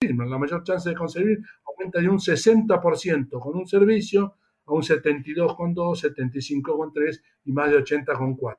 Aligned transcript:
la 0.00 0.38
mayor 0.38 0.62
chance 0.64 0.88
de 0.88 0.96
conseguir 0.96 1.40
aumenta 1.66 2.00
de 2.00 2.08
un 2.08 2.18
60% 2.18 3.38
con 3.38 3.56
un 3.56 3.66
servicio 3.66 4.36
a 4.64 4.72
un 4.72 4.82
72,2, 4.82 5.74
75,3 5.74 7.22
y 7.44 7.52
más 7.52 7.70
de 7.70 7.84
80,4. 7.84 8.56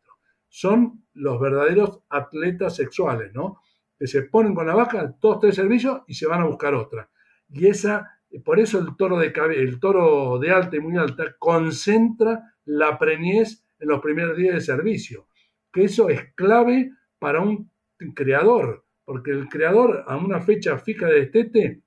Son 0.47 1.03
los 1.13 1.39
verdaderos 1.39 2.01
atletas 2.09 2.75
sexuales, 2.75 3.33
¿no? 3.33 3.59
Que 3.97 4.05
se 4.05 4.23
ponen 4.23 4.53
con 4.53 4.67
la 4.67 4.75
vaca, 4.75 5.15
todos 5.19 5.39
tres 5.39 5.55
servicios 5.55 6.01
y 6.07 6.13
se 6.13 6.27
van 6.27 6.41
a 6.41 6.45
buscar 6.45 6.75
otra. 6.75 7.09
Y 7.49 7.65
esa, 7.65 8.19
por 8.45 8.59
eso 8.59 8.77
el 8.77 8.95
toro 8.95 9.17
de, 9.17 9.33
el 9.55 9.79
toro 9.79 10.37
de 10.37 10.51
alta 10.51 10.75
y 10.75 10.79
muy 10.79 10.97
alta 10.97 11.35
concentra 11.39 12.53
la 12.65 12.99
preñez 12.99 13.65
en 13.79 13.87
los 13.87 13.99
primeros 13.99 14.37
días 14.37 14.53
de 14.53 14.61
servicio. 14.61 15.27
Que 15.71 15.85
eso 15.85 16.07
es 16.09 16.33
clave 16.35 16.91
para 17.17 17.41
un 17.41 17.71
creador, 18.13 18.85
porque 19.05 19.31
el 19.31 19.49
creador 19.49 20.03
a 20.07 20.17
una 20.17 20.41
fecha 20.41 20.77
fija 20.77 21.07
de 21.07 21.21
destete 21.21 21.81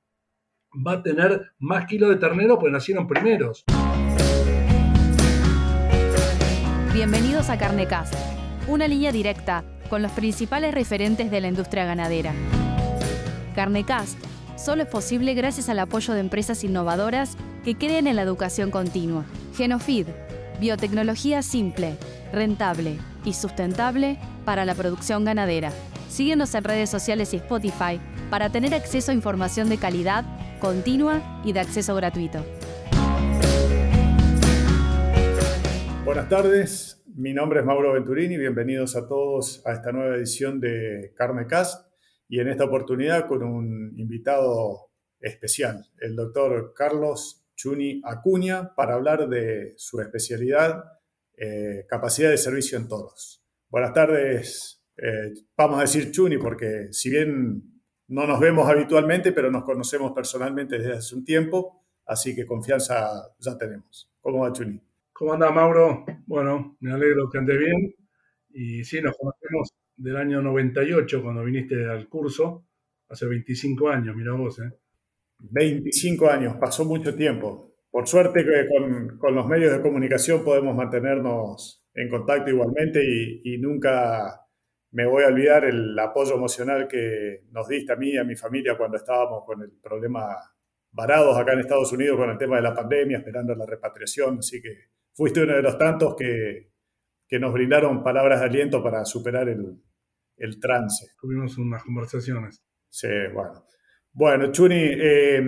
va 0.74 0.94
a 0.94 1.02
tener 1.02 1.52
más 1.58 1.86
kilos 1.86 2.10
de 2.10 2.16
ternero 2.16 2.58
porque 2.58 2.72
nacieron 2.72 3.06
primeros. 3.06 3.64
Bienvenidos 6.92 7.50
a 7.50 7.58
Carnecast, 7.58 8.14
una 8.68 8.88
línea 8.88 9.12
directa 9.12 9.64
con 9.88 10.02
los 10.02 10.12
principales 10.12 10.74
referentes 10.74 11.30
de 11.30 11.40
la 11.40 11.48
industria 11.48 11.84
ganadera. 11.84 12.32
Carnecast 13.54 14.18
solo 14.56 14.82
es 14.82 14.88
posible 14.88 15.34
gracias 15.34 15.68
al 15.68 15.78
apoyo 15.78 16.14
de 16.14 16.20
empresas 16.20 16.64
innovadoras 16.64 17.36
que 17.64 17.76
creen 17.76 18.06
en 18.06 18.16
la 18.16 18.22
educación 18.22 18.70
continua. 18.70 19.24
Genofeed, 19.56 20.06
biotecnología 20.60 21.42
simple, 21.42 21.96
rentable 22.32 22.98
y 23.24 23.32
sustentable 23.34 24.18
para 24.44 24.64
la 24.64 24.74
producción 24.74 25.24
ganadera. 25.24 25.72
Síguenos 26.14 26.54
en 26.54 26.62
redes 26.62 26.90
sociales 26.90 27.34
y 27.34 27.38
Spotify 27.38 28.00
para 28.30 28.52
tener 28.52 28.72
acceso 28.72 29.10
a 29.10 29.14
información 29.14 29.68
de 29.68 29.78
calidad, 29.78 30.24
continua 30.60 31.42
y 31.44 31.52
de 31.52 31.58
acceso 31.58 31.92
gratuito. 31.96 32.38
Buenas 36.04 36.28
tardes, 36.28 37.02
mi 37.16 37.34
nombre 37.34 37.58
es 37.58 37.66
Mauro 37.66 37.94
Venturini, 37.94 38.38
bienvenidos 38.38 38.94
a 38.94 39.08
todos 39.08 39.66
a 39.66 39.72
esta 39.72 39.90
nueva 39.90 40.14
edición 40.14 40.60
de 40.60 41.12
Carnecast 41.16 41.90
y 42.28 42.38
en 42.38 42.46
esta 42.46 42.62
oportunidad 42.62 43.26
con 43.26 43.42
un 43.42 43.98
invitado 43.98 44.92
especial, 45.18 45.84
el 45.98 46.14
doctor 46.14 46.74
Carlos 46.76 47.44
Chuni 47.56 48.00
Acuña, 48.04 48.72
para 48.76 48.94
hablar 48.94 49.28
de 49.28 49.74
su 49.78 50.00
especialidad, 50.00 50.84
eh, 51.36 51.86
capacidad 51.88 52.30
de 52.30 52.38
servicio 52.38 52.78
en 52.78 52.86
todos. 52.86 53.44
Buenas 53.68 53.92
tardes, 53.92 54.73
eh, 54.96 55.32
vamos 55.56 55.78
a 55.78 55.82
decir 55.82 56.10
Chuni, 56.10 56.38
porque 56.38 56.88
si 56.92 57.10
bien 57.10 57.62
no 58.08 58.26
nos 58.26 58.40
vemos 58.40 58.68
habitualmente, 58.68 59.32
pero 59.32 59.50
nos 59.50 59.64
conocemos 59.64 60.12
personalmente 60.12 60.78
desde 60.78 60.94
hace 60.94 61.14
un 61.14 61.24
tiempo, 61.24 61.84
así 62.06 62.34
que 62.34 62.46
confianza 62.46 63.10
ya 63.38 63.56
tenemos. 63.56 64.10
¿Cómo 64.20 64.40
va 64.40 64.52
Chuni? 64.52 64.80
¿Cómo 65.12 65.32
anda 65.32 65.50
Mauro? 65.50 66.04
Bueno, 66.26 66.76
me 66.80 66.92
alegro 66.92 67.28
que 67.30 67.38
ande 67.38 67.56
bien. 67.56 67.94
Y 68.50 68.84
sí, 68.84 69.00
nos 69.00 69.16
conocemos 69.16 69.70
del 69.96 70.16
año 70.16 70.42
98, 70.42 71.22
cuando 71.22 71.44
viniste 71.44 71.86
al 71.86 72.08
curso, 72.08 72.66
hace 73.08 73.26
25 73.26 73.88
años, 73.88 74.16
mira 74.16 74.32
vos. 74.32 74.58
¿eh? 74.58 74.72
25 75.38 76.28
años, 76.28 76.56
pasó 76.60 76.84
mucho 76.84 77.14
tiempo. 77.14 77.74
Por 77.90 78.08
suerte 78.08 78.44
que 78.44 78.68
con, 78.68 79.18
con 79.18 79.34
los 79.34 79.46
medios 79.46 79.72
de 79.72 79.82
comunicación 79.82 80.42
podemos 80.44 80.74
mantenernos 80.74 81.84
en 81.94 82.08
contacto 82.08 82.50
igualmente 82.50 83.00
y, 83.04 83.54
y 83.54 83.58
nunca 83.58 84.43
me 84.94 85.06
voy 85.06 85.24
a 85.24 85.26
olvidar 85.26 85.64
el 85.64 85.98
apoyo 85.98 86.36
emocional 86.36 86.86
que 86.86 87.42
nos 87.50 87.66
diste 87.66 87.92
a 87.92 87.96
mí 87.96 88.10
y 88.10 88.16
a 88.16 88.22
mi 88.22 88.36
familia 88.36 88.78
cuando 88.78 88.96
estábamos 88.96 89.42
con 89.44 89.60
el 89.60 89.72
problema 89.82 90.36
varados 90.92 91.36
acá 91.36 91.52
en 91.52 91.60
Estados 91.60 91.92
Unidos 91.92 92.16
con 92.16 92.30
el 92.30 92.38
tema 92.38 92.56
de 92.56 92.62
la 92.62 92.72
pandemia, 92.72 93.18
esperando 93.18 93.56
la 93.56 93.66
repatriación. 93.66 94.38
Así 94.38 94.62
que 94.62 94.90
fuiste 95.12 95.42
uno 95.42 95.56
de 95.56 95.62
los 95.62 95.76
tantos 95.76 96.14
que, 96.14 96.70
que 97.26 97.40
nos 97.40 97.52
brindaron 97.52 98.04
palabras 98.04 98.38
de 98.38 98.46
aliento 98.46 98.84
para 98.84 99.04
superar 99.04 99.48
el, 99.48 99.82
el 100.36 100.60
trance. 100.60 101.08
Tuvimos 101.20 101.58
unas 101.58 101.82
conversaciones. 101.82 102.62
Sí, 102.88 103.08
bueno. 103.32 103.66
Bueno, 104.12 104.52
Chuni, 104.52 104.76
eh, 104.78 105.42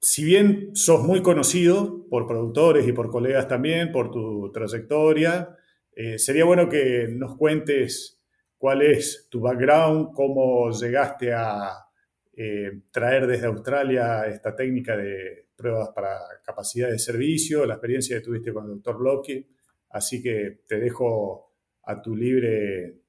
si 0.00 0.24
bien 0.24 0.70
sos 0.76 1.02
muy 1.02 1.20
conocido 1.20 2.06
por 2.08 2.28
productores 2.28 2.86
y 2.86 2.92
por 2.92 3.10
colegas 3.10 3.48
también, 3.48 3.90
por 3.90 4.12
tu 4.12 4.52
trayectoria, 4.52 5.56
eh, 5.96 6.18
sería 6.18 6.44
bueno 6.44 6.68
que 6.68 7.06
nos 7.08 7.36
cuentes 7.36 8.20
cuál 8.58 8.82
es 8.82 9.28
tu 9.30 9.40
background, 9.40 10.12
cómo 10.12 10.70
llegaste 10.70 11.32
a 11.32 11.70
eh, 12.32 12.80
traer 12.90 13.26
desde 13.26 13.46
Australia 13.46 14.26
esta 14.26 14.56
técnica 14.56 14.96
de 14.96 15.48
pruebas 15.56 15.90
para 15.94 16.18
capacidad 16.44 16.90
de 16.90 16.98
servicio, 16.98 17.64
la 17.64 17.74
experiencia 17.74 18.16
que 18.16 18.24
tuviste 18.24 18.52
con 18.52 18.64
el 18.64 18.70
doctor 18.70 18.98
Blocky. 18.98 19.46
Así 19.90 20.20
que 20.20 20.62
te 20.66 20.80
dejo 20.80 21.52
a 21.84 22.02
tu 22.02 22.16
libre 22.16 23.02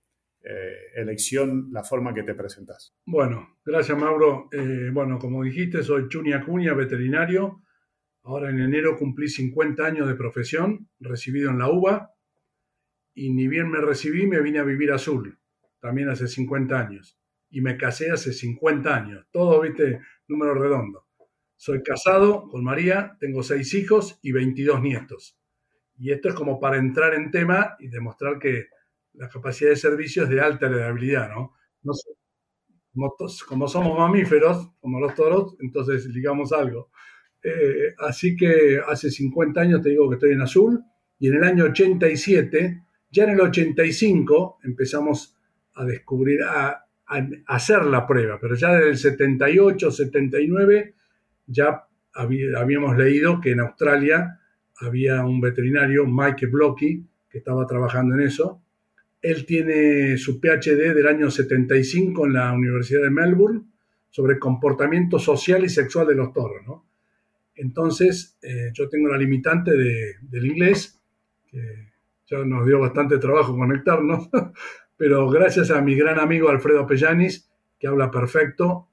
eh, 0.44 0.76
elección 0.96 1.70
la 1.72 1.84
forma 1.84 2.14
que 2.14 2.22
te 2.22 2.36
presentas. 2.36 2.96
Bueno, 3.06 3.58
gracias 3.66 3.98
Mauro. 3.98 4.48
bueno, 4.94 5.18
como 5.18 5.44
dijiste, 5.44 5.82
soy 5.82 6.08
Chuni 6.08 6.34
Acuña, 6.34 6.76
veterinario. 6.76 7.64
Ahora 8.22 8.52
en 8.52 8.60
enero 8.60 8.96
cumplí 8.98 9.28
50 9.28 9.84
años 9.84 10.08
de 10.08 10.16
profesión, 10.16 10.90
recibido 11.00 11.50
en 11.50 11.60
la 11.60 11.70
UBA, 11.70 12.15
y 13.16 13.32
ni 13.32 13.48
bien 13.48 13.70
me 13.70 13.80
recibí, 13.80 14.28
me 14.28 14.42
vine 14.42 14.60
a 14.60 14.64
vivir 14.64 14.92
a 14.92 14.96
Azul, 14.96 15.40
también 15.80 16.10
hace 16.10 16.28
50 16.28 16.78
años. 16.78 17.18
Y 17.50 17.62
me 17.62 17.78
casé 17.78 18.12
hace 18.12 18.34
50 18.34 18.94
años. 18.94 19.26
Todo, 19.32 19.62
viste, 19.62 20.02
número 20.28 20.54
redondo. 20.54 21.08
Soy 21.56 21.82
casado 21.82 22.50
con 22.50 22.64
María, 22.64 23.16
tengo 23.20 23.42
seis 23.42 23.74
hijos 23.74 24.20
y 24.22 24.34
22 24.34 24.82
nietos. 24.82 25.40
Y 25.98 26.12
esto 26.12 26.30
es 26.30 26.36
como 26.36 26.60
para 26.60 26.78
entrar 26.78 27.14
en 27.14 27.32
tema 27.32 27.78
y 27.80 27.88
demostrar 27.88 28.38
que 28.38 28.68
la 29.14 29.30
capacidad 29.30 29.70
de 29.70 29.78
servicio 29.78 30.24
es 30.24 30.30
de 30.30 30.42
alta 30.42 30.66
heredabilidad, 30.66 31.30
¿no? 31.30 31.54
no 31.84 31.94
como, 32.94 33.16
como, 33.48 33.68
somos 33.70 33.98
mamíferos, 33.98 34.72
como 34.82 35.00
los 35.00 35.16
toros, 35.16 35.56
entonces 35.60 36.14
digamos 36.14 36.52
algo. 36.52 36.90
Eh, 37.42 37.94
así 38.00 38.36
que 38.36 38.82
hace 38.86 39.10
50 39.10 39.62
años 39.62 39.82
te 39.82 39.90
digo 39.90 40.10
que 40.10 40.16
estoy 40.16 40.32
en 40.32 40.42
azul 40.42 40.84
y 41.20 41.30
en 41.30 41.36
el 41.36 41.44
año 41.44 41.66
87 41.66 42.85
ya 43.16 43.24
en 43.24 43.30
el 43.30 43.40
85 43.42 44.60
empezamos 44.66 45.38
a 45.76 45.86
descubrir, 45.86 46.44
a, 46.44 46.86
hacer 47.48 47.86
la 47.86 48.06
prueba, 48.06 48.38
pero 48.42 48.56
ya 48.56 48.74
desde 48.74 48.90
el 48.90 48.98
78, 48.98 49.92
79 49.92 50.94
ya 51.48 51.88
habíamos 52.14 52.98
leído 52.98 53.40
que 53.40 53.52
en 53.52 53.62
Australia 53.62 54.40
había 54.80 55.24
un 55.24 55.40
veterinario, 55.40 56.06
Mike 56.06 56.48
Blocky, 56.48 57.06
que 57.30 57.38
estaba 57.38 57.66
trabajando 57.66 58.16
en 58.16 58.22
eso. 58.22 58.62
Él 59.22 59.46
tiene 59.46 60.18
su 60.18 60.42
PhD 60.42 60.94
del 60.94 61.08
año 61.08 61.32
75 61.32 62.26
en 62.26 62.34
la 62.34 62.52
Universidad 62.52 63.04
de 63.04 63.12
Melbourne 63.12 63.62
sobre 64.10 64.40
comportamiento 64.40 65.20
social 65.20 65.64
y 65.64 65.70
sexual 65.70 66.08
de 66.08 66.16
los 66.16 66.34
toros. 66.34 66.82
Entonces, 67.56 68.38
eh, 68.42 68.72
yo 68.74 68.90
tengo 68.90 69.08
la 69.08 69.18
limitante 69.18 69.72
del 69.72 70.46
inglés, 70.46 71.02
ya 72.28 72.44
nos 72.44 72.66
dio 72.66 72.80
bastante 72.80 73.18
trabajo 73.18 73.56
conectarnos, 73.56 74.30
pero 74.98 75.30
gracias 75.30 75.72
a 75.72 75.82
mi 75.82 75.96
gran 75.96 76.20
amigo 76.20 76.50
Alfredo 76.50 76.88
Pellanis, 76.88 77.50
que 77.80 77.88
habla 77.88 78.10
perfecto 78.10 78.88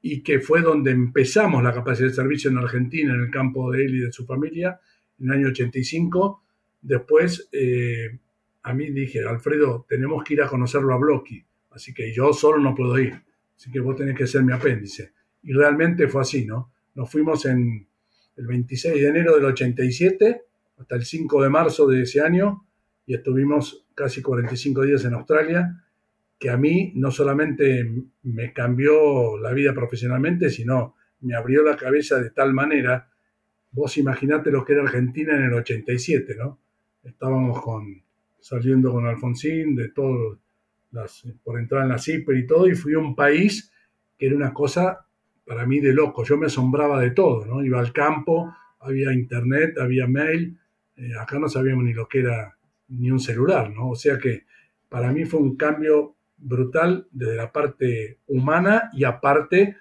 y 0.00 0.22
que 0.22 0.40
fue 0.40 0.62
donde 0.62 0.90
empezamos 0.90 1.62
la 1.62 1.72
capacidad 1.72 2.08
de 2.08 2.14
servicio 2.14 2.50
en 2.50 2.58
Argentina, 2.58 3.14
en 3.14 3.20
el 3.20 3.30
campo 3.30 3.70
de 3.70 3.84
él 3.84 3.94
y 3.94 4.00
de 4.00 4.12
su 4.12 4.26
familia, 4.26 4.80
en 5.20 5.26
el 5.26 5.32
año 5.32 5.48
85. 5.48 6.42
Después, 6.80 7.48
eh, 7.52 8.18
a 8.64 8.74
mí 8.74 8.90
dije, 8.90 9.20
Alfredo, 9.24 9.86
tenemos 9.88 10.24
que 10.24 10.34
ir 10.34 10.42
a 10.42 10.48
conocerlo 10.48 10.92
a 10.92 10.98
Blocky, 10.98 11.44
así 11.70 11.94
que 11.94 12.12
yo 12.12 12.32
solo 12.32 12.58
no 12.58 12.74
puedo 12.74 12.98
ir, 12.98 13.14
así 13.56 13.70
que 13.70 13.78
vos 13.78 13.94
tenés 13.94 14.16
que 14.16 14.26
ser 14.26 14.42
mi 14.42 14.52
apéndice. 14.52 15.12
Y 15.44 15.52
realmente 15.52 16.08
fue 16.08 16.22
así, 16.22 16.44
¿no? 16.44 16.72
Nos 16.94 17.10
fuimos 17.10 17.46
en 17.46 17.86
el 18.36 18.46
26 18.46 18.94
de 18.94 19.08
enero 19.08 19.36
del 19.36 19.44
87 19.44 20.42
hasta 20.78 20.96
el 20.96 21.04
5 21.04 21.42
de 21.42 21.48
marzo 21.48 21.86
de 21.86 22.02
ese 22.02 22.20
año 22.20 22.66
y 23.12 23.14
estuvimos 23.14 23.84
casi 23.94 24.22
45 24.22 24.84
días 24.84 25.04
en 25.04 25.12
Australia, 25.12 25.84
que 26.38 26.48
a 26.48 26.56
mí 26.56 26.94
no 26.96 27.10
solamente 27.10 27.92
me 28.22 28.54
cambió 28.54 29.36
la 29.36 29.52
vida 29.52 29.74
profesionalmente, 29.74 30.48
sino 30.48 30.94
me 31.20 31.34
abrió 31.34 31.62
la 31.62 31.76
cabeza 31.76 32.18
de 32.18 32.30
tal 32.30 32.54
manera, 32.54 33.10
vos 33.70 33.98
imaginate 33.98 34.50
lo 34.50 34.64
que 34.64 34.72
era 34.72 34.82
Argentina 34.82 35.36
en 35.36 35.42
el 35.42 35.52
87, 35.52 36.36
¿no? 36.36 36.58
Estábamos 37.04 37.60
con, 37.60 38.02
saliendo 38.40 38.90
con 38.92 39.04
Alfonsín, 39.06 39.76
de 39.76 39.90
todo, 39.90 40.38
las, 40.90 41.22
por 41.44 41.60
entrar 41.60 41.82
en 41.82 41.90
la 41.90 41.98
CIPER 41.98 42.38
y 42.38 42.46
todo, 42.46 42.66
y 42.66 42.74
fui 42.74 42.94
a 42.94 42.98
un 42.98 43.14
país 43.14 43.70
que 44.16 44.24
era 44.24 44.36
una 44.36 44.54
cosa 44.54 45.06
para 45.44 45.66
mí 45.66 45.80
de 45.80 45.92
loco, 45.92 46.24
yo 46.24 46.38
me 46.38 46.46
asombraba 46.46 46.98
de 46.98 47.10
todo, 47.10 47.44
¿no? 47.44 47.62
Iba 47.62 47.78
al 47.78 47.92
campo, 47.92 48.56
había 48.80 49.12
internet, 49.12 49.76
había 49.78 50.06
mail, 50.06 50.58
eh, 50.96 51.10
acá 51.20 51.38
no 51.38 51.50
sabíamos 51.50 51.84
ni 51.84 51.92
lo 51.92 52.08
que 52.08 52.20
era 52.20 52.56
ni 52.98 53.10
un 53.10 53.20
celular, 53.20 53.70
¿no? 53.70 53.90
O 53.90 53.94
sea 53.96 54.18
que 54.18 54.44
para 54.88 55.12
mí 55.12 55.24
fue 55.24 55.40
un 55.40 55.56
cambio 55.56 56.16
brutal 56.36 57.06
desde 57.10 57.36
la 57.36 57.52
parte 57.52 58.18
humana 58.26 58.90
y 58.92 59.04
aparte 59.04 59.76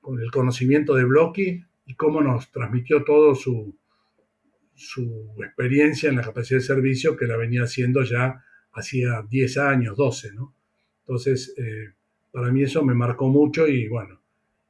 con 0.00 0.20
el 0.20 0.30
conocimiento 0.30 0.94
de 0.94 1.04
Blocky 1.04 1.64
y 1.86 1.94
cómo 1.94 2.20
nos 2.20 2.50
transmitió 2.50 3.04
todo 3.04 3.34
su, 3.34 3.74
su 4.74 5.34
experiencia 5.38 6.08
en 6.08 6.16
la 6.16 6.22
capacidad 6.22 6.60
de 6.60 6.66
servicio 6.66 7.16
que 7.16 7.26
la 7.26 7.36
venía 7.36 7.62
haciendo 7.62 8.02
ya 8.02 8.44
hacía 8.72 9.22
10 9.28 9.58
años, 9.58 9.96
12, 9.96 10.34
¿no? 10.34 10.54
Entonces, 11.00 11.54
eh, 11.56 11.92
para 12.32 12.50
mí 12.50 12.62
eso 12.62 12.84
me 12.84 12.94
marcó 12.94 13.28
mucho 13.28 13.68
y 13.68 13.88
bueno, 13.88 14.20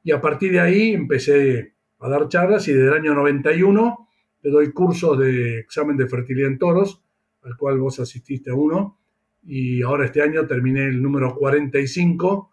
y 0.02 0.12
a 0.12 0.20
partir 0.20 0.52
de 0.52 0.60
ahí 0.60 0.92
empecé 0.92 1.75
a 2.00 2.08
dar 2.08 2.28
charlas 2.28 2.69
y 2.69 2.72
desde 2.72 2.88
el 2.88 2.94
año 2.94 3.14
91 3.14 4.08
le 4.42 4.50
doy 4.50 4.72
cursos 4.72 5.19
de 5.19 5.60
examen 5.60 5.96
de 5.96 6.06
fertilidad 6.06 6.50
en 6.50 6.58
toros, 6.58 7.03
al 7.44 7.56
cual 7.56 7.79
vos 7.79 8.00
asististe 8.00 8.52
uno, 8.52 8.99
y 9.46 9.82
ahora 9.82 10.06
este 10.06 10.23
año 10.23 10.46
terminé 10.46 10.87
el 10.87 11.02
número 11.02 11.35
45 11.35 12.50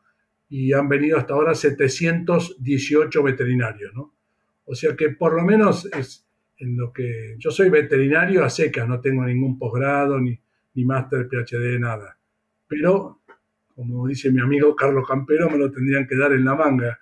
y 0.49 0.73
han 0.73 0.89
venido 0.89 1.17
hasta 1.17 1.33
ahora 1.33 1.55
718 1.55 3.23
veterinarios, 3.23 3.93
¿no? 3.93 4.13
O 4.65 4.75
sea 4.75 4.95
que 4.95 5.09
por 5.09 5.33
lo 5.33 5.43
menos 5.43 5.85
es 5.85 6.27
en 6.57 6.77
lo 6.77 6.91
que 6.93 7.35
yo 7.39 7.49
soy 7.49 7.69
veterinario 7.69 8.43
a 8.43 8.49
secas, 8.49 8.87
no 8.87 8.99
tengo 8.99 9.25
ningún 9.25 9.57
posgrado 9.57 10.19
ni, 10.19 10.37
ni 10.75 10.85
máster 10.85 11.27
PhD, 11.27 11.79
nada. 11.79 12.17
Pero, 12.67 13.21
como 13.73 14.07
dice 14.07 14.31
mi 14.31 14.41
amigo 14.41 14.75
Carlos 14.75 15.07
Campero, 15.07 15.49
me 15.49 15.57
lo 15.57 15.71
tendrían 15.71 16.05
que 16.05 16.15
dar 16.15 16.33
en 16.33 16.45
la 16.45 16.55
manga 16.55 16.99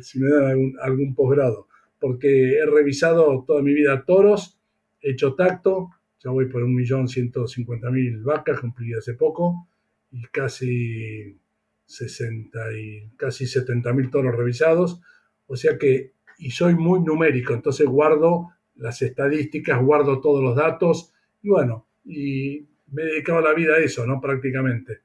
si 0.00 0.20
me 0.20 0.28
dan 0.28 0.44
algún, 0.44 0.76
algún 0.80 1.14
posgrado, 1.14 1.68
porque 1.98 2.58
he 2.58 2.66
revisado 2.66 3.44
toda 3.46 3.62
mi 3.62 3.74
vida 3.74 4.04
toros, 4.04 4.58
he 5.00 5.12
hecho 5.12 5.34
tacto, 5.34 5.90
ya 6.22 6.30
voy 6.30 6.46
por 6.46 6.62
1.150.000 6.62 8.22
vacas, 8.22 8.60
cumplí 8.60 8.94
hace 8.94 9.14
poco, 9.14 9.68
y 10.10 10.22
casi 10.26 11.38
60 11.86 12.72
y 12.78 13.10
casi 13.16 13.44
70.000 13.44 14.10
toros 14.10 14.36
revisados, 14.36 15.00
o 15.46 15.56
sea 15.56 15.76
que, 15.78 16.12
y 16.38 16.50
soy 16.50 16.74
muy 16.74 17.00
numérico, 17.00 17.54
entonces 17.54 17.86
guardo 17.86 18.50
las 18.76 19.02
estadísticas, 19.02 19.82
guardo 19.82 20.20
todos 20.20 20.42
los 20.42 20.56
datos, 20.56 21.12
y 21.42 21.48
bueno, 21.48 21.86
y 22.04 22.66
me 22.92 23.02
he 23.02 23.06
dedicado 23.06 23.40
la 23.40 23.54
vida 23.54 23.74
a 23.74 23.78
eso, 23.78 24.06
¿no? 24.06 24.20
Prácticamente. 24.20 25.00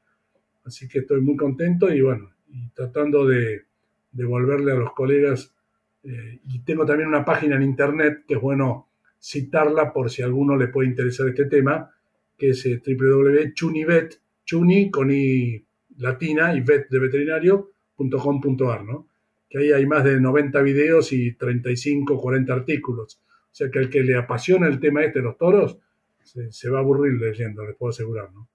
Así 0.66 0.88
que 0.88 1.00
estoy 1.00 1.22
muy 1.22 1.36
contento 1.36 1.92
y 1.92 2.02
bueno, 2.02 2.32
y 2.50 2.70
tratando 2.70 3.26
de 3.26 3.66
devolverle 4.12 4.74
a 4.74 4.76
los 4.76 4.94
colegas. 4.94 5.56
Eh, 6.04 6.42
y 6.46 6.60
tengo 6.60 6.86
también 6.86 7.10
una 7.10 7.24
página 7.24 7.56
en 7.56 7.64
internet 7.64 8.26
que 8.28 8.36
es 8.36 8.42
bueno 8.42 8.87
citarla 9.20 9.92
por 9.94 10.10
si 10.10 10.22
a 10.22 10.26
alguno 10.26 10.56
le 10.56 10.68
puede 10.68 10.90
interesar 10.90 11.28
este 11.28 11.46
tema, 11.46 11.92
que 12.38 12.50
es 12.50 12.66
eh, 12.66 12.82
www.chunivet, 12.86 14.22
chuni 14.46 14.90
con 14.90 15.12
i 15.12 15.64
latina 15.98 16.54
y 16.54 16.62
vet 16.62 16.90
de 16.90 17.00
veterinario.com.ar, 17.00 18.84
¿no? 18.84 19.10
Que 19.50 19.60
ahí 19.60 19.72
hay 19.72 19.86
más 19.86 20.04
de 20.04 20.20
90 20.20 20.62
videos 20.62 21.12
y 21.14 21.34
35, 21.36 22.20
40 22.20 22.54
artículos. 22.54 23.22
O 23.26 23.56
sea 23.58 23.72
que 23.72 23.80
al 23.80 23.90
que 23.90 24.04
le 24.04 24.16
apasiona 24.16 24.68
el 24.68 24.80
tema 24.80 25.04
este 25.04 25.20
de 25.20 25.26
los 25.26 25.38
toros, 25.38 25.80
se, 26.24 26.70
va 26.70 26.80
a 26.80 26.82
aburrir 26.82 27.14
leyendo, 27.14 27.66
les 27.66 27.76
puedo 27.76 27.90
asegurar, 27.90 28.32
¿no? 28.34 28.50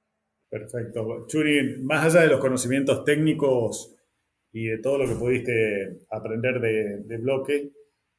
Perfecto. 0.49 1.27
Chuni, 1.27 1.83
más 1.83 2.05
allá 2.05 2.25
de 2.25 2.29
los 2.29 2.41
conocimientos 2.41 3.05
técnicos, 3.05 3.97
y 4.53 4.67
de 4.67 4.79
todo 4.79 4.99
lo 4.99 5.09
que 5.09 5.15
pudiste 5.15 6.01
aprender 6.11 6.61
de, 6.61 7.17
bloque. 7.19 7.71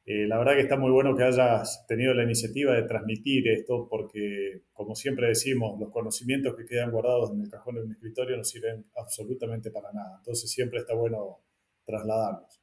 Eh, 0.06 0.26
la 0.26 0.36
verdad 0.36 0.54
que 0.54 0.60
está 0.60 0.76
muy 0.76 0.90
bueno 0.90 1.16
que 1.16 1.22
hayas 1.22 1.86
tenido 1.86 2.12
la 2.12 2.24
iniciativa 2.24 2.74
de 2.74 2.82
transmitir 2.82 3.48
esto 3.48 3.88
porque, 3.88 4.64
como 4.72 4.94
siempre 4.94 5.28
decimos, 5.28 5.80
los 5.80 5.90
conocimientos 5.90 6.54
que 6.56 6.66
quedan 6.66 6.90
guardados 6.90 7.30
en 7.30 7.40
el 7.40 7.48
cajón 7.48 7.76
de 7.76 7.82
un 7.82 7.92
escritorio 7.92 8.36
no 8.36 8.44
sirven 8.44 8.84
absolutamente 8.96 9.70
para 9.70 9.92
nada. 9.92 10.16
Entonces 10.18 10.50
siempre 10.50 10.80
está 10.80 10.94
bueno 10.94 11.38
trasladarlos. 11.86 12.60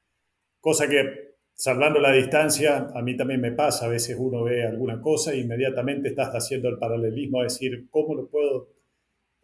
Cosa 0.60 0.88
que, 0.88 1.32
salvando 1.54 2.00
la 2.00 2.12
distancia, 2.12 2.90
a 2.94 3.02
mí 3.02 3.18
también 3.18 3.42
me 3.42 3.54
pasa. 3.54 3.88
A 3.88 3.90
veces 3.90 4.16
uno 4.20 4.44
ve 4.44 4.64
alguna 4.64 5.02
cosa 5.02 5.34
e 5.34 5.40
inmediatamente 5.40 6.10
estás 6.10 6.30
haciendo 6.34 6.70
el 6.70 6.78
paralelismo 6.78 7.42
a 7.42 7.46
decir, 7.46 7.88
¿cómo 7.90 8.14
lo 8.14 8.30
puedo 8.30 8.70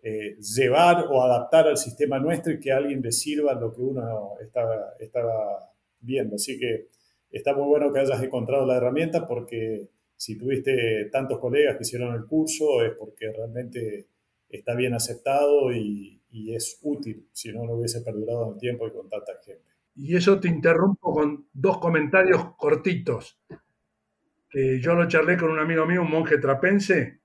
eh, 0.03 0.37
llevar 0.39 1.07
o 1.09 1.23
adaptar 1.23 1.67
al 1.67 1.77
sistema 1.77 2.19
nuestro 2.19 2.53
y 2.53 2.59
que 2.59 2.71
alguien 2.71 3.01
le 3.01 3.11
sirva 3.11 3.55
lo 3.55 3.73
que 3.73 3.81
uno 3.81 4.35
estaba, 4.39 4.93
estaba 4.99 5.73
viendo. 5.99 6.35
Así 6.35 6.59
que 6.59 6.89
está 7.31 7.53
muy 7.53 7.65
bueno 7.65 7.91
que 7.91 7.99
hayas 7.99 8.21
encontrado 8.21 8.65
la 8.65 8.77
herramienta 8.77 9.27
porque 9.27 9.89
si 10.15 10.37
tuviste 10.37 11.09
tantos 11.11 11.39
colegas 11.39 11.77
que 11.77 11.83
hicieron 11.83 12.15
el 12.15 12.25
curso 12.25 12.83
es 12.83 12.93
porque 12.97 13.31
realmente 13.31 14.07
está 14.49 14.75
bien 14.75 14.93
aceptado 14.93 15.71
y, 15.71 16.13
es 16.49 16.79
útil, 16.83 17.27
si 17.31 17.51
no, 17.51 17.65
no 17.65 17.73
hubiese 17.73 18.01
perdurado 18.01 18.45
en 18.45 18.53
el 18.53 18.59
tiempo 18.59 18.87
y 18.87 18.91
con 18.91 19.09
tanta 19.09 19.33
gente. 19.43 19.63
Y 19.95 20.15
eso 20.15 20.39
te 20.39 20.47
interrumpo 20.47 21.11
con 21.11 21.47
dos 21.51 21.79
comentarios 21.79 22.55
cortitos. 22.57 23.41
Que 24.47 24.79
yo 24.79 24.93
lo 24.93 25.07
charlé 25.07 25.35
con 25.35 25.49
un 25.49 25.57
amigo 25.57 25.87
mío, 25.87 26.03
un 26.03 26.11
monje 26.11 26.37
trapense, 26.37 27.21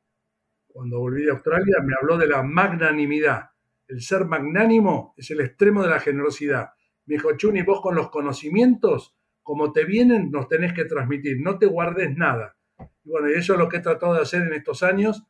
cuando 0.72 0.98
volví 0.98 1.24
de 1.24 1.30
Australia, 1.30 1.76
me 1.84 1.94
habló 2.00 2.16
de 2.16 2.26
la 2.26 2.42
magnanimidad. 2.42 3.50
El 3.86 4.00
ser 4.00 4.24
magnánimo 4.24 5.14
es 5.16 5.30
el 5.30 5.40
extremo 5.40 5.82
de 5.82 5.90
la 5.90 6.00
generosidad. 6.00 6.70
Me 7.04 7.16
dijo, 7.16 7.36
Chuni, 7.36 7.62
vos 7.62 7.80
con 7.82 7.94
los 7.94 8.10
conocimientos, 8.10 9.14
como 9.42 9.72
te 9.72 9.84
vienen, 9.84 10.30
nos 10.30 10.48
tenés 10.48 10.72
que 10.72 10.84
transmitir, 10.84 11.40
no 11.40 11.58
te 11.58 11.66
guardes 11.66 12.16
nada. 12.16 12.56
Y 13.04 13.10
bueno, 13.10 13.28
eso 13.28 13.54
es 13.54 13.58
lo 13.58 13.68
que 13.68 13.78
he 13.78 13.80
tratado 13.80 14.14
de 14.14 14.22
hacer 14.22 14.42
en 14.42 14.52
estos 14.52 14.82
años 14.82 15.24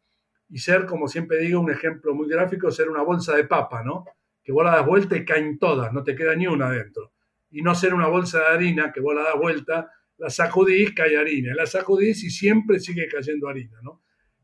y 0.49 0.59
ser, 0.59 0.87
como 0.87 1.09
siempre 1.09 1.39
digo, 1.39 1.61
un 1.61 1.71
ejemplo 1.71 2.15
muy 2.15 2.29
gráfico, 2.29 2.71
ser 2.71 2.89
una 2.89 3.03
bolsa 3.03 3.35
de 3.37 3.45
papa, 3.45 3.83
¿no? 3.83 4.05
Que 4.43 4.53
vos 4.53 4.65
la 4.65 4.73
das 4.73 4.87
vuelta 4.87 5.17
y 5.17 5.25
caen 5.25 5.59
todas, 5.59 5.93
no 5.93 6.03
te 6.03 6.15
queda 6.15 6.35
ni 6.35 6.47
una 6.47 6.67
adentro. 6.67 7.13
Y 7.51 7.63
no 7.63 7.75
ser 7.75 7.95
una 7.95 8.09
bolsa 8.09 8.41
de 8.41 8.47
harina 8.47 8.93
que 8.93 9.01
vos 9.01 9.15
la 9.15 9.23
das 9.23 9.37
vuelta, 9.37 9.91
la 10.19 10.31
sacudís, 10.31 10.93
cae 10.93 11.17
harina, 11.17 11.55
la 11.55 11.67
sacudís 11.67 12.23
y 12.25 12.31
siempre 12.31 12.81
sigue 12.81 13.09
cayendo 13.09 13.49
harina, 13.49 13.79
¿no? 13.83 14.03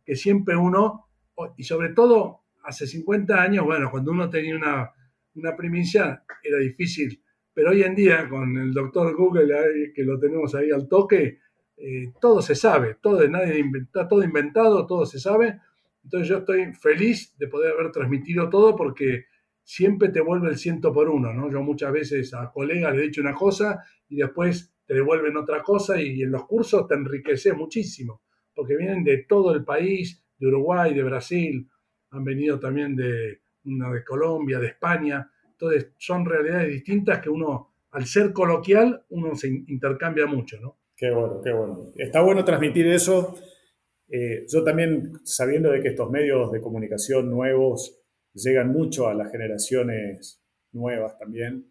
que 0.09 0.17
siempre 0.17 0.57
uno, 0.57 1.11
y 1.59 1.65
sobre 1.65 1.91
todo 1.91 2.47
hace 2.65 2.87
50 2.87 3.43
años, 3.43 3.67
bueno, 3.67 3.91
cuando 3.91 4.11
uno 4.11 4.31
tenía 4.31 4.57
una, 4.57 4.91
una 5.35 5.55
primicia 5.55 6.25
era 6.43 6.57
difícil, 6.57 7.23
pero 7.59 7.71
hoy 7.71 7.83
en 7.83 7.97
día 7.97 8.29
con 8.29 8.57
el 8.57 8.73
doctor 8.73 9.17
Google, 9.17 9.93
que 9.93 10.05
lo 10.05 10.17
tenemos 10.17 10.55
ahí 10.55 10.71
al 10.71 10.87
toque, 10.87 11.41
eh, 11.77 12.13
todo 12.21 12.41
se 12.41 12.55
sabe, 12.55 12.99
todo, 13.03 13.27
nadie 13.27 13.59
inventa, 13.59 14.07
todo 14.07 14.23
inventado, 14.23 14.87
todo 14.87 15.05
se 15.05 15.19
sabe. 15.19 15.59
Entonces 16.05 16.29
yo 16.29 16.39
estoy 16.39 16.73
feliz 16.75 17.37
de 17.37 17.49
poder 17.49 17.73
haber 17.73 17.91
transmitido 17.91 18.49
todo 18.49 18.77
porque 18.77 19.25
siempre 19.65 20.11
te 20.11 20.21
vuelve 20.21 20.51
el 20.51 20.57
ciento 20.57 20.93
por 20.93 21.09
uno, 21.09 21.35
¿no? 21.35 21.51
Yo 21.51 21.61
muchas 21.61 21.91
veces 21.91 22.33
a 22.33 22.49
colegas 22.53 22.95
le 22.95 23.03
he 23.03 23.07
dicho 23.07 23.23
una 23.23 23.35
cosa 23.35 23.83
y 24.09 24.19
después 24.19 24.73
te 24.87 24.95
devuelven 24.95 25.37
otra 25.37 25.61
cosa 25.61 26.01
y 26.01 26.23
en 26.23 26.31
los 26.31 26.47
cursos 26.47 26.87
te 26.87 26.95
enriquece 26.95 27.55
muchísimo 27.55 28.23
porque 28.55 28.77
vienen 28.77 29.03
de 29.03 29.25
todo 29.29 29.53
el 29.53 29.65
país, 29.65 30.25
de 30.39 30.47
Uruguay, 30.47 30.95
de 30.95 31.03
Brasil, 31.03 31.69
han 32.11 32.23
venido 32.23 32.61
también 32.61 32.95
de, 32.95 33.41
de 33.65 34.05
Colombia, 34.07 34.61
de 34.61 34.69
España. 34.69 35.29
Entonces, 35.61 35.91
son 35.99 36.25
realidades 36.25 36.69
distintas 36.69 37.21
que 37.21 37.29
uno, 37.29 37.75
al 37.91 38.07
ser 38.07 38.33
coloquial, 38.33 39.05
uno 39.11 39.35
se 39.35 39.49
intercambia 39.49 40.27
mucho, 40.27 40.61
¿no? 40.61 40.79
Qué 40.97 41.11
bueno, 41.11 41.41
qué 41.43 41.53
bueno. 41.53 41.93
Está 41.97 42.23
bueno 42.23 42.45
transmitir 42.45 42.87
eso. 42.87 43.35
Eh, 44.09 44.47
yo 44.49 44.63
también, 44.63 45.15
sabiendo 45.25 45.73
de 45.73 45.81
que 45.81 45.89
estos 45.89 46.09
medios 46.11 46.53
de 46.53 46.61
comunicación 46.61 47.29
nuevos 47.29 48.01
llegan 48.35 48.73
mucho 48.73 49.09
a 49.09 49.15
las 49.15 49.33
generaciones 49.33 50.41
nuevas 50.73 51.19
también, 51.19 51.67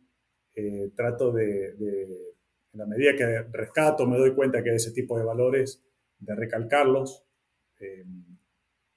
eh, 0.54 0.92
trato 0.94 1.32
de, 1.32 1.74
de, 1.76 2.04
en 2.74 2.80
la 2.80 2.86
medida 2.86 3.16
que 3.16 3.44
rescato, 3.54 4.06
me 4.06 4.18
doy 4.18 4.36
cuenta 4.36 4.62
que 4.62 4.76
ese 4.76 4.92
tipo 4.92 5.18
de 5.18 5.24
valores 5.24 5.82
de 6.20 6.36
recalcarlos. 6.36 7.26
Eh, 7.80 8.04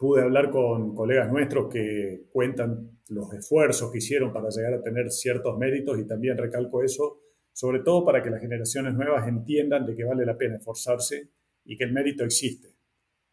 pude 0.00 0.22
hablar 0.22 0.50
con 0.50 0.94
colegas 0.94 1.30
nuestros 1.30 1.70
que 1.70 2.22
cuentan 2.32 3.02
los 3.08 3.34
esfuerzos 3.34 3.92
que 3.92 3.98
hicieron 3.98 4.32
para 4.32 4.48
llegar 4.48 4.72
a 4.72 4.82
tener 4.82 5.10
ciertos 5.10 5.58
méritos 5.58 5.98
y 5.98 6.06
también 6.06 6.38
recalco 6.38 6.82
eso, 6.82 7.20
sobre 7.52 7.80
todo 7.80 8.02
para 8.02 8.22
que 8.22 8.30
las 8.30 8.40
generaciones 8.40 8.94
nuevas 8.94 9.28
entiendan 9.28 9.84
de 9.84 9.94
que 9.94 10.04
vale 10.04 10.24
la 10.24 10.38
pena 10.38 10.56
esforzarse 10.56 11.28
y 11.66 11.76
que 11.76 11.84
el 11.84 11.92
mérito 11.92 12.24
existe. 12.24 12.68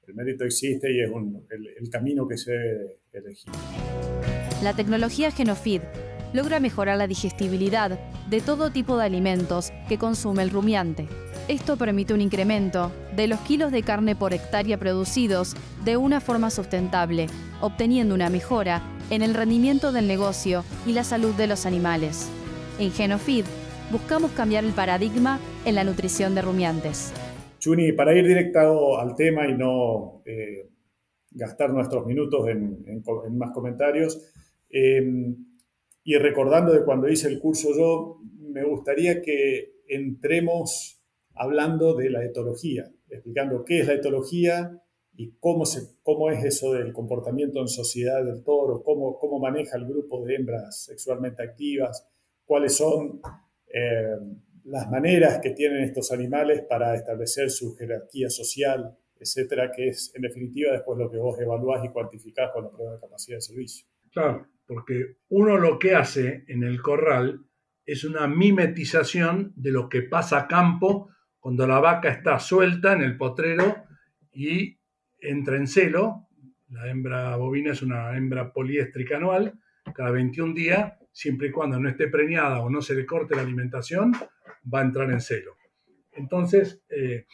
El 0.05 0.15
mérito 0.15 0.43
existe 0.43 0.91
y 0.91 0.99
es 0.99 1.09
el, 1.09 1.89
camino 1.89 2.27
que 2.27 2.37
se 2.37 2.51
debe 2.51 2.99
elegir. 3.13 3.53
La 4.61 4.75
tecnología 4.75 5.31
Genofeed 5.31 5.83
logra 6.33 6.59
mejorar 6.59 6.97
la 6.97 7.07
digestibilidad 7.07 7.97
de 8.29 8.41
todo 8.41 8.71
tipo 8.71 8.97
de 8.97 9.05
alimentos 9.05 9.71
que 9.87 9.97
consume 9.97 10.43
el 10.43 10.49
rumiante 10.49 11.07
esto 11.47 11.77
permite 11.77 12.13
un 12.13 12.21
incremento 12.21 12.91
de 13.15 13.27
los 13.27 13.39
kilos 13.39 13.71
de 13.71 13.81
carne 13.81 14.15
por 14.15 14.33
hectárea 14.33 14.77
producidos 14.77 15.55
de 15.85 15.95
una 15.95 16.19
forma 16.19 16.49
sustentable, 16.49 17.27
obteniendo 17.61 18.13
una 18.15 18.29
mejora 18.29 18.81
en 19.09 19.21
el 19.21 19.33
rendimiento 19.33 19.91
del 19.91 20.07
negocio 20.07 20.63
y 20.85 20.91
la 20.91 21.03
salud 21.03 21.33
de 21.35 21.47
los 21.47 21.65
animales. 21.65 22.29
En 22.79 22.91
Genofeed 22.91 23.45
buscamos 23.91 24.31
cambiar 24.31 24.65
el 24.65 24.73
paradigma 24.73 25.39
en 25.65 25.75
la 25.75 25.83
nutrición 25.83 26.35
de 26.35 26.41
rumiantes. 26.41 27.13
Chuni, 27.59 27.93
para 27.93 28.13
ir 28.13 28.27
directo 28.27 28.99
al 28.99 29.15
tema 29.15 29.47
y 29.47 29.57
no 29.57 30.21
eh, 30.25 30.69
gastar 31.31 31.71
nuestros 31.71 32.05
minutos 32.05 32.47
en, 32.49 32.83
más 33.37 33.51
comentarios, 33.51 34.33
eh, 34.69 35.33
Y 36.03 36.15
recordando 36.17 36.73
de 36.73 36.83
cuando 36.83 37.09
hice 37.09 37.27
el 37.27 37.39
curso 37.39 37.69
yo, 37.77 38.21
me 38.39 38.63
gustaría 38.63 39.21
que 39.21 39.81
entremos 39.87 40.96
hablando 41.37 41.95
de 41.95 42.09
la 42.09 42.23
etología, 42.23 42.91
explicando 43.09 43.63
qué 43.63 43.79
es 43.79 43.87
la 43.87 43.93
etología 43.93 44.81
y 45.15 45.37
cómo, 45.39 45.65
se, 45.65 45.97
cómo 46.03 46.29
es 46.29 46.43
eso 46.43 46.73
del 46.73 46.93
comportamiento 46.93 47.59
en 47.59 47.67
sociedad 47.67 48.23
del 48.23 48.43
toro, 48.43 48.83
cómo, 48.83 49.17
cómo 49.17 49.39
maneja 49.39 49.77
el 49.77 49.87
grupo 49.87 50.23
de 50.23 50.35
hembras 50.35 50.83
sexualmente 50.83 51.43
activas, 51.43 52.07
cuáles 52.45 52.75
son 52.75 53.19
eh, 53.67 54.17
las 54.65 54.89
maneras 54.89 55.39
que 55.41 55.51
tienen 55.51 55.83
estos 55.83 56.11
animales 56.11 56.61
para 56.67 56.93
establecer 56.95 57.49
su 57.49 57.75
jerarquía 57.75 58.29
social, 58.29 58.97
etcétera, 59.19 59.71
que 59.71 59.89
es 59.89 60.11
en 60.15 60.21
definitiva 60.21 60.73
después 60.73 60.99
lo 60.99 61.09
que 61.09 61.17
vos 61.17 61.39
evaluás 61.39 61.83
y 61.83 61.89
cuantificás 61.89 62.51
con 62.51 62.65
la 62.65 62.71
prueba 62.71 62.93
de 62.93 62.99
capacidad 62.99 63.37
de 63.37 63.41
servicio. 63.41 63.87
Claro, 64.11 64.47
porque 64.67 65.17
uno 65.29 65.57
lo 65.57 65.79
que 65.79 65.95
hace 65.95 66.43
en 66.47 66.63
el 66.63 66.81
corral 66.81 67.45
es 67.85 68.03
una 68.03 68.27
mimetización 68.27 69.53
de 69.55 69.71
lo 69.71 69.89
que 69.89 70.03
pasa 70.03 70.39
a 70.39 70.47
campo 70.47 71.09
cuando 71.39 71.67
la 71.67 71.79
vaca 71.79 72.09
está 72.09 72.39
suelta 72.39 72.93
en 72.93 73.01
el 73.01 73.17
potrero 73.17 73.83
y 74.31 74.79
entra 75.19 75.57
en 75.57 75.67
celo. 75.67 76.27
La 76.69 76.89
hembra 76.89 77.35
bovina 77.37 77.71
es 77.71 77.81
una 77.81 78.15
hembra 78.17 78.51
poliéstrica 78.51 79.17
anual, 79.17 79.57
cada 79.93 80.11
21 80.11 80.53
días, 80.53 80.93
siempre 81.11 81.47
y 81.47 81.51
cuando 81.51 81.79
no 81.79 81.89
esté 81.89 82.07
preñada 82.07 82.59
o 82.59 82.69
no 82.69 82.81
se 82.81 82.95
le 82.95 83.05
corte 83.05 83.35
la 83.35 83.41
alimentación, 83.41 84.11
va 84.73 84.79
a 84.79 84.83
entrar 84.83 85.09
en 85.11 85.21
celo. 85.21 85.55
Entonces, 86.11 86.83
eh, 86.89 87.25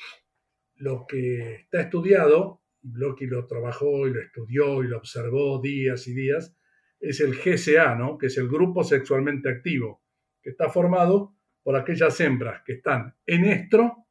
lo 0.75 1.05
que 1.07 1.55
está 1.55 1.81
estudiado, 1.81 2.61
Blocky 2.81 3.25
lo 3.25 3.47
trabajó 3.47 4.07
y 4.07 4.13
lo 4.13 4.21
estudió 4.21 4.83
y 4.83 4.87
lo 4.87 4.97
observó 4.97 5.59
días 5.61 6.07
y 6.07 6.13
días, 6.13 6.55
es 6.99 7.19
el 7.21 7.35
GSA, 7.35 7.95
¿no? 7.95 8.17
que 8.17 8.27
es 8.27 8.37
el 8.37 8.47
grupo 8.47 8.83
sexualmente 8.83 9.49
activo, 9.49 10.01
que 10.41 10.51
está 10.51 10.69
formado 10.69 11.35
por 11.63 11.75
aquellas 11.75 12.19
hembras 12.19 12.61
que 12.63 12.73
están 12.73 13.15
en 13.25 13.45
estro, 13.45 14.05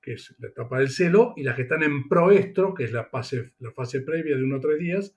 que 0.00 0.14
es 0.14 0.34
la 0.38 0.48
etapa 0.48 0.78
del 0.78 0.90
celo, 0.90 1.34
y 1.36 1.42
las 1.42 1.54
que 1.56 1.62
están 1.62 1.82
en 1.82 2.08
proestro, 2.08 2.74
que 2.74 2.84
es 2.84 2.92
la 2.92 3.04
fase, 3.04 3.52
previa 4.04 4.36
de 4.36 4.44
uno 4.44 4.56
o 4.56 4.60
tres 4.60 4.78
días, 4.78 5.16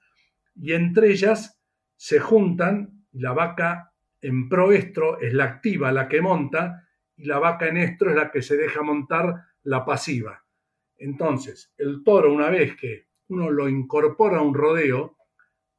y 0.55 0.73
entre 0.73 1.09
ellas 1.11 1.61
se 1.95 2.19
juntan, 2.19 3.05
la 3.13 3.33
vaca 3.33 3.93
en 4.21 4.49
proestro 4.49 5.19
es 5.19 5.33
la 5.33 5.45
activa, 5.45 5.91
la 5.91 6.07
que 6.07 6.21
monta, 6.21 6.87
y 7.15 7.25
la 7.25 7.39
vaca 7.39 7.67
en 7.67 7.77
estro 7.77 8.09
es 8.09 8.15
la 8.15 8.31
que 8.31 8.41
se 8.41 8.57
deja 8.57 8.81
montar, 8.81 9.35
la 9.63 9.85
pasiva. 9.85 10.43
Entonces, 10.97 11.73
el 11.77 12.03
toro, 12.03 12.33
una 12.33 12.49
vez 12.49 12.75
que 12.75 13.07
uno 13.27 13.49
lo 13.49 13.69
incorpora 13.69 14.37
a 14.37 14.41
un 14.41 14.53
rodeo, 14.53 15.17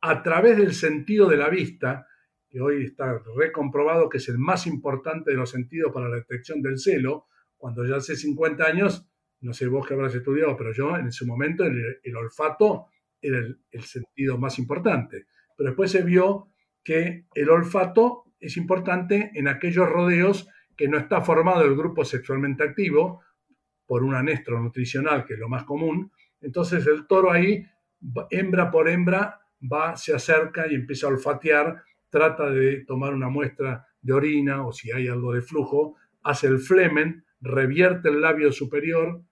a 0.00 0.22
través 0.22 0.56
del 0.56 0.74
sentido 0.74 1.28
de 1.28 1.36
la 1.36 1.48
vista, 1.48 2.06
que 2.48 2.60
hoy 2.60 2.84
está 2.84 3.20
recomprobado 3.36 4.08
que 4.08 4.18
es 4.18 4.28
el 4.28 4.38
más 4.38 4.66
importante 4.66 5.30
de 5.30 5.36
los 5.36 5.50
sentidos 5.50 5.92
para 5.92 6.08
la 6.08 6.16
detección 6.16 6.62
del 6.62 6.78
celo, 6.78 7.26
cuando 7.56 7.84
ya 7.84 7.96
hace 7.96 8.16
50 8.16 8.64
años, 8.64 9.06
no 9.40 9.52
sé 9.52 9.66
vos 9.66 9.86
que 9.86 9.94
habrás 9.94 10.14
estudiado, 10.14 10.56
pero 10.56 10.72
yo 10.72 10.96
en 10.96 11.08
ese 11.08 11.24
momento 11.24 11.64
el, 11.64 12.16
olfato 12.16 12.86
era 13.20 13.38
el, 13.38 13.58
el, 13.70 13.82
sentido 13.82 14.38
más 14.38 14.58
importante. 14.58 15.26
Pero 15.56 15.70
después 15.70 15.90
se 15.90 16.02
vio 16.02 16.50
que 16.84 17.26
el 17.34 17.50
olfato 17.50 18.24
es 18.38 18.56
importante 18.56 19.30
en 19.34 19.48
aquellos 19.48 19.88
rodeos 19.88 20.48
que 20.76 20.88
no 20.88 20.98
está 20.98 21.20
formado 21.22 21.62
el 21.62 21.76
grupo 21.76 22.04
sexualmente 22.04 22.62
activo, 22.62 23.22
por 23.86 24.02
un 24.02 24.14
anestro 24.14 24.60
nutricional, 24.60 25.24
que 25.24 25.34
es 25.34 25.38
lo 25.38 25.48
más 25.48 25.64
común, 25.64 26.10
entonces 26.40 26.86
el 26.86 27.06
toro 27.06 27.30
ahí, 27.30 27.64
hembra 28.30 28.70
por 28.70 28.88
hembra, 28.88 29.40
va, 29.60 29.96
se 29.96 30.14
acerca 30.14 30.66
y 30.70 30.74
empieza 30.74 31.06
a 31.06 31.10
olfatear, 31.10 31.82
trata 32.10 32.50
de 32.50 32.84
tomar 32.84 33.14
una 33.14 33.28
muestra 33.28 33.86
de 34.00 34.12
orina 34.12 34.66
o 34.66 34.72
si 34.72 34.92
hay 34.92 35.08
algo 35.08 35.32
de 35.32 35.42
flujo, 35.42 35.96
hace 36.22 36.46
el 36.46 36.58
flemen, 36.58 37.24
revierte 37.40 38.08
el 38.08 38.20
labio 38.20 38.52
superior, 38.52 39.22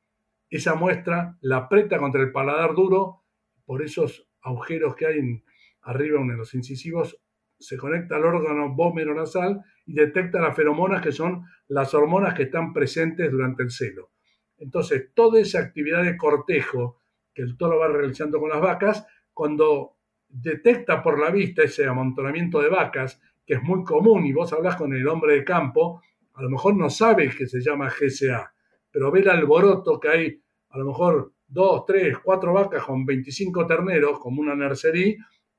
esa 0.51 0.75
muestra 0.75 1.37
la 1.41 1.57
aprieta 1.59 1.99
contra 1.99 2.21
el 2.23 2.33
paladar 2.33 2.75
duro, 2.75 3.23
por 3.65 3.83
esos 3.83 4.29
agujeros 4.43 4.95
que 4.95 5.07
hay 5.07 5.43
arriba 5.83 6.21
en 6.21 6.37
los 6.37 6.55
incisivos, 6.55 7.19
se 7.59 7.77
conecta 7.77 8.17
al 8.17 8.25
órgano 8.25 8.75
vómero 8.75 9.15
nasal 9.15 9.63
y 9.87 9.95
detecta 9.95 10.41
las 10.41 10.55
feromonas 10.55 11.03
que 11.03 11.13
son 11.13 11.45
las 11.69 11.95
hormonas 11.95 12.35
que 12.35 12.45
están 12.45 12.73
presentes 12.73 13.31
durante 13.31 13.63
el 13.63 13.71
celo. 13.71 14.11
Entonces, 14.59 15.11
toda 15.15 15.41
esa 15.41 15.61
actividad 15.61 16.05
de 16.05 16.17
cortejo 16.17 17.01
que 17.33 17.43
el 17.43 17.57
toro 17.57 17.79
va 17.79 17.89
realizando 17.89 18.39
con 18.39 18.51
las 18.51 18.61
vacas, 18.61 19.07
cuando 19.33 19.94
detecta 20.35 21.03
por 21.03 21.19
la 21.21 21.31
vista 21.31 21.63
ese 21.63 21.87
amontonamiento 21.87 22.61
de 22.61 22.69
vacas, 22.69 23.23
que 23.47 23.55
es 23.55 23.63
muy 23.63 23.85
común, 23.85 24.27
y 24.27 24.33
vos 24.33 24.53
hablas 24.53 24.75
con 24.77 24.93
el 24.93 25.07
hombre 25.07 25.35
de 25.35 25.45
campo, 25.45 26.03
a 26.35 26.43
lo 26.43 26.51
mejor 26.51 26.77
no 26.77 26.91
sabe 26.91 27.31
que 27.31 27.47
se 27.47 27.61
llama 27.61 27.89
GSA, 27.89 28.53
pero 28.91 29.13
ve 29.13 29.21
el 29.21 29.31
alboroto 29.31 30.01
que 30.01 30.09
hay, 30.09 30.43
a 30.71 30.79
lo 30.79 30.87
mejor 30.87 31.33
dos, 31.47 31.85
tres, 31.87 32.19
cuatro 32.19 32.53
vacas 32.53 32.83
con 32.83 33.07
25 33.07 33.65
terneros, 33.67 34.19
como 34.19 34.41
una 34.41 34.57
nursery, 34.57 35.17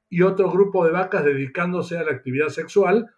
y 0.10 0.22
otro 0.22 0.52
grupo 0.52 0.84
de 0.86 0.92
vacas 0.92 1.24
dedicándose 1.24 1.98
a 1.98 2.04
la 2.04 2.12
actividad 2.12 2.50
sexual, 2.50 3.10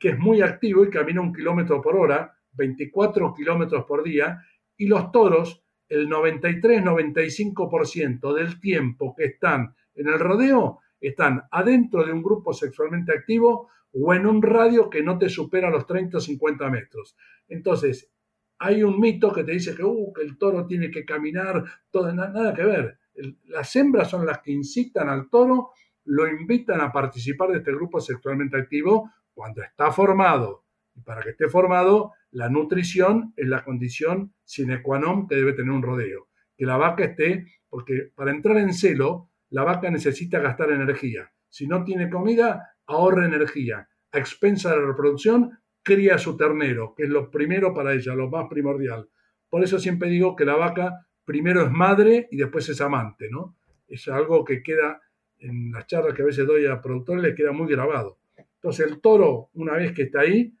que 0.00 0.08
es 0.10 0.18
muy 0.18 0.40
activo 0.40 0.84
y 0.84 0.90
camina 0.90 1.20
un 1.20 1.34
kilómetro 1.34 1.82
por 1.82 1.96
hora, 1.96 2.38
24 2.52 3.34
kilómetros 3.34 3.84
por 3.84 4.02
día, 4.02 4.40
y 4.78 4.86
los 4.86 5.12
toros, 5.12 5.62
el 5.88 6.08
93-95% 6.08 8.34
del 8.34 8.58
tiempo 8.60 9.14
que 9.14 9.26
están 9.26 9.76
en 9.94 10.08
el 10.08 10.18
rodeo, 10.18 10.80
están 11.00 11.42
adentro 11.50 12.04
de 12.04 12.12
un 12.12 12.22
grupo 12.22 12.52
sexualmente 12.52 13.12
activo 13.12 13.68
o 13.92 14.14
en 14.14 14.26
un 14.26 14.42
radio 14.42 14.90
que 14.90 15.02
no 15.02 15.18
te 15.18 15.28
supera 15.28 15.70
los 15.70 15.86
30 15.86 16.18
o 16.18 16.20
50 16.20 16.70
metros. 16.70 17.16
Entonces, 17.48 18.10
hay 18.58 18.82
un 18.82 18.98
mito 19.00 19.32
que 19.32 19.44
te 19.44 19.52
dice 19.52 19.74
que, 19.74 19.84
uh, 19.84 20.12
el 20.22 20.38
toro 20.38 20.66
tiene 20.66 20.90
que 20.90 21.04
caminar, 21.04 21.62
todo, 21.90 22.12
nada 22.12 22.54
que 22.54 22.64
ver. 22.64 22.98
las 23.44 23.74
hembras 23.76 24.10
son 24.10 24.26
las 24.26 24.40
que 24.42 24.52
incitan 24.52 25.08
al 25.08 25.30
toro, 25.30 25.70
lo 26.04 26.28
invitan 26.28 26.80
a 26.80 26.92
participar 26.92 27.50
de 27.50 27.58
este 27.58 27.72
grupo 27.72 28.00
sexualmente 28.00 28.58
activo 28.58 29.10
cuando 29.32 29.62
está 29.62 29.90
formado. 29.90 30.64
Y 30.94 31.00
para 31.00 31.22
que 31.22 31.30
esté 31.30 31.48
formado, 31.48 32.12
la 32.30 32.48
nutrición 32.48 33.32
es 33.36 33.48
la 33.48 33.64
condición 33.64 34.34
sine 34.44 34.82
qua 34.82 34.98
non 34.98 35.26
que 35.26 35.36
debe 35.36 35.52
tener 35.52 35.72
un 35.72 35.82
rodeo. 35.82 36.28
Que 36.56 36.64
la 36.64 36.76
vaca 36.76 37.04
esté, 37.04 37.46
porque 37.68 38.12
para 38.14 38.30
entrar 38.30 38.56
en 38.58 38.72
celo, 38.72 39.30
la 39.50 39.64
vaca 39.64 39.90
necesita 39.90 40.38
gastar 40.40 40.70
energía. 40.70 41.30
Si 41.48 41.66
no 41.66 41.84
tiene 41.84 42.10
comida, 42.10 42.76
ahorra 42.86 43.26
energía. 43.26 43.88
A 44.12 44.18
expensa 44.18 44.70
de 44.70 44.76
la 44.80 44.86
reproducción, 44.86 45.58
cría 45.82 46.18
su 46.18 46.36
ternero, 46.36 46.94
que 46.96 47.04
es 47.04 47.08
lo 47.08 47.30
primero 47.30 47.72
para 47.72 47.92
ella, 47.94 48.14
lo 48.14 48.28
más 48.28 48.46
primordial. 48.48 49.08
Por 49.48 49.62
eso 49.62 49.78
siempre 49.78 50.08
digo 50.08 50.34
que 50.34 50.44
la 50.44 50.56
vaca 50.56 51.06
primero 51.24 51.62
es 51.62 51.70
madre 51.70 52.28
y 52.30 52.36
después 52.36 52.68
es 52.68 52.80
amante, 52.80 53.28
¿no? 53.30 53.56
Es 53.86 54.08
algo 54.08 54.44
que 54.44 54.62
queda 54.62 55.00
en 55.38 55.70
las 55.72 55.86
charlas 55.86 56.14
que 56.14 56.22
a 56.22 56.26
veces 56.26 56.46
doy 56.46 56.66
a 56.66 56.80
productores, 56.80 57.22
le 57.22 57.34
queda 57.34 57.52
muy 57.52 57.70
grabado. 57.70 58.18
Entonces 58.36 58.86
el 58.90 59.00
toro, 59.00 59.50
una 59.54 59.74
vez 59.74 59.92
que 59.92 60.02
está 60.02 60.20
ahí, 60.20 60.52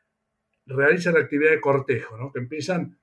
realiza 0.66 1.12
la 1.12 1.20
actividad 1.20 1.50
de 1.50 1.60
cortejo, 1.60 2.16
¿no? 2.16 2.32
que 2.32 2.40
empiezan, 2.40 2.98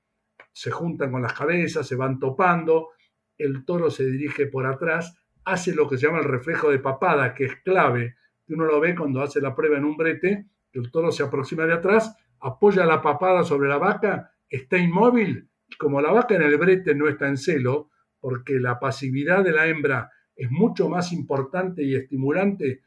se 0.52 0.72
juntan 0.72 1.12
con 1.12 1.22
las 1.22 1.34
cabezas, 1.34 1.88
se 1.88 1.96
van 1.96 2.20
topando, 2.20 2.90
el 3.38 3.66
toro 3.66 3.90
se 3.90 4.06
dirige 4.06 4.48
por 4.48 4.66
atrás, 4.66 5.18
hace 5.46 5.74
lo 5.74 5.88
que 5.88 5.98
se 5.98 6.08
llama 6.08 6.20
el 6.20 6.26
reflejo 6.26 6.70
de 6.70 6.80
papada, 6.80 7.34
que 7.34 7.46
es 7.46 7.56
clave, 7.64 8.16
que 8.46 8.54
uno 8.54 8.66
lo 8.66 8.80
ve 8.80 8.96
cuando 8.96 9.22
hace 9.22 9.42
la 9.42 9.56
prueba 9.56 9.78
en 9.78 9.86
un 9.86 9.98
brete, 9.98 10.48
que 10.72 10.80
el 10.80 10.92
toro 10.92 11.12
se 11.12 11.24
aproxima 11.24 11.66
de 11.66 11.74
atrás, 11.74 12.16
apoya 12.40 12.86
la 12.86 13.02
papada 13.02 13.44
sobre 13.44 13.70
la 13.70 13.78
vaca, 13.78 14.32
está 14.50 14.78
inmóvil, 14.78 15.50
como 15.78 16.02
la 16.02 16.12
vaca 16.12 16.36
en 16.36 16.44
el 16.44 16.58
brete 16.58 16.96
no 16.96 17.08
está 17.08 17.28
en 17.28 17.38
celo, 17.38 17.90
porque 18.20 18.60
la 18.60 18.80
pasividad 18.80 19.44
de 19.44 19.52
la 19.52 19.68
hembra 19.68 20.12
es 20.36 20.50
mucho 20.50 20.90
más 20.90 21.12
importante 21.12 21.84
y 21.84 21.96
estimulante 21.96 22.82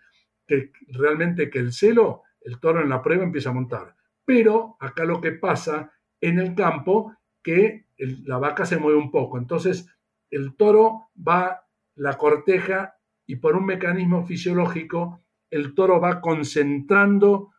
que 0.46 0.72
realmente 0.88 1.50
que 1.50 1.58
el 1.58 1.72
celo, 1.72 2.22
el 2.40 2.60
toro 2.60 2.80
en 2.80 2.88
la 2.88 3.02
prueba 3.02 3.24
empieza 3.24 3.50
a 3.50 3.54
montar. 3.54 3.96
Pero 4.24 4.76
acá 4.80 5.04
lo 5.04 5.20
que 5.20 5.32
pasa 5.32 5.92
en 6.20 6.38
el 6.38 6.54
campo, 6.54 7.14
que 7.42 7.86
la 7.98 8.38
vaca 8.38 8.64
se 8.64 8.78
mueve 8.78 8.98
un 8.98 9.10
poco. 9.10 9.38
Entonces 9.38 9.88
el 10.30 10.56
toro 10.56 11.10
va, 11.16 11.65
la 11.96 12.16
corteja 12.16 12.94
y 13.26 13.36
por 13.36 13.56
un 13.56 13.66
mecanismo 13.66 14.24
fisiológico 14.24 15.22
el 15.50 15.74
toro 15.74 16.00
va 16.00 16.20
concentrando 16.20 17.50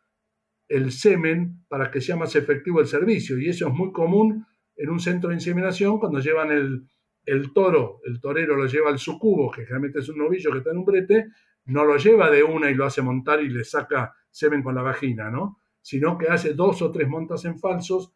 el 0.68 0.92
semen 0.92 1.64
para 1.68 1.90
que 1.90 2.00
sea 2.00 2.16
más 2.16 2.34
efectivo 2.36 2.80
el 2.80 2.86
servicio. 2.86 3.38
Y 3.38 3.48
eso 3.48 3.68
es 3.68 3.74
muy 3.74 3.92
común 3.92 4.46
en 4.76 4.90
un 4.90 5.00
centro 5.00 5.30
de 5.30 5.36
inseminación 5.36 5.98
cuando 5.98 6.20
llevan 6.20 6.50
el, 6.50 6.88
el 7.24 7.52
toro, 7.52 8.00
el 8.04 8.20
torero 8.20 8.56
lo 8.56 8.66
lleva 8.66 8.90
al 8.90 8.98
sucubo, 8.98 9.50
que 9.50 9.62
generalmente 9.62 10.00
es 10.00 10.08
un 10.08 10.18
novillo 10.18 10.50
que 10.52 10.58
está 10.58 10.70
en 10.70 10.78
un 10.78 10.84
brete, 10.84 11.28
no 11.66 11.84
lo 11.84 11.96
lleva 11.96 12.30
de 12.30 12.42
una 12.42 12.70
y 12.70 12.74
lo 12.74 12.86
hace 12.86 13.02
montar 13.02 13.42
y 13.42 13.48
le 13.48 13.64
saca 13.64 14.14
semen 14.30 14.62
con 14.62 14.74
la 14.74 14.82
vagina, 14.82 15.30
¿no? 15.30 15.58
sino 15.88 16.18
que 16.18 16.28
hace 16.28 16.52
dos 16.52 16.82
o 16.82 16.90
tres 16.90 17.08
montas 17.08 17.44
en 17.46 17.58
falsos 17.58 18.12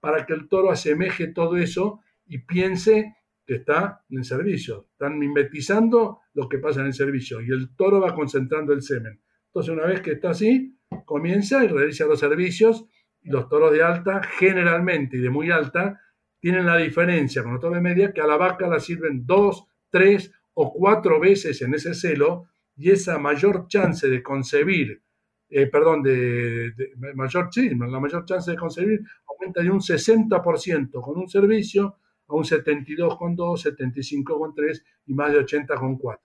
para 0.00 0.26
que 0.26 0.34
el 0.34 0.48
toro 0.48 0.70
asemeje 0.70 1.28
todo 1.28 1.56
eso 1.56 2.00
y 2.26 2.38
piense 2.38 3.16
que 3.46 3.56
está 3.56 4.02
en 4.08 4.24
servicio. 4.24 4.88
Están 4.92 5.18
mimetizando 5.18 6.20
lo 6.34 6.48
que 6.48 6.58
pasa 6.58 6.80
en 6.80 6.86
el 6.86 6.94
servicio 6.94 7.40
y 7.40 7.50
el 7.50 7.74
toro 7.76 8.00
va 8.00 8.14
concentrando 8.14 8.72
el 8.72 8.82
semen. 8.82 9.20
Entonces, 9.46 9.72
una 9.72 9.86
vez 9.86 10.00
que 10.00 10.12
está 10.12 10.30
así, 10.30 10.76
comienza 11.04 11.64
y 11.64 11.68
realiza 11.68 12.06
los 12.06 12.20
servicios. 12.20 12.86
Los 13.22 13.48
toros 13.48 13.72
de 13.72 13.82
alta, 13.82 14.22
generalmente 14.22 15.16
y 15.16 15.20
de 15.20 15.30
muy 15.30 15.50
alta, 15.50 16.00
tienen 16.40 16.66
la 16.66 16.76
diferencia 16.76 17.42
con 17.42 17.52
los 17.52 17.60
toros 17.60 17.76
de 17.76 17.82
media 17.82 18.12
que 18.12 18.20
a 18.20 18.26
la 18.26 18.36
vaca 18.36 18.66
la 18.66 18.80
sirven 18.80 19.24
dos, 19.24 19.66
tres 19.88 20.30
o 20.54 20.72
cuatro 20.72 21.18
veces 21.18 21.62
en 21.62 21.74
ese 21.74 21.94
celo 21.94 22.48
y 22.76 22.90
esa 22.90 23.18
mayor 23.18 23.66
chance 23.68 24.08
de 24.08 24.22
concebir, 24.22 25.02
eh, 25.48 25.66
perdón, 25.68 26.02
de, 26.02 26.72
mayor, 27.14 27.48
sí, 27.50 27.70
la 27.70 28.00
mayor 28.00 28.24
chance 28.24 28.50
de 28.50 28.56
concebir 28.56 29.00
aumenta 29.26 29.62
de 29.62 29.70
un 29.70 29.80
60% 29.80 31.00
con 31.00 31.18
un 31.18 31.28
servicio 31.28 31.98
a 32.28 32.34
un 32.34 32.44
72,2, 32.44 33.36
75,3 33.36 34.82
y 35.06 35.14
más 35.14 35.32
de 35.32 35.44
80,4. 35.44 36.18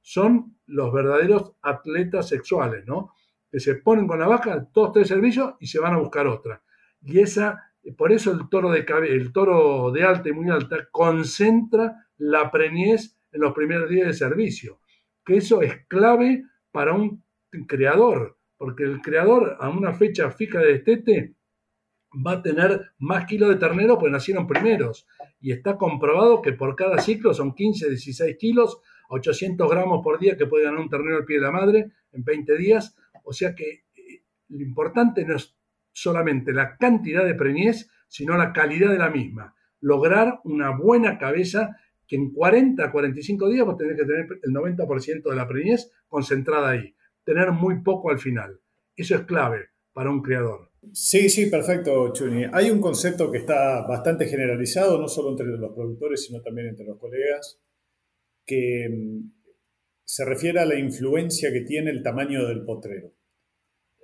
Son 0.00 0.56
los 0.66 0.92
verdaderos 0.92 1.52
atletas 1.62 2.28
sexuales, 2.28 2.86
¿no? 2.86 3.12
Que 3.50 3.60
se 3.60 3.76
ponen 3.76 4.06
con 4.06 4.18
la 4.18 4.26
vaca, 4.26 4.68
todos 4.72 4.92
tres 4.92 5.08
servicios 5.08 5.54
y 5.60 5.66
se 5.66 5.78
van 5.78 5.94
a 5.94 5.98
buscar 5.98 6.26
otra. 6.26 6.62
Y 7.02 7.20
esa, 7.20 7.72
por 7.96 8.12
eso 8.12 8.32
el 8.32 8.48
toro 8.48 8.70
de, 8.70 8.84
el 9.08 9.32
toro 9.32 9.90
de 9.90 10.04
alta 10.04 10.28
y 10.28 10.32
muy 10.32 10.50
alta 10.50 10.88
concentra 10.90 12.06
la 12.18 12.50
preñez 12.50 13.16
en 13.32 13.40
los 13.40 13.54
primeros 13.54 13.88
días 13.88 14.06
de 14.08 14.14
servicio. 14.14 14.80
Que 15.24 15.36
eso 15.36 15.62
es 15.62 15.86
clave 15.86 16.44
para 16.70 16.92
un 16.92 17.24
creador, 17.66 18.38
porque 18.56 18.84
el 18.84 19.00
creador 19.00 19.56
a 19.60 19.68
una 19.68 19.92
fecha 19.92 20.30
fija 20.30 20.60
de 20.60 20.72
destete 20.74 21.35
va 22.14 22.32
a 22.32 22.42
tener 22.42 22.92
más 22.98 23.26
kilos 23.26 23.48
de 23.48 23.56
ternero 23.56 23.98
porque 23.98 24.12
nacieron 24.12 24.46
primeros. 24.46 25.06
Y 25.40 25.52
está 25.52 25.76
comprobado 25.76 26.42
que 26.42 26.52
por 26.52 26.76
cada 26.76 26.98
ciclo 26.98 27.34
son 27.34 27.54
15, 27.54 27.88
16 27.88 28.36
kilos, 28.38 28.80
800 29.08 29.70
gramos 29.70 30.02
por 30.02 30.18
día 30.18 30.36
que 30.36 30.46
puede 30.46 30.64
ganar 30.64 30.80
un 30.80 30.88
ternero 30.88 31.18
al 31.18 31.24
pie 31.24 31.36
de 31.36 31.42
la 31.42 31.52
madre 31.52 31.92
en 32.12 32.24
20 32.24 32.56
días. 32.56 32.96
O 33.24 33.32
sea 33.32 33.54
que 33.54 33.84
eh, 33.94 34.22
lo 34.48 34.62
importante 34.62 35.24
no 35.24 35.36
es 35.36 35.56
solamente 35.92 36.52
la 36.52 36.76
cantidad 36.76 37.24
de 37.24 37.34
preñez, 37.34 37.90
sino 38.08 38.36
la 38.36 38.52
calidad 38.52 38.90
de 38.90 38.98
la 38.98 39.10
misma. 39.10 39.54
Lograr 39.80 40.40
una 40.44 40.70
buena 40.70 41.18
cabeza 41.18 41.76
que 42.06 42.16
en 42.16 42.32
40, 42.32 42.90
45 42.90 43.48
días 43.48 43.66
vos 43.66 43.76
tenés 43.76 43.96
que 43.96 44.04
tener 44.04 44.28
el 44.42 44.52
90% 44.52 45.28
de 45.28 45.36
la 45.36 45.48
preñez 45.48 45.90
concentrada 46.08 46.70
ahí. 46.70 46.94
Tener 47.24 47.50
muy 47.50 47.80
poco 47.82 48.10
al 48.10 48.18
final. 48.18 48.60
Eso 48.94 49.16
es 49.16 49.22
clave 49.22 49.75
para 49.96 50.10
un 50.10 50.20
criador. 50.20 50.70
Sí, 50.92 51.30
sí, 51.30 51.46
perfecto, 51.46 52.12
Chuni. 52.12 52.44
Hay 52.52 52.70
un 52.70 52.82
concepto 52.82 53.32
que 53.32 53.38
está 53.38 53.86
bastante 53.86 54.26
generalizado, 54.26 55.00
no 55.00 55.08
solo 55.08 55.30
entre 55.30 55.46
los 55.46 55.74
productores, 55.74 56.22
sino 56.22 56.42
también 56.42 56.66
entre 56.66 56.84
los 56.84 56.98
colegas, 56.98 57.58
que 58.44 58.90
mm, 58.90 59.32
se 60.04 60.26
refiere 60.26 60.60
a 60.60 60.66
la 60.66 60.78
influencia 60.78 61.50
que 61.50 61.62
tiene 61.62 61.90
el 61.90 62.02
tamaño 62.02 62.46
del 62.46 62.62
potrero. 62.66 63.14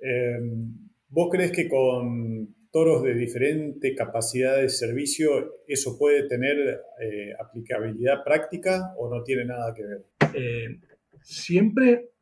Em, 0.01 0.89
¿Vos 1.09 1.29
crees 1.31 1.51
que 1.51 1.69
con 1.69 2.55
toros 2.71 3.03
de 3.03 3.13
diferente 3.13 3.93
capacidad 3.93 4.57
de 4.57 4.69
servicio 4.69 5.61
eso 5.67 5.95
puede 5.99 6.27
tener 6.27 6.57
eh, 7.01 7.33
aplicabilidad 7.39 8.23
práctica 8.23 8.95
o 8.97 9.13
no 9.13 9.21
tiene 9.21 9.45
nada 9.45 9.71
que 9.75 9.83
ver? 9.85 10.05
Eh, 10.33 10.79
siempre 11.21 12.12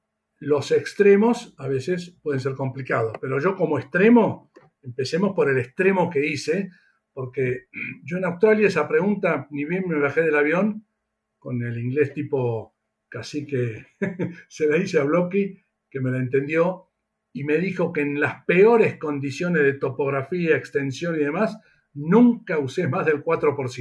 los 0.42 0.72
extremos 0.72 1.54
a 1.60 1.68
veces 1.68 2.18
pueden 2.24 2.40
ser 2.40 2.56
complicados, 2.56 3.16
pero 3.22 3.40
yo 3.40 3.56
como 3.56 3.78
extremo, 3.78 4.52
empecemos 4.82 5.36
por 5.36 5.52
el 5.52 5.60
extremo 5.60 6.10
que 6.10 6.26
hice, 6.26 6.72
porque 7.14 7.68
yo 8.04 8.18
en 8.18 8.26
Australia 8.26 8.68
esa 8.68 8.88
pregunta, 8.88 9.48
ni 9.52 9.66
bien 9.66 9.88
me 9.88 10.00
bajé 10.00 10.22
del 10.24 10.36
avión, 10.36 10.88
con 11.38 11.62
el 11.62 11.78
inglés 11.78 12.14
tipo 12.14 12.76
casi 13.08 13.46
que 13.46 13.86
se 14.48 14.66
la 14.66 14.78
hice 14.78 15.00
a 15.00 15.04
Blocky, 15.04 15.64
que 15.88 16.00
me 16.00 16.10
la 16.10 16.18
entendió, 16.18 16.90
y 17.34 17.44
me 17.44 17.60
dijo 17.60 17.94
que 17.94 18.02
en 18.02 18.20
las 18.20 18.44
peores 18.46 18.98
condiciones 18.98 19.62
de 19.62 19.74
topografía, 19.74 20.58
extensión 20.58 21.16
y 21.16 21.20
demás, 21.20 21.60
nunca 21.94 22.58
usé 22.58 22.88
más 22.88 23.06
del 23.06 23.24
4%. 23.24 23.78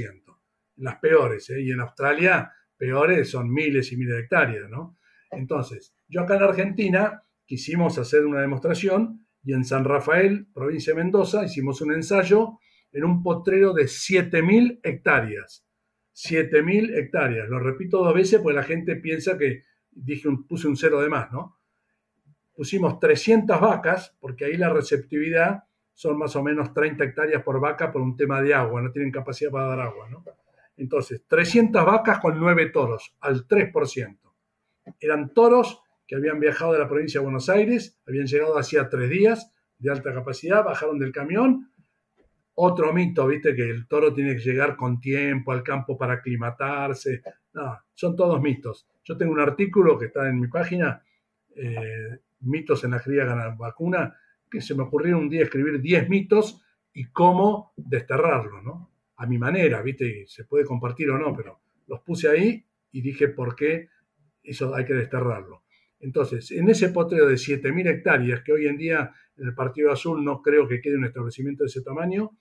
En 0.77 0.83
las 0.83 0.97
peores, 0.97 1.49
¿eh? 1.49 1.59
y 1.59 1.71
en 1.71 1.79
Australia 1.79 2.51
peores 2.77 3.31
son 3.31 3.51
miles 3.51 3.91
y 3.91 3.97
miles 3.97 4.15
de 4.15 4.21
hectáreas, 4.21 4.69
¿no? 4.69 4.97
Entonces, 5.31 5.95
yo 6.11 6.21
acá 6.21 6.35
en 6.35 6.43
Argentina 6.43 7.23
quisimos 7.45 7.97
hacer 7.97 8.25
una 8.25 8.41
demostración 8.41 9.25
y 9.43 9.53
en 9.53 9.63
San 9.63 9.85
Rafael, 9.85 10.45
provincia 10.53 10.93
de 10.93 11.01
Mendoza, 11.01 11.45
hicimos 11.45 11.81
un 11.81 11.93
ensayo 11.93 12.59
en 12.91 13.05
un 13.05 13.23
potrero 13.23 13.73
de 13.73 13.85
7.000 13.85 14.81
hectáreas. 14.83 15.65
7.000 16.13 16.97
hectáreas. 16.97 17.47
Lo 17.47 17.59
repito 17.59 18.03
dos 18.03 18.13
veces 18.13 18.41
porque 18.41 18.57
la 18.57 18.63
gente 18.63 18.97
piensa 18.97 19.37
que 19.37 19.63
dije 19.89 20.29
puse 20.47 20.67
un 20.67 20.75
cero 20.75 20.99
de 20.99 21.07
más, 21.07 21.31
¿no? 21.31 21.57
Pusimos 22.53 22.99
300 22.99 23.59
vacas, 23.59 24.15
porque 24.19 24.45
ahí 24.45 24.57
la 24.57 24.69
receptividad 24.69 25.63
son 25.93 26.17
más 26.17 26.35
o 26.35 26.43
menos 26.43 26.73
30 26.73 27.05
hectáreas 27.05 27.41
por 27.41 27.59
vaca 27.61 27.91
por 27.91 28.01
un 28.01 28.17
tema 28.17 28.41
de 28.41 28.53
agua, 28.53 28.81
no 28.81 28.91
tienen 28.91 29.11
capacidad 29.11 29.49
para 29.49 29.67
dar 29.67 29.79
agua, 29.79 30.09
¿no? 30.09 30.25
Entonces, 30.75 31.23
300 31.25 31.85
vacas 31.85 32.19
con 32.19 32.37
9 32.37 32.69
toros, 32.69 33.15
al 33.21 33.47
3% 33.47 34.17
eran 34.99 35.33
toros 35.33 35.81
que 36.11 36.17
habían 36.17 36.41
viajado 36.41 36.73
de 36.73 36.79
la 36.79 36.89
provincia 36.89 37.21
de 37.21 37.23
Buenos 37.23 37.47
Aires, 37.47 37.97
habían 38.05 38.25
llegado 38.25 38.57
hacía 38.57 38.89
tres 38.89 39.09
días 39.09 39.49
de 39.77 39.91
alta 39.91 40.13
capacidad, 40.13 40.61
bajaron 40.61 40.99
del 40.99 41.13
camión. 41.13 41.71
Otro 42.53 42.91
mito, 42.91 43.25
viste, 43.27 43.55
que 43.55 43.69
el 43.69 43.87
toro 43.87 44.13
tiene 44.13 44.33
que 44.35 44.41
llegar 44.41 44.75
con 44.75 44.99
tiempo 44.99 45.53
al 45.53 45.63
campo 45.63 45.97
para 45.97 46.15
aclimatarse. 46.15 47.21
No, 47.53 47.79
son 47.93 48.17
todos 48.17 48.41
mitos. 48.41 48.89
Yo 49.05 49.15
tengo 49.15 49.31
un 49.31 49.39
artículo 49.39 49.97
que 49.97 50.07
está 50.07 50.27
en 50.27 50.41
mi 50.41 50.49
página, 50.49 51.01
eh, 51.55 52.19
Mitos 52.41 52.83
en 52.83 52.91
la 52.91 52.99
cría 52.99 53.23
vacuna, 53.57 54.13
que 54.49 54.59
se 54.59 54.75
me 54.75 54.83
ocurrió 54.83 55.17
un 55.17 55.29
día 55.29 55.43
escribir 55.43 55.79
10 55.79 56.09
mitos 56.09 56.61
y 56.91 57.05
cómo 57.05 57.71
desterrarlos, 57.77 58.61
¿no? 58.63 58.91
A 59.15 59.25
mi 59.27 59.37
manera, 59.37 59.81
viste, 59.81 60.25
se 60.27 60.43
puede 60.43 60.65
compartir 60.65 61.09
o 61.09 61.17
no, 61.17 61.33
pero 61.33 61.61
los 61.87 62.01
puse 62.01 62.27
ahí 62.27 62.65
y 62.91 63.01
dije 63.01 63.29
por 63.29 63.55
qué 63.55 63.87
eso 64.43 64.75
hay 64.75 64.83
que 64.83 64.93
desterrarlo. 64.93 65.63
Entonces, 66.01 66.51
en 66.51 66.69
ese 66.69 66.89
potrero 66.89 67.27
de 67.27 67.35
7.000 67.35 67.87
hectáreas, 67.89 68.41
que 68.41 68.51
hoy 68.51 68.67
en 68.67 68.77
día 68.77 69.11
en 69.37 69.47
el 69.47 69.53
Partido 69.53 69.91
Azul 69.91 70.23
no 70.23 70.41
creo 70.41 70.67
que 70.67 70.81
quede 70.81 70.97
un 70.97 71.05
establecimiento 71.05 71.63
de 71.63 71.67
ese 71.67 71.81
tamaño, 71.81 72.31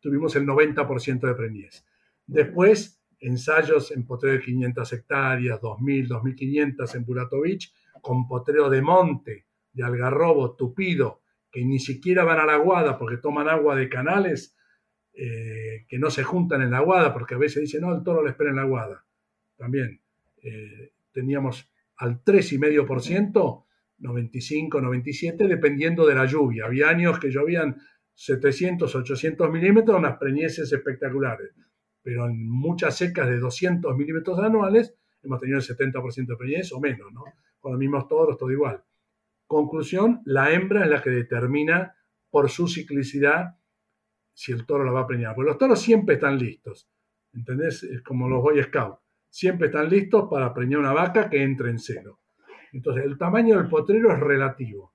tuvimos 0.00 0.34
el 0.36 0.46
90% 0.46 1.20
de 1.20 1.34
preñez. 1.34 1.84
Después, 2.26 3.02
ensayos 3.20 3.90
en 3.90 4.06
potrero 4.06 4.36
de 4.36 4.44
500 4.44 4.92
hectáreas, 4.92 5.60
2.000, 5.60 6.08
2.500 6.08 6.94
en 6.94 7.04
Buratovich, 7.04 7.72
con 8.00 8.28
potrero 8.28 8.70
de 8.70 8.82
monte, 8.82 9.46
de 9.72 9.82
algarrobo, 9.82 10.54
tupido, 10.54 11.22
que 11.50 11.64
ni 11.64 11.80
siquiera 11.80 12.24
van 12.24 12.38
a 12.38 12.46
la 12.46 12.54
aguada 12.54 12.98
porque 12.98 13.16
toman 13.16 13.48
agua 13.48 13.74
de 13.74 13.88
canales 13.88 14.56
eh, 15.12 15.86
que 15.88 15.98
no 15.98 16.10
se 16.10 16.22
juntan 16.22 16.62
en 16.62 16.70
la 16.70 16.78
aguada, 16.78 17.12
porque 17.12 17.34
a 17.34 17.38
veces 17.38 17.62
dicen, 17.62 17.80
no, 17.80 17.94
el 17.94 18.04
toro 18.04 18.22
le 18.22 18.30
espera 18.30 18.50
en 18.50 18.56
la 18.56 18.62
aguada. 18.62 19.04
También. 19.56 20.00
Eh, 20.42 20.92
teníamos 21.12 21.68
al 21.98 22.22
3,5%, 22.22 23.64
95, 23.98 24.80
97, 24.80 25.48
dependiendo 25.48 26.06
de 26.06 26.14
la 26.14 26.24
lluvia. 26.26 26.66
Había 26.66 26.88
años 26.88 27.18
que 27.18 27.30
llovían 27.30 27.76
700, 28.14 28.94
800 28.94 29.50
milímetros, 29.50 29.98
unas 29.98 30.16
preñeces 30.16 30.72
espectaculares, 30.72 31.54
pero 32.02 32.26
en 32.26 32.48
muchas 32.48 32.96
secas 32.96 33.28
de 33.28 33.38
200 33.38 33.96
milímetros 33.96 34.38
anuales 34.38 34.94
hemos 35.22 35.40
tenido 35.40 35.58
el 35.58 35.64
70% 35.64 36.26
de 36.26 36.36
preñez 36.36 36.72
o 36.72 36.80
menos, 36.80 37.12
¿no? 37.12 37.24
Con 37.58 37.72
los 37.72 37.78
mismos 37.78 38.06
toros, 38.06 38.38
todo 38.38 38.50
igual. 38.52 38.82
Conclusión, 39.46 40.22
la 40.24 40.52
hembra 40.52 40.84
es 40.84 40.90
la 40.90 41.02
que 41.02 41.10
determina 41.10 41.96
por 42.30 42.48
su 42.50 42.68
ciclicidad 42.68 43.56
si 44.32 44.52
el 44.52 44.66
toro 44.66 44.84
la 44.84 44.92
va 44.92 45.00
a 45.00 45.06
preñar. 45.06 45.34
Porque 45.34 45.48
los 45.48 45.58
toros 45.58 45.80
siempre 45.80 46.14
están 46.14 46.38
listos, 46.38 46.88
¿entendés? 47.32 47.82
Es 47.82 48.02
como 48.02 48.28
los 48.28 48.40
Boy 48.40 48.62
Scouts 48.62 49.07
siempre 49.30 49.66
están 49.66 49.88
listos 49.88 50.28
para 50.30 50.52
preñar 50.52 50.80
una 50.80 50.92
vaca 50.92 51.28
que 51.28 51.42
entre 51.42 51.70
en 51.70 51.78
celo. 51.78 52.20
Entonces, 52.72 53.04
el 53.04 53.16
tamaño 53.16 53.56
del 53.56 53.68
potrero 53.68 54.12
es 54.12 54.20
relativo. 54.20 54.94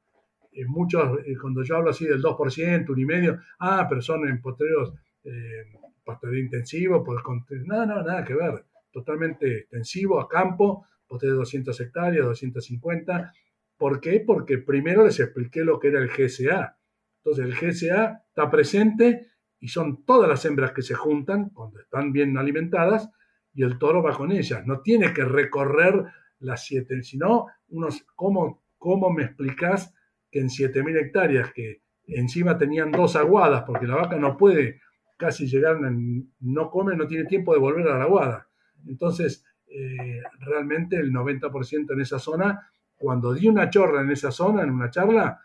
En 0.51 0.67
muchos, 0.67 1.19
eh, 1.25 1.35
cuando 1.39 1.63
yo 1.63 1.77
hablo 1.77 1.89
así 1.89 2.05
del 2.05 2.21
2%, 2.21 2.89
un 2.91 2.99
y 2.99 3.05
medio, 3.05 3.39
ah, 3.59 3.87
pero 3.89 4.01
son 4.01 4.27
en 4.27 4.41
potreros 4.41 4.93
eh, 5.23 6.39
intensivo, 6.39 7.03
pues, 7.03 7.19
no, 7.65 7.85
no, 7.85 8.03
nada 8.03 8.23
que 8.23 8.35
ver. 8.35 8.65
Totalmente 8.91 9.59
extensivo, 9.59 10.19
a 10.19 10.27
campo, 10.27 10.85
potrero 11.07 11.33
de 11.33 11.39
200 11.39 11.79
hectáreas, 11.79 12.25
250. 12.25 13.33
¿Por 13.77 13.99
qué? 13.99 14.23
Porque 14.25 14.59
primero 14.59 15.05
les 15.05 15.19
expliqué 15.19 15.63
lo 15.63 15.79
que 15.79 15.87
era 15.87 15.99
el 15.99 16.09
GSA. 16.09 16.77
Entonces, 17.23 17.45
el 17.45 17.55
GSA 17.55 18.23
está 18.27 18.51
presente 18.51 19.27
y 19.59 19.69
son 19.69 20.05
todas 20.05 20.29
las 20.29 20.45
hembras 20.45 20.73
que 20.73 20.81
se 20.81 20.93
juntan 20.93 21.49
cuando 21.49 21.79
están 21.79 22.11
bien 22.11 22.37
alimentadas 22.37 23.09
y 23.53 23.63
el 23.63 23.77
toro 23.77 24.01
va 24.01 24.15
con 24.15 24.31
ellas. 24.31 24.65
No 24.65 24.81
tiene 24.81 25.13
que 25.13 25.23
recorrer 25.25 26.05
las 26.39 26.65
siete, 26.65 27.01
sino 27.03 27.47
unos, 27.69 28.05
¿cómo, 28.15 28.63
cómo 28.77 29.09
me 29.09 29.23
explicás 29.23 29.93
que 30.29 30.39
en 30.39 30.47
7.000 30.47 30.99
hectáreas, 30.99 31.53
que 31.53 31.81
encima 32.07 32.57
tenían 32.57 32.91
dos 32.91 33.15
aguadas, 33.15 33.63
porque 33.63 33.87
la 33.87 33.95
vaca 33.95 34.17
no 34.17 34.35
puede 34.35 34.81
casi 35.17 35.47
llegar, 35.47 35.77
no 35.79 36.69
come, 36.69 36.95
no 36.95 37.07
tiene 37.07 37.25
tiempo 37.25 37.53
de 37.53 37.59
volver 37.59 37.87
a 37.87 37.97
la 37.97 38.03
aguada. 38.05 38.47
Entonces, 38.87 39.45
eh, 39.67 40.21
realmente 40.39 40.97
el 40.97 41.11
90% 41.11 41.93
en 41.93 42.01
esa 42.01 42.19
zona, 42.19 42.69
cuando 42.95 43.33
di 43.33 43.47
una 43.47 43.69
chorra 43.69 44.01
en 44.01 44.11
esa 44.11 44.31
zona, 44.31 44.63
en 44.63 44.71
una 44.71 44.89
charla, 44.89 45.39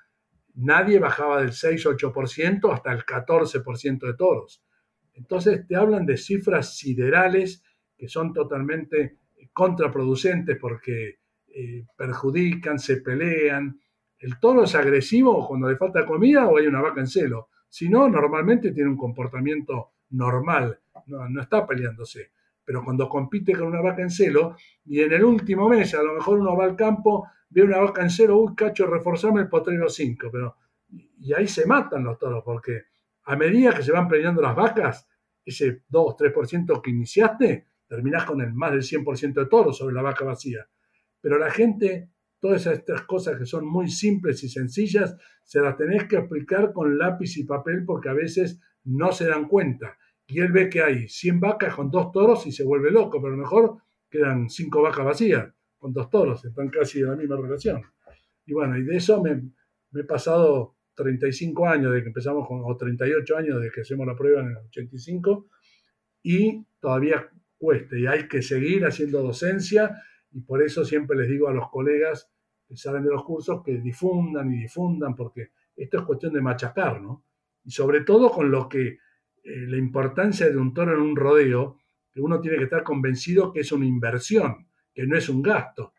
nadie 0.54 0.98
bajaba 0.98 1.40
del 1.40 1.52
6-8% 1.52 2.72
hasta 2.72 2.92
el 2.92 3.04
14% 3.04 4.06
de 4.06 4.14
toros. 4.14 4.64
Entonces 5.14 5.66
te 5.66 5.76
hablan 5.76 6.06
de 6.06 6.16
cifras 6.16 6.76
siderales 6.76 7.62
que 7.98 8.08
son 8.08 8.32
totalmente 8.32 9.16
contraproducentes 9.52 10.56
porque 10.56 11.18
eh, 11.48 11.84
perjudican, 11.96 12.78
se 12.78 12.98
pelean. 12.98 13.78
El 14.18 14.38
toro 14.38 14.64
es 14.64 14.74
agresivo 14.74 15.46
cuando 15.46 15.68
le 15.68 15.76
falta 15.76 16.06
comida 16.06 16.46
o 16.46 16.58
hay 16.58 16.66
una 16.66 16.80
vaca 16.80 17.00
en 17.00 17.08
celo. 17.08 17.48
Si 17.68 17.88
no, 17.88 18.08
normalmente 18.08 18.72
tiene 18.72 18.88
un 18.88 18.96
comportamiento 18.96 19.90
normal, 20.10 20.78
no, 21.06 21.40
está 21.40 21.66
peleándose. 21.66 22.30
Pero 22.64 22.84
cuando 22.84 23.08
compite 23.08 23.52
con 23.52 23.66
una 23.66 23.80
vaca 23.80 24.02
en 24.02 24.10
celo 24.10 24.56
y 24.84 25.00
en 25.00 25.12
el 25.12 25.24
último 25.24 25.68
mes 25.68 25.94
a 25.94 26.02
lo 26.02 26.14
mejor 26.14 26.38
uno 26.38 26.56
va 26.56 26.64
al 26.64 26.76
campo 26.76 27.26
ve 27.50 27.62
una 27.62 27.78
vaca 27.78 28.02
en 28.02 28.10
cero, 28.10 28.38
uy, 28.38 28.54
cacho, 28.54 28.86
reforzame 28.86 29.40
el 29.40 29.48
potrero 29.48 29.88
5, 29.88 30.28
pero 30.30 30.56
y 31.20 31.32
ahí 31.32 31.48
se 31.48 31.66
matan 31.66 32.04
los 32.04 32.18
toros, 32.18 32.42
porque 32.44 32.84
a 33.24 33.36
medida 33.36 33.74
que 33.74 33.82
se 33.82 33.92
van 33.92 34.08
peleando 34.08 34.40
las 34.40 34.54
vacas, 34.54 35.08
ese 35.44 35.82
2, 35.88 36.16
3% 36.16 36.82
que 36.82 36.90
iniciaste, 36.90 37.66
terminás 37.88 38.24
con 38.24 38.40
el 38.40 38.52
más 38.52 38.72
del 38.72 38.82
100% 38.82 39.34
de 39.34 39.46
toros 39.46 39.78
sobre 39.78 39.94
la 39.94 40.02
vaca 40.02 40.24
vacía. 40.24 40.68
Pero 41.20 41.38
la 41.38 41.50
gente, 41.50 42.10
todas 42.38 42.66
estas 42.66 43.02
cosas 43.02 43.38
que 43.38 43.46
son 43.46 43.66
muy 43.66 43.88
simples 43.88 44.44
y 44.44 44.48
sencillas, 44.48 45.16
se 45.42 45.60
las 45.60 45.76
tenés 45.76 46.04
que 46.04 46.16
explicar 46.16 46.72
con 46.72 46.98
lápiz 46.98 47.36
y 47.38 47.44
papel 47.44 47.84
porque 47.84 48.10
a 48.10 48.14
veces 48.14 48.60
no 48.84 49.12
se 49.12 49.26
dan 49.26 49.48
cuenta. 49.48 49.96
Y 50.26 50.40
él 50.40 50.52
ve 50.52 50.68
que 50.68 50.82
hay 50.82 51.08
100 51.08 51.40
vacas 51.40 51.74
con 51.74 51.90
dos 51.90 52.12
toros 52.12 52.46
y 52.46 52.52
se 52.52 52.64
vuelve 52.64 52.90
loco, 52.90 53.20
pero 53.20 53.32
a 53.32 53.36
lo 53.36 53.42
mejor 53.42 53.78
quedan 54.10 54.48
5 54.48 54.82
vacas 54.82 55.04
vacías 55.04 55.48
con 55.78 55.92
dos 55.92 56.10
toros, 56.10 56.44
están 56.44 56.68
casi 56.68 57.00
en 57.00 57.06
la 57.06 57.16
misma 57.16 57.36
relación. 57.36 57.82
Y 58.44 58.52
bueno, 58.52 58.76
y 58.76 58.82
de 58.82 58.96
eso 58.96 59.22
me, 59.22 59.42
he 59.94 60.04
pasado 60.04 60.76
35 60.94 61.66
años 61.66 61.92
de 61.92 62.02
que 62.02 62.08
empezamos 62.08 62.46
con, 62.46 62.62
o 62.64 62.76
38 62.76 63.36
años 63.36 63.62
de 63.62 63.70
que 63.70 63.82
hacemos 63.82 64.06
la 64.06 64.16
prueba 64.16 64.40
en 64.40 64.48
el 64.48 64.56
85, 64.56 65.48
y 66.22 66.66
todavía 66.80 67.30
cuesta, 67.58 67.98
y 67.98 68.06
hay 68.06 68.28
que 68.28 68.40
seguir 68.40 68.86
haciendo 68.86 69.22
docencia, 69.22 70.02
y 70.30 70.40
por 70.40 70.62
eso 70.62 70.84
siempre 70.84 71.16
les 71.16 71.28
digo 71.28 71.48
a 71.48 71.52
los 71.52 71.68
colegas 71.70 72.30
que 72.66 72.76
salen 72.76 73.04
de 73.04 73.10
los 73.10 73.24
cursos 73.24 73.62
que 73.64 73.78
difundan 73.78 74.52
y 74.52 74.62
difundan, 74.62 75.14
porque 75.14 75.50
esto 75.74 75.98
es 75.98 76.04
cuestión 76.04 76.32
de 76.32 76.40
machacar, 76.40 77.00
¿no? 77.00 77.24
Y 77.64 77.70
sobre 77.70 78.02
todo 78.02 78.30
con 78.30 78.50
lo 78.50 78.68
que 78.68 78.86
eh, 78.86 78.98
la 79.42 79.76
importancia 79.76 80.48
de 80.48 80.56
un 80.56 80.74
toro 80.74 80.94
en 80.94 81.00
un 81.00 81.16
rodeo, 81.16 81.78
que 82.12 82.20
uno 82.20 82.40
tiene 82.40 82.58
que 82.58 82.64
estar 82.64 82.82
convencido 82.82 83.52
que 83.52 83.60
es 83.60 83.72
una 83.72 83.86
inversión 83.86 84.66
que 84.92 85.06
no 85.06 85.16
es 85.16 85.28
un 85.28 85.42
gasto. 85.42 85.94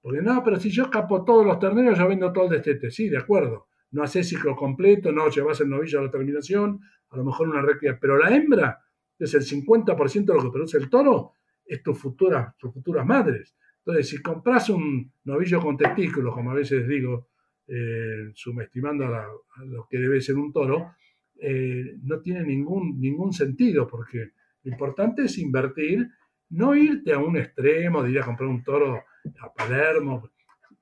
Porque 0.00 0.20
no, 0.20 0.42
pero 0.44 0.60
si 0.60 0.70
yo 0.70 0.84
escapo 0.84 1.24
todos 1.24 1.46
los 1.46 1.58
terneros, 1.58 1.98
yo 1.98 2.06
vendo 2.06 2.30
todo 2.32 2.44
el 2.44 2.50
destete. 2.50 2.90
Sí, 2.90 3.08
de 3.08 3.16
acuerdo. 3.16 3.68
No 3.90 4.02
haces 4.02 4.28
ciclo 4.28 4.54
completo, 4.54 5.12
no 5.12 5.30
llevas 5.30 5.60
el 5.62 5.70
novillo 5.70 6.00
a 6.00 6.02
la 6.02 6.10
terminación, 6.10 6.80
a 7.08 7.16
lo 7.16 7.24
mejor 7.24 7.48
una 7.48 7.62
recta. 7.62 7.96
Pero 7.98 8.18
la 8.18 8.34
hembra, 8.36 8.83
que 9.16 9.24
es 9.24 9.34
el 9.34 9.42
50% 9.42 10.24
de 10.24 10.34
lo 10.34 10.42
que 10.42 10.50
produce 10.50 10.78
el 10.78 10.90
toro, 10.90 11.32
es 11.64 11.82
tu 11.82 11.94
futura, 11.94 12.54
tus 12.58 12.72
futuras 12.72 13.06
madres. 13.06 13.54
Entonces, 13.78 14.08
si 14.08 14.22
compras 14.22 14.70
un 14.70 15.12
novillo 15.24 15.60
con 15.60 15.76
testículos, 15.76 16.34
como 16.34 16.50
a 16.50 16.54
veces 16.54 16.86
digo, 16.88 17.28
eh, 17.66 18.30
subestimando 18.34 19.06
a, 19.06 19.26
lo 19.64 19.86
que 19.88 19.98
debe 19.98 20.20
ser 20.20 20.36
un 20.36 20.52
toro, 20.52 20.94
eh, 21.36 21.96
no 22.02 22.20
tiene 22.20 22.42
ningún, 22.42 23.00
ningún 23.00 23.32
sentido, 23.32 23.86
porque 23.86 24.32
lo 24.62 24.72
importante 24.72 25.24
es 25.24 25.38
invertir 25.38 26.08
no 26.50 26.74
irte 26.74 27.12
a 27.12 27.18
un 27.18 27.36
extremo 27.36 28.02
de 28.02 28.10
ir 28.10 28.20
a 28.20 28.24
comprar 28.24 28.48
un 28.48 28.62
toro 28.62 29.02
a 29.40 29.52
Palermo 29.52 30.30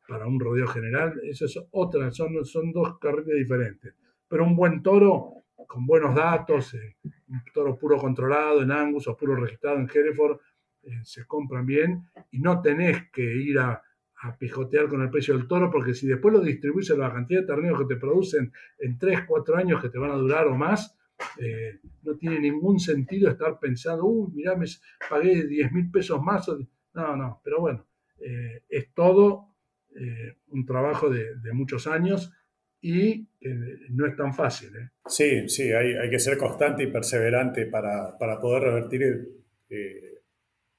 para 0.07 0.27
un 0.27 0.39
rodeo 0.39 0.67
general, 0.67 1.21
eso 1.25 1.47
es 1.47 1.59
otra, 1.71 2.11
son, 2.11 2.45
son 2.45 2.73
dos 2.73 2.99
carreras 2.99 3.37
diferentes. 3.37 3.95
Pero 4.29 4.45
un 4.45 4.57
buen 4.57 4.83
toro 4.83 5.42
con 5.73 5.87
buenos 5.87 6.15
datos, 6.15 6.75
eh, 6.75 6.97
un 7.29 7.43
toro 7.55 7.79
puro 7.79 7.97
controlado 7.97 8.61
en 8.63 8.71
Angus 8.71 9.09
o 9.09 9.17
puro 9.17 9.35
registrado 9.37 9.79
en 9.79 9.89
Hereford, 9.93 10.39
eh, 10.83 11.01
se 11.03 11.27
compran 11.27 11.65
bien 11.65 12.09
y 12.31 12.41
no 12.41 12.61
tenés 12.61 13.11
que 13.11 13.23
ir 13.23 13.59
a, 13.59 13.83
a, 14.23 14.37
pijotear 14.37 14.89
con 14.89 15.01
el 15.01 15.09
precio 15.09 15.35
del 15.35 15.49
toro 15.49 15.71
porque 15.71 15.95
si 15.95 16.07
después 16.07 16.35
lo 16.35 16.41
distribuís 16.41 16.91
a 16.91 16.97
la 16.97 17.11
cantidad 17.11 17.41
de 17.41 17.47
torneos 17.47 17.79
que 17.79 17.95
te 17.95 17.97
producen 18.01 18.53
en 18.79 18.99
3, 18.99 19.21
4 19.27 19.57
años 19.57 19.81
que 19.81 19.89
te 19.89 19.99
van 19.99 20.11
a 20.11 20.17
durar 20.17 20.47
o 20.47 20.57
más, 20.57 20.95
eh, 21.39 21.81
no 22.03 22.17
tiene 22.17 22.39
ningún 22.41 22.79
sentido 22.79 23.31
estar 23.31 23.59
pensando, 23.59 24.05
uy, 24.05 24.31
mirá, 24.33 24.57
me 24.57 24.67
pagué 25.09 25.47
10 25.47 25.73
mil 25.73 25.91
pesos 25.91 26.23
más. 26.23 26.49
No, 26.95 27.17
no, 27.17 27.41
pero 27.43 27.61
bueno, 27.61 27.87
eh, 28.19 28.65
es 28.69 28.93
todo 28.93 29.49
eh, 29.95 30.39
un 30.49 30.65
trabajo 30.65 31.09
de, 31.11 31.35
muchos 31.53 31.87
años 31.87 32.33
y 32.83 33.29
no 33.91 34.07
es 34.07 34.17
tan 34.17 34.35
fácil. 34.35 34.71
Sí, 35.07 35.49
sí, 35.49 35.73
hay, 35.73 36.11
que 36.11 36.19
ser 36.19 36.37
constante 36.37 36.83
y 36.83 36.89
perseverante 36.89 37.67
para, 37.67 38.19
poder 38.41 38.65
revertir 38.65 39.29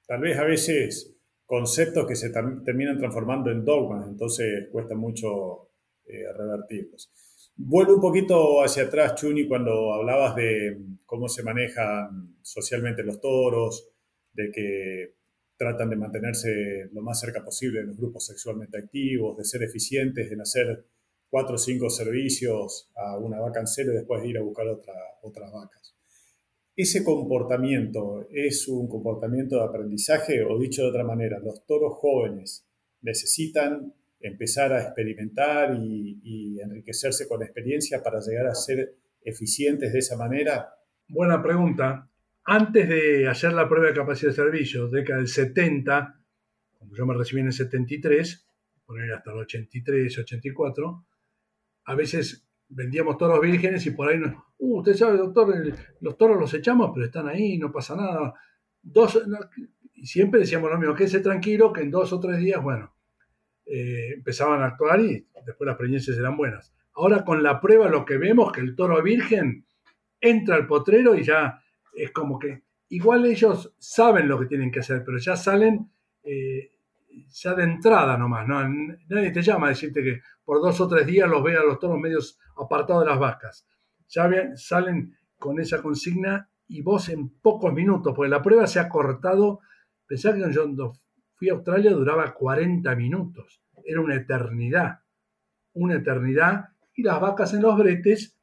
tal 0.06 0.20
vez 0.20 0.38
a 0.38 0.44
veces 0.44 1.16
conceptos 1.46 2.06
que 2.06 2.16
se 2.16 2.30
terminan 2.30 2.98
transformando 2.98 3.50
en 3.50 3.64
dogmas, 3.64 4.08
entonces 4.08 4.68
cuesta 4.70 4.96
mucho 4.96 5.70
revertirlos. 6.06 7.10
Vuelvo 7.56 7.96
un 7.96 8.02
poquito 8.02 8.64
hacia 8.64 8.84
atrás, 8.84 9.16
Chuni, 9.16 9.48
cuando 9.48 9.94
hablabas 9.94 10.36
de 10.36 10.78
cómo 11.06 11.30
se 11.30 11.44
manejan 11.44 12.38
socialmente 12.42 13.04
los 13.04 13.22
toros, 13.22 13.90
de 14.34 14.52
que 14.52 15.16
tratan 15.56 15.92
de 15.92 15.96
mantenerse 15.96 16.90
lo 16.92 17.02
más 17.02 17.20
cerca 17.20 17.44
posible 17.46 17.82
de 17.82 17.86
los 17.86 17.98
grupos 17.98 18.26
sexualmente 18.26 18.78
activos, 18.78 19.38
de 19.38 19.46
ser 19.46 19.64
eficientes 19.64 20.32
en 20.32 20.42
hacer 20.42 20.86
cuatro 21.34 21.56
o 21.56 21.58
cinco 21.58 21.90
servicios 21.90 22.92
a 22.96 23.18
una 23.18 23.40
vaca 23.40 23.60
en 23.60 23.66
cero 23.66 23.92
y 23.92 23.96
después 23.96 24.24
ir 24.24 24.38
a 24.38 24.44
buscar 24.44 24.68
otra, 24.68 24.94
otras 25.24 25.52
vacas. 25.52 25.96
¿Ese 26.76 27.04
comportamiento 27.04 28.28
es 28.30 28.68
un 28.68 28.88
comportamiento 28.88 29.56
de 29.56 29.64
aprendizaje 29.64 30.44
o 30.44 30.60
dicho 30.60 30.84
de 30.84 30.90
otra 30.90 31.04
manera, 31.04 31.40
los 31.40 31.66
toros 31.66 31.94
jóvenes 31.96 32.68
necesitan 33.02 33.96
empezar 34.20 34.74
a 34.74 34.84
experimentar 34.84 35.76
y, 35.76 36.60
enriquecerse 36.62 37.28
con 37.28 37.42
experiencia 37.42 38.04
para 38.04 38.20
llegar 38.20 38.46
a 38.46 38.54
ser 38.54 38.94
eficientes 39.24 39.92
de 39.92 40.00
esa 40.00 40.16
manera? 40.16 40.76
Buena 41.08 41.42
pregunta. 41.42 42.12
Antes 42.44 42.88
de 42.88 43.28
hacer 43.28 43.54
la 43.54 43.68
prueba 43.68 43.88
de 43.88 43.96
capacidad 43.96 44.30
de 44.30 44.36
servicio, 44.36 44.88
década 44.88 45.18
del 45.18 45.28
70, 45.28 46.16
cuando 46.78 46.96
yo 46.96 47.08
me 47.08 47.16
recibí 47.16 47.42
en 47.42 47.48
el 47.48 47.54
73, 47.54 48.48
poner 48.86 49.12
hasta 49.14 49.32
el 49.32 49.40
83, 49.40 50.20
84, 50.20 51.08
a 51.86 51.96
veces 51.96 52.46
vendíamos 52.70 53.18
toros 53.18 53.42
vírgenes 53.42 53.86
y 53.86 53.92
por 53.92 54.10
ahí 54.10 54.18
nos, 54.18 54.34
uh, 54.58 54.80
usted 54.80 54.94
sabe, 54.94 55.18
doctor, 55.18 55.54
los 56.02 56.18
toros 56.18 56.40
los 56.40 56.54
echamos, 56.54 56.92
pero 56.94 57.06
están 57.06 57.28
ahí, 57.28 57.58
no 57.58 57.72
pasa 57.72 57.96
nada. 57.96 58.34
Dos, 58.82 59.22
y 59.94 60.06
siempre 60.06 60.42
decíamos 60.42 60.70
lo 60.72 60.78
mismo, 60.78 60.96
quédese 60.96 61.20
tranquilo, 61.20 61.72
que 61.72 61.82
en 61.82 61.92
dos 61.92 62.12
o 62.14 62.20
tres 62.20 62.40
días, 62.40 62.62
bueno, 62.62 62.94
eh, 63.66 64.14
empezaban 64.16 64.62
a 64.62 64.68
actuar 64.68 65.00
y 65.00 65.26
después 65.46 65.66
las 65.66 65.78
preñencias 65.78 66.18
eran 66.18 66.36
buenas. 66.36 66.74
Ahora 66.96 67.24
con 67.24 67.42
la 67.42 67.60
prueba 67.60 67.88
lo 67.88 68.06
que 68.06 68.18
vemos 68.18 68.52
que 68.52 68.62
el 68.62 68.76
toro 68.76 69.02
virgen 69.02 69.66
entra 70.20 70.56
al 70.56 70.68
potrero 70.68 71.16
y 71.16 71.24
ya 71.24 71.62
es 71.94 72.12
como 72.12 72.38
que 72.38 72.64
igual 72.90 73.26
ellos 73.26 73.74
saben 73.80 74.28
lo 74.28 74.40
que 74.40 74.48
tienen 74.48 74.72
que 74.72 74.80
hacer, 74.82 75.04
pero 75.06 75.18
ya 75.18 75.36
salen 75.36 75.90
eh, 76.24 76.72
ya 77.30 77.54
de 77.54 77.64
entrada 77.64 78.18
nomás, 78.18 78.48
¿no? 78.48 78.68
Nadie 79.08 79.32
te 79.32 79.42
llama 79.42 79.68
a 79.68 79.70
decirte 79.70 80.04
que 80.04 80.22
por 80.46 80.62
dos 80.62 80.80
o 80.82 80.88
tres 80.88 81.06
días 81.06 81.30
los 81.30 81.44
ve 81.44 81.58
a 81.58 81.64
los 81.64 81.80
toros 81.80 82.00
medios 82.00 82.40
apartados 82.58 83.04
de 83.04 83.10
las 83.10 83.20
vacas. 83.20 83.68
Ya 84.08 84.30
salen 84.56 85.16
con 85.38 85.60
esa 85.60 85.82
consigna 85.82 86.50
y 86.68 86.82
vos 86.82 87.10
en 87.10 87.30
pocos 87.40 87.74
minutos, 87.74 88.14
porque 88.16 88.30
la 88.30 88.42
prueba 88.42 88.68
se 88.68 88.80
ha 88.80 88.90
cortado, 88.90 89.60
pensá 90.08 90.34
que 90.34 90.52
yo 90.52 90.94
fui 91.36 91.50
a 91.50 91.54
Australia 91.54 91.92
duraba 91.92 92.34
40 92.34 92.96
minutos, 92.96 93.62
era 93.86 94.02
una 94.02 94.16
eternidad, 94.16 95.00
una 95.74 95.96
eternidad, 95.96 96.70
y 96.96 97.04
las 97.04 97.20
vacas 97.20 97.54
en 97.54 97.62
los 97.62 97.78
bretes 97.78 98.38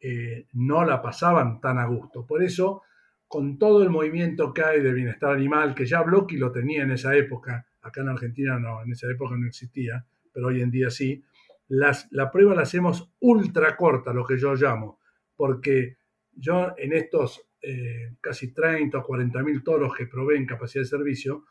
eh, 0.00 0.46
no 0.52 0.84
la 0.84 1.02
pasaban 1.02 1.60
tan 1.60 1.78
a 1.78 1.86
gusto. 1.86 2.26
Por 2.26 2.42
eso, 2.42 2.82
con 3.26 3.58
todo 3.58 3.82
el 3.82 3.90
movimiento 3.90 4.52
que 4.52 4.62
hay 4.62 4.80
de 4.80 4.92
bienestar 4.92 5.32
animal, 5.32 5.74
que 5.74 5.86
ya 5.86 6.02
Blocky 6.02 6.36
lo 6.36 6.52
tenía 6.52 6.82
en 6.82 6.92
esa 6.92 7.16
época, 7.16 7.66
acá 7.82 8.02
en 8.02 8.08
Argentina 8.08 8.58
no, 8.58 8.82
en 8.82 8.92
esa 8.92 9.10
época 9.10 9.34
no 9.36 9.46
existía, 9.46 10.06
pero 10.38 10.50
hoy 10.50 10.62
en 10.62 10.70
día 10.70 10.88
sí, 10.88 11.20
las, 11.66 12.06
la 12.12 12.30
prueba 12.30 12.54
la 12.54 12.62
hacemos 12.62 13.12
ultra 13.18 13.76
corta, 13.76 14.12
lo 14.12 14.24
que 14.24 14.38
yo 14.38 14.54
llamo, 14.54 15.00
porque 15.34 15.96
yo 16.30 16.74
en 16.76 16.92
estos 16.92 17.50
eh, 17.60 18.14
casi 18.20 18.54
30 18.54 18.98
o 18.98 19.02
40 19.02 19.42
mil 19.42 19.64
toros 19.64 19.92
que 19.96 20.06
probé 20.06 20.36
en 20.36 20.46
capacidad 20.46 20.84
de 20.84 20.88
servicio, 20.88 21.46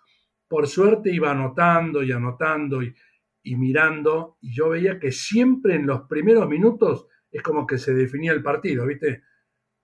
por 0.48 0.68
suerte 0.68 1.12
iba 1.12 1.32
anotando 1.32 2.02
y 2.02 2.14
anotando 2.14 2.82
y, 2.82 2.96
mirando, 3.58 4.38
y 4.40 4.56
yo 4.56 4.70
veía 4.70 4.98
que 4.98 5.12
siempre 5.12 5.76
en 5.76 5.86
los 5.86 6.04
primeros 6.04 6.48
minutos 6.48 7.08
es 7.30 7.42
como 7.42 7.68
que 7.68 7.78
se 7.78 7.94
definía 7.94 8.32
el 8.32 8.42
partido, 8.42 8.86
¿viste? 8.86 9.24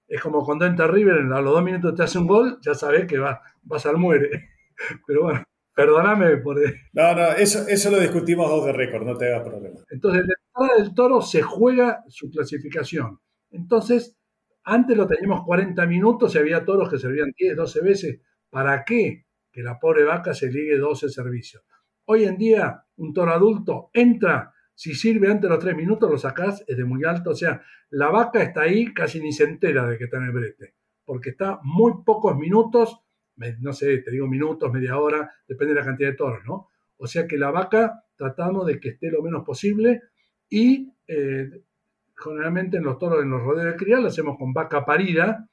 Es 0.07 0.21
como 0.21 0.45
cuando 0.45 0.65
entra 0.65 0.87
River, 0.87 1.17
a 1.29 1.41
los 1.41 1.53
dos 1.53 1.63
minutos 1.65 1.93
te 1.93 2.03
hace 2.03 2.19
un 2.19 2.27
gol, 2.27 2.57
ya 2.61 2.73
sabes 2.73 3.05
que 3.05 3.17
va, 3.17 3.41
vas 3.63 3.85
al 3.85 3.97
muere. 3.97 4.51
Pero 5.05 5.23
bueno, 5.23 5.43
Perdóname 5.75 6.37
por... 6.37 6.57
No, 6.93 7.15
no, 7.15 7.31
eso, 7.31 7.67
eso 7.67 7.89
lo 7.89 7.99
discutimos 7.99 8.49
dos 8.49 8.65
de 8.65 8.73
récord, 8.73 9.05
no 9.05 9.17
te 9.17 9.27
hagas 9.27 9.47
problema. 9.47 9.79
Entonces, 9.89 10.23
la 10.25 10.35
entrada 10.45 10.83
del 10.83 10.93
toro 10.93 11.21
se 11.21 11.41
juega 11.41 12.03
su 12.07 12.29
clasificación. 12.29 13.19
Entonces, 13.49 14.15
antes 14.63 14.95
lo 14.95 15.07
teníamos 15.07 15.43
40 15.45 15.85
minutos 15.87 16.35
y 16.35 16.37
había 16.37 16.63
toros 16.63 16.89
que 16.89 16.97
servían 16.97 17.31
10, 17.37 17.55
12 17.55 17.81
veces. 17.81 18.21
¿Para 18.49 18.83
qué? 18.83 19.25
Que 19.51 19.63
la 19.63 19.79
pobre 19.79 20.03
vaca 20.03 20.33
se 20.33 20.51
ligue 20.51 20.77
12 20.77 21.09
servicios. 21.09 21.63
Hoy 22.05 22.25
en 22.25 22.37
día, 22.37 22.83
un 22.97 23.13
toro 23.13 23.33
adulto 23.33 23.89
entra, 23.93 24.53
si 24.75 24.93
sirve 24.93 25.27
antes 25.27 25.43
de 25.43 25.49
los 25.49 25.59
3 25.59 25.75
minutos, 25.75 26.09
lo 26.09 26.17
sacás, 26.17 26.63
es 26.67 26.77
de 26.77 26.85
muy 26.85 27.03
alto. 27.03 27.31
O 27.31 27.35
sea, 27.35 27.61
la 27.89 28.09
vaca 28.09 28.41
está 28.41 28.61
ahí, 28.61 28.93
casi 28.93 29.21
ni 29.21 29.31
se 29.31 29.43
entera 29.43 29.87
de 29.87 29.97
que 29.97 30.05
está 30.05 30.17
en 30.17 30.23
el 30.23 30.31
brete, 30.31 30.75
porque 31.03 31.31
está 31.31 31.59
muy 31.63 32.03
pocos 32.05 32.37
minutos 32.37 33.02
no 33.59 33.73
sé, 33.73 33.97
te 33.99 34.11
digo 34.11 34.27
minutos, 34.27 34.71
media 34.71 34.97
hora, 34.97 35.31
depende 35.47 35.73
de 35.73 35.79
la 35.79 35.85
cantidad 35.85 36.09
de 36.09 36.15
toros, 36.15 36.43
¿no? 36.45 36.69
O 36.97 37.07
sea 37.07 37.27
que 37.27 37.37
la 37.37 37.51
vaca 37.51 38.03
tratamos 38.15 38.65
de 38.67 38.79
que 38.79 38.89
esté 38.89 39.11
lo 39.11 39.21
menos 39.21 39.43
posible 39.43 40.01
y 40.49 40.93
eh, 41.07 41.49
generalmente 42.15 42.77
en 42.77 42.83
los 42.83 42.97
toros, 42.97 43.23
en 43.23 43.29
los 43.29 43.41
rodeos 43.41 43.73
de 43.73 43.75
cría, 43.75 43.99
lo 43.99 44.07
hacemos 44.07 44.37
con 44.37 44.53
vaca 44.53 44.85
parida, 44.85 45.49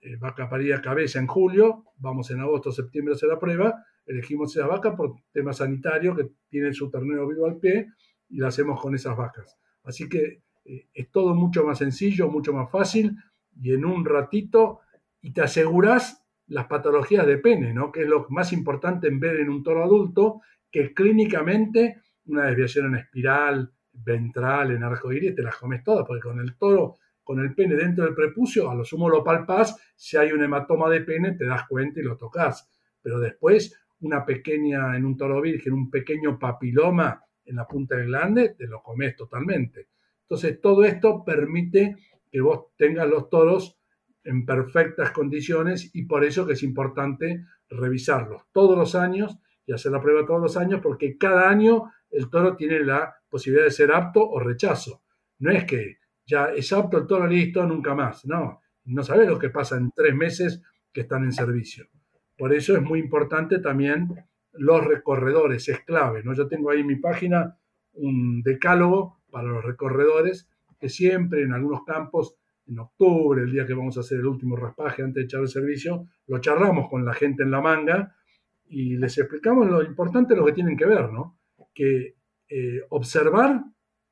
eh, 0.00 0.16
vaca 0.16 0.48
parida 0.48 0.80
cabeza 0.80 1.18
en 1.18 1.26
julio, 1.26 1.84
vamos 1.98 2.30
en 2.30 2.40
agosto, 2.40 2.72
septiembre 2.72 3.14
a 3.14 3.16
hacer 3.16 3.28
la 3.28 3.38
prueba, 3.38 3.84
elegimos 4.06 4.56
esa 4.56 4.66
vaca 4.66 4.96
por 4.96 5.14
tema 5.32 5.52
sanitario 5.52 6.16
que 6.16 6.30
tiene 6.48 6.72
su 6.72 6.90
ternero 6.90 7.28
vivo 7.28 7.46
al 7.46 7.58
pie 7.58 7.88
y 8.28 8.38
la 8.38 8.48
hacemos 8.48 8.80
con 8.80 8.94
esas 8.94 9.16
vacas. 9.16 9.58
Así 9.84 10.08
que 10.08 10.42
eh, 10.64 10.88
es 10.92 11.10
todo 11.10 11.34
mucho 11.34 11.64
más 11.64 11.78
sencillo, 11.78 12.28
mucho 12.28 12.52
más 12.52 12.70
fácil 12.70 13.16
y 13.60 13.72
en 13.72 13.84
un 13.84 14.04
ratito 14.04 14.80
y 15.20 15.32
te 15.32 15.42
aseguras 15.42 16.19
las 16.50 16.66
patologías 16.66 17.26
de 17.26 17.38
pene, 17.38 17.72
¿no? 17.72 17.90
que 17.90 18.02
es 18.02 18.08
lo 18.08 18.26
más 18.28 18.52
importante 18.52 19.08
en 19.08 19.20
ver 19.20 19.40
en 19.40 19.48
un 19.48 19.62
toro 19.62 19.84
adulto, 19.84 20.40
que 20.70 20.92
clínicamente 20.92 22.02
una 22.26 22.46
desviación 22.46 22.86
en 22.86 22.96
espiral, 22.96 23.72
ventral, 23.92 24.72
en 24.72 24.82
arcoíris, 24.82 25.34
te 25.34 25.42
las 25.42 25.56
comes 25.56 25.82
todas, 25.82 26.04
porque 26.06 26.22
con 26.22 26.40
el 26.40 26.56
toro, 26.56 26.96
con 27.22 27.40
el 27.40 27.54
pene 27.54 27.76
dentro 27.76 28.04
del 28.04 28.14
prepucio, 28.14 28.70
a 28.70 28.74
lo 28.74 28.84
sumo 28.84 29.08
lo 29.08 29.22
palpás, 29.22 29.76
si 29.94 30.16
hay 30.16 30.32
un 30.32 30.42
hematoma 30.42 30.90
de 30.90 31.02
pene, 31.02 31.32
te 31.32 31.46
das 31.46 31.66
cuenta 31.68 32.00
y 32.00 32.02
lo 32.02 32.16
tocas. 32.16 32.68
Pero 33.00 33.20
después, 33.20 33.80
una 34.00 34.24
pequeña, 34.24 34.96
en 34.96 35.04
un 35.04 35.16
toro 35.16 35.40
virgen, 35.40 35.72
un 35.72 35.90
pequeño 35.90 36.38
papiloma 36.38 37.22
en 37.44 37.56
la 37.56 37.66
punta 37.66 37.96
del 37.96 38.06
glande, 38.06 38.54
te 38.56 38.66
lo 38.66 38.82
comes 38.82 39.14
totalmente. 39.16 39.88
Entonces, 40.22 40.60
todo 40.60 40.84
esto 40.84 41.24
permite 41.24 41.96
que 42.30 42.40
vos 42.40 42.74
tengas 42.76 43.08
los 43.08 43.28
toros 43.28 43.79
en 44.24 44.44
perfectas 44.44 45.10
condiciones 45.12 45.90
y 45.94 46.04
por 46.04 46.24
eso 46.24 46.46
que 46.46 46.52
es 46.54 46.62
importante 46.62 47.44
revisarlos 47.68 48.42
todos 48.52 48.76
los 48.76 48.94
años 48.94 49.38
y 49.66 49.72
hacer 49.72 49.92
la 49.92 50.00
prueba 50.00 50.26
todos 50.26 50.40
los 50.40 50.56
años 50.56 50.80
porque 50.82 51.16
cada 51.16 51.48
año 51.48 51.90
el 52.10 52.28
toro 52.28 52.56
tiene 52.56 52.80
la 52.80 53.14
posibilidad 53.28 53.64
de 53.64 53.70
ser 53.70 53.92
apto 53.92 54.28
o 54.28 54.40
rechazo. 54.40 55.02
No 55.38 55.50
es 55.50 55.64
que 55.64 55.98
ya 56.26 56.46
es 56.46 56.72
apto 56.72 56.98
el 56.98 57.06
toro 57.06 57.26
listo, 57.26 57.64
nunca 57.66 57.94
más. 57.94 58.24
No, 58.26 58.60
no 58.84 59.02
sabes 59.02 59.28
lo 59.28 59.38
que 59.38 59.50
pasa 59.50 59.76
en 59.76 59.90
tres 59.94 60.14
meses 60.14 60.62
que 60.92 61.02
están 61.02 61.24
en 61.24 61.32
servicio. 61.32 61.86
Por 62.36 62.52
eso 62.52 62.76
es 62.76 62.82
muy 62.82 62.98
importante 62.98 63.58
también 63.58 64.08
los 64.52 64.84
recorredores, 64.84 65.68
es 65.68 65.80
clave. 65.80 66.22
¿no? 66.24 66.34
Yo 66.34 66.48
tengo 66.48 66.70
ahí 66.70 66.80
en 66.80 66.86
mi 66.86 66.96
página 66.96 67.56
un 67.92 68.42
decálogo 68.42 69.20
para 69.30 69.48
los 69.48 69.64
recorredores 69.64 70.48
que 70.78 70.88
siempre 70.88 71.42
en 71.42 71.52
algunos 71.52 71.84
campos 71.84 72.36
en 72.70 72.78
octubre, 72.78 73.42
el 73.42 73.50
día 73.50 73.66
que 73.66 73.74
vamos 73.74 73.96
a 73.96 74.00
hacer 74.00 74.18
el 74.18 74.26
último 74.26 74.56
raspaje 74.56 75.02
antes 75.02 75.22
de 75.22 75.24
echar 75.24 75.40
el 75.40 75.48
servicio, 75.48 76.06
lo 76.28 76.38
charlamos 76.38 76.88
con 76.88 77.04
la 77.04 77.12
gente 77.12 77.42
en 77.42 77.50
la 77.50 77.60
manga 77.60 78.14
y 78.68 78.96
les 78.96 79.18
explicamos 79.18 79.68
lo 79.68 79.82
importante 79.82 80.36
lo 80.36 80.46
que 80.46 80.52
tienen 80.52 80.76
que 80.76 80.86
ver, 80.86 81.10
¿no? 81.10 81.38
Que 81.74 82.16
eh, 82.48 82.80
observar 82.90 83.64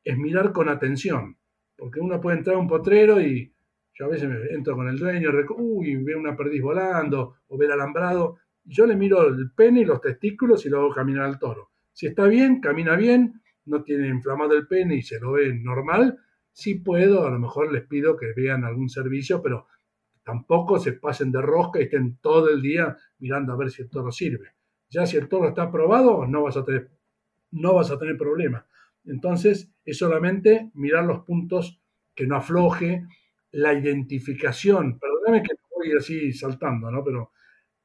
es 0.03 0.19
mirar 0.19 0.53
con 0.53 0.69
atención, 0.69 1.37
porque 1.77 2.01
uno 2.01 2.21
puede 2.21 2.39
entrar 2.39 2.57
a 2.57 2.59
un 2.59 2.67
potrero 2.67 3.21
y 3.21 3.55
yo 3.95 4.07
a 4.07 4.09
veces 4.09 4.29
me 4.29 4.37
entro 4.51 4.75
con 4.75 4.89
el 4.89 4.99
dueño, 4.99 5.31
uy, 5.57 5.97
veo 5.97 6.19
una 6.19 6.37
perdiz 6.37 6.63
volando 6.63 7.37
o 7.47 7.59
ve 7.59 7.67
el 7.67 7.73
alambrado, 7.73 8.39
yo 8.65 8.87
le 8.87 8.97
miro 8.97 9.29
el 9.29 9.53
pene 9.53 9.81
y 9.81 9.85
los 9.85 10.01
testículos 10.01 10.65
y 10.67 10.69
lo 10.69 10.81
hago 10.81 10.95
caminar 10.95 11.25
al 11.25 11.39
toro. 11.39 11.71
Si 11.93 12.07
está 12.07 12.27
bien, 12.27 12.61
camina 12.61 12.97
bien, 12.97 13.41
no 13.67 13.83
tiene 13.83 14.09
inflamado 14.09 14.57
el 14.57 14.67
pene 14.67 14.97
y 14.97 15.03
se 15.03 15.19
lo 15.21 15.33
ve 15.33 15.55
normal, 15.55 16.19
si 16.59 16.75
puedo, 16.75 17.25
a 17.25 17.31
lo 17.31 17.39
mejor 17.39 17.73
les 17.73 17.87
pido 17.87 18.17
que 18.17 18.33
vean 18.37 18.65
algún 18.65 18.89
servicio, 18.89 19.41
pero 19.41 19.69
tampoco 20.25 20.81
se 20.81 20.95
pasen 20.95 21.31
de 21.31 21.41
rosca 21.41 21.79
y 21.79 21.85
estén 21.85 22.19
todo 22.21 22.51
el 22.51 22.61
día 22.61 22.97
mirando 23.21 23.53
a 23.53 23.57
ver 23.57 23.71
si 23.71 23.83
el 23.83 23.89
toro 23.89 24.11
sirve. 24.11 24.57
Ya 24.91 25.07
si 25.07 25.17
el 25.17 25.29
toro 25.29 25.51
está 25.51 25.63
aprobado, 25.63 26.27
no 26.27 26.43
vas 26.43 26.57
a 26.57 26.65
tener, 26.65 26.91
no 27.53 27.75
vas 27.75 27.93
a 27.93 27.99
tener 27.99 28.17
problema. 28.17 28.67
Entonces, 29.05 29.73
es 29.85 29.99
solamente 29.99 30.73
mirar 30.75 31.05
los 31.05 31.21
puntos 31.21 31.81
que 32.13 32.27
no 32.27 32.35
afloje, 32.35 33.07
la 33.53 33.73
identificación. 33.73 34.99
Perdóname 34.99 35.45
que 35.45 35.55
voy 35.77 35.97
así 35.97 36.33
saltando, 36.33 36.91
¿no? 36.91 37.05
Pero 37.05 37.31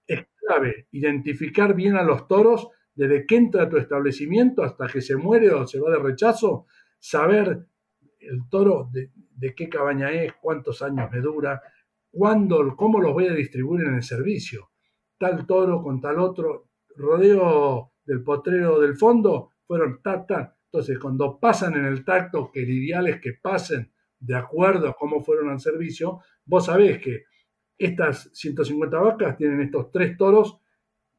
es 0.08 0.26
clave 0.36 0.88
identificar 0.94 1.76
bien 1.76 1.96
a 1.96 2.02
los 2.02 2.28
toros 2.28 2.70
desde 2.96 3.28
que 3.28 3.36
entra 3.36 3.64
a 3.66 3.70
tu 3.70 3.78
establecimiento 3.78 4.64
hasta 4.64 4.88
que 4.88 5.02
se 5.02 5.16
muere 5.16 5.52
o 5.52 5.68
se 5.68 5.80
va 5.80 5.92
de 5.92 6.00
rechazo, 6.00 6.66
saber 6.98 7.68
el 8.30 8.48
toro 8.50 8.90
de, 8.92 9.56
qué 9.56 9.70
cabaña 9.70 10.12
es, 10.12 10.34
cuántos 10.42 10.82
años 10.82 11.10
me 11.12 11.20
dura, 11.20 11.62
cuándo, 12.12 12.76
cómo 12.76 13.02
los 13.02 13.14
voy 13.14 13.28
a 13.28 13.34
distribuir 13.34 13.86
en 13.86 13.96
el 13.96 14.04
servicio. 14.04 14.70
Tal 15.18 15.46
toro 15.46 15.82
con 15.82 16.02
tal 16.02 16.20
otro, 16.20 16.70
rodeo 16.96 17.94
del 18.06 18.24
potrero 18.24 18.80
del 18.80 18.96
fondo, 18.96 19.52
fueron 19.66 20.02
ta. 20.02 20.26
Entonces, 20.66 20.98
cuando 21.00 21.40
pasan 21.40 21.76
en 21.76 21.86
el 21.86 22.04
tacto, 22.04 22.52
que 22.52 22.64
el 22.64 22.70
ideal 22.70 23.08
es 23.08 23.22
que 23.22 23.34
pasen 23.34 23.92
de 24.20 24.36
acuerdo 24.36 24.90
a 24.90 24.96
cómo 24.96 25.24
fueron 25.24 25.50
al 25.50 25.60
servicio, 25.60 26.22
vos 26.46 26.66
sabés 26.66 27.00
que 27.00 27.26
estas 27.78 28.30
150 28.34 28.98
vacas 29.00 29.38
tienen 29.38 29.62
estos 29.62 29.92
tres 29.92 30.18
toros 30.18 30.60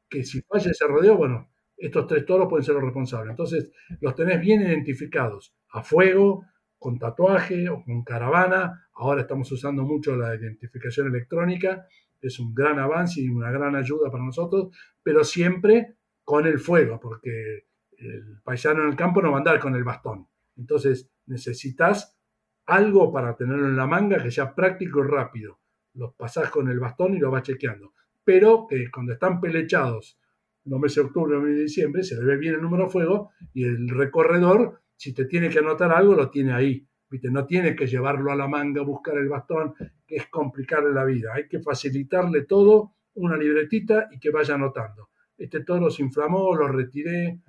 que 0.09 0.23
si 0.23 0.41
falla 0.41 0.71
ese 0.71 0.87
rodeo, 0.87 1.17
bueno, 1.17 1.49
estos 1.77 2.07
tres 2.07 2.25
toros 2.25 2.47
pueden 2.47 2.63
ser 2.63 2.75
los 2.75 2.83
responsables. 2.83 3.31
Entonces, 3.31 3.71
los 4.01 4.15
tenés 4.15 4.39
bien 4.39 4.61
identificados, 4.61 5.55
a 5.69 5.83
fuego, 5.83 6.45
con 6.85 6.99
tatuaje 6.99 7.67
o 7.67 7.83
con 7.83 8.03
caravana. 8.03 8.87
Ahora 8.93 9.21
estamos 9.21 9.51
usando 9.51 9.81
mucho 9.81 10.15
la 10.15 10.35
identificación 10.35 11.07
electrónica, 11.07 11.87
es 12.21 12.37
un 12.37 12.53
gran 12.53 12.77
avance 12.77 13.21
y 13.21 13.27
una 13.27 13.49
gran 13.49 13.75
ayuda 13.75 14.11
para 14.11 14.23
nosotros, 14.23 14.69
pero 15.01 15.23
siempre 15.23 15.95
con 16.23 16.45
el 16.45 16.59
fuego, 16.59 16.99
porque 16.99 17.65
el 17.97 18.39
paisano 18.43 18.83
en 18.83 18.89
el 18.89 18.95
campo 18.95 19.19
no 19.19 19.31
va 19.31 19.37
a 19.37 19.39
andar 19.39 19.59
con 19.59 19.73
el 19.73 19.83
bastón. 19.83 20.27
Entonces 20.57 21.09
necesitas 21.25 22.19
algo 22.67 23.11
para 23.11 23.35
tenerlo 23.35 23.67
en 23.67 23.77
la 23.77 23.87
manga 23.87 24.21
que 24.21 24.29
sea 24.29 24.53
práctico 24.53 25.03
y 25.03 25.07
rápido. 25.07 25.57
Los 25.95 26.13
pasás 26.13 26.51
con 26.51 26.69
el 26.69 26.79
bastón 26.79 27.15
y 27.15 27.17
lo 27.17 27.31
vas 27.31 27.41
chequeando. 27.41 27.93
Pero 28.23 28.67
cuando 28.93 29.13
están 29.13 29.41
pelechados 29.41 30.19
los 30.65 30.79
meses 30.79 30.97
de 30.97 31.01
octubre, 31.01 31.33
noviembre 31.33 31.61
y 31.61 31.63
diciembre, 31.63 32.03
se 32.03 32.15
le 32.15 32.25
ve 32.25 32.37
bien 32.37 32.53
el 32.53 32.61
número 32.61 32.83
de 32.83 32.89
fuego 32.91 33.31
y 33.55 33.63
el 33.63 33.89
recorredor 33.89 34.83
si 34.95 35.13
te 35.13 35.25
tiene 35.25 35.49
que 35.49 35.59
anotar 35.59 35.91
algo, 35.91 36.13
lo 36.13 36.29
tiene 36.29 36.53
ahí. 36.53 36.87
¿viste? 37.09 37.29
No 37.29 37.45
tiene 37.45 37.75
que 37.75 37.87
llevarlo 37.87 38.31
a 38.31 38.35
la 38.35 38.47
manga, 38.47 38.81
buscar 38.81 39.17
el 39.17 39.29
bastón, 39.29 39.73
que 40.05 40.17
es 40.17 40.27
complicarle 40.27 40.93
la 40.93 41.05
vida. 41.05 41.31
Hay 41.33 41.47
que 41.47 41.59
facilitarle 41.59 42.43
todo, 42.43 42.93
una 43.15 43.37
libretita 43.37 44.09
y 44.11 44.19
que 44.19 44.29
vaya 44.29 44.55
anotando. 44.55 45.09
Este 45.37 45.63
toro 45.63 45.89
se 45.89 46.03
inflamó, 46.03 46.55
lo 46.55 46.67
retiré. 46.67 47.39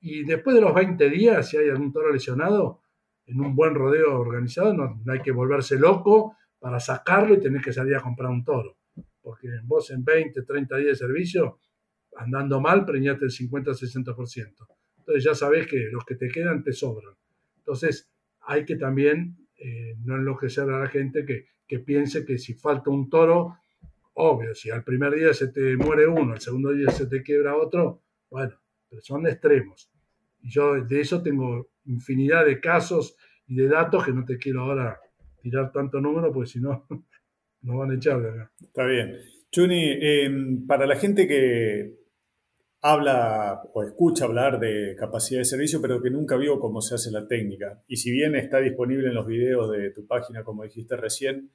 Y 0.00 0.24
después 0.24 0.54
de 0.54 0.62
los 0.62 0.74
20 0.74 1.08
días, 1.10 1.48
si 1.48 1.56
hay 1.56 1.68
algún 1.68 1.92
toro 1.92 2.12
lesionado, 2.12 2.82
en 3.26 3.40
un 3.40 3.54
buen 3.54 3.74
rodeo 3.74 4.18
organizado, 4.18 4.72
no, 4.72 5.12
hay 5.12 5.20
que 5.20 5.32
volverse 5.32 5.78
loco 5.78 6.36
para 6.58 6.80
sacarlo 6.80 7.34
y 7.34 7.40
tener 7.40 7.60
que 7.60 7.72
salir 7.72 7.94
a 7.94 8.00
comprar 8.00 8.30
un 8.30 8.42
toro. 8.42 8.78
Porque 9.20 9.48
vos 9.64 9.90
en 9.90 10.02
20, 10.02 10.42
30 10.42 10.76
días 10.76 10.98
de 10.98 11.06
servicio, 11.06 11.58
andando 12.16 12.60
mal, 12.60 12.86
preñate 12.86 13.26
el 13.26 13.30
50-60%. 13.30 14.77
Entonces 15.08 15.24
ya 15.24 15.34
sabes 15.34 15.66
que 15.66 15.88
los 15.90 16.04
que 16.04 16.16
te 16.16 16.28
quedan 16.28 16.62
te 16.62 16.70
sobran. 16.70 17.14
Entonces 17.56 18.12
hay 18.42 18.66
que 18.66 18.76
también 18.76 19.38
eh, 19.56 19.96
no 20.04 20.16
enloquecer 20.16 20.68
a 20.68 20.80
la 20.80 20.88
gente 20.88 21.24
que, 21.24 21.46
que 21.66 21.78
piense 21.78 22.26
que 22.26 22.36
si 22.36 22.52
falta 22.52 22.90
un 22.90 23.08
toro, 23.08 23.56
obvio, 24.12 24.54
si 24.54 24.68
al 24.68 24.84
primer 24.84 25.14
día 25.14 25.32
se 25.32 25.48
te 25.48 25.78
muere 25.78 26.06
uno, 26.06 26.34
al 26.34 26.42
segundo 26.42 26.72
día 26.72 26.90
se 26.90 27.06
te 27.06 27.22
quiebra 27.22 27.56
otro, 27.56 28.02
bueno, 28.28 28.54
pero 28.86 29.00
son 29.00 29.26
extremos. 29.26 29.90
Y 30.42 30.50
yo 30.50 30.84
de 30.84 31.00
eso 31.00 31.22
tengo 31.22 31.70
infinidad 31.86 32.44
de 32.44 32.60
casos 32.60 33.16
y 33.46 33.56
de 33.56 33.66
datos 33.66 34.04
que 34.04 34.12
no 34.12 34.26
te 34.26 34.36
quiero 34.36 34.60
ahora 34.60 35.00
tirar 35.40 35.72
tanto 35.72 36.02
número, 36.02 36.30
porque 36.34 36.50
si 36.50 36.60
no, 36.60 36.86
nos 37.62 37.78
van 37.78 37.92
a 37.92 37.94
echar 37.94 38.20
de 38.20 38.28
acá. 38.28 38.52
Está 38.60 38.84
bien. 38.84 39.16
Chuni, 39.50 39.90
em, 40.02 40.66
para 40.66 40.84
la 40.84 40.96
gente 40.96 41.26
que 41.26 41.97
habla 42.80 43.62
o 43.72 43.82
escucha 43.82 44.24
hablar 44.24 44.60
de 44.60 44.94
capacidad 44.96 45.40
de 45.40 45.44
servicio, 45.44 45.80
pero 45.80 46.00
que 46.00 46.10
nunca 46.10 46.36
vio 46.36 46.60
cómo 46.60 46.80
se 46.80 46.94
hace 46.94 47.10
la 47.10 47.26
técnica. 47.26 47.82
Y 47.86 47.96
si 47.96 48.10
bien 48.10 48.36
está 48.36 48.58
disponible 48.58 49.08
en 49.08 49.14
los 49.14 49.26
videos 49.26 49.70
de 49.70 49.90
tu 49.90 50.06
página, 50.06 50.44
como 50.44 50.62
dijiste 50.62 50.96
recién, 50.96 51.50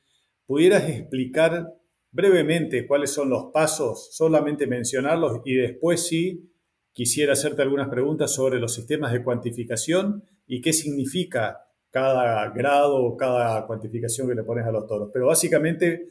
¿pudieras 0.46 0.90
explicar 0.90 1.74
brevemente 2.12 2.86
cuáles 2.86 3.12
son 3.12 3.30
los 3.30 3.52
pasos, 3.52 4.16
solamente 4.16 4.68
mencionarlos 4.68 5.42
y 5.46 5.56
después 5.56 6.08
sí 6.08 6.52
quisiera 6.94 7.34
hacerte 7.34 7.64
algunas 7.64 7.90
preguntas 7.90 8.32
sobre 8.34 8.60
los 8.60 8.74
sistemas 8.74 9.12
de 9.12 9.24
cuantificación 9.24 10.24
y 10.46 10.62
qué 10.62 10.74
significa 10.74 11.58
cada 11.90 12.50
grado 12.52 12.98
o 12.98 13.18
cada 13.18 13.66
cuantificación 13.66 14.28
que 14.28 14.36
le 14.36 14.44
pones 14.44 14.66
a 14.66 14.72
los 14.72 14.86
toros. 14.88 15.10
Pero 15.12 15.28
básicamente, 15.28 16.08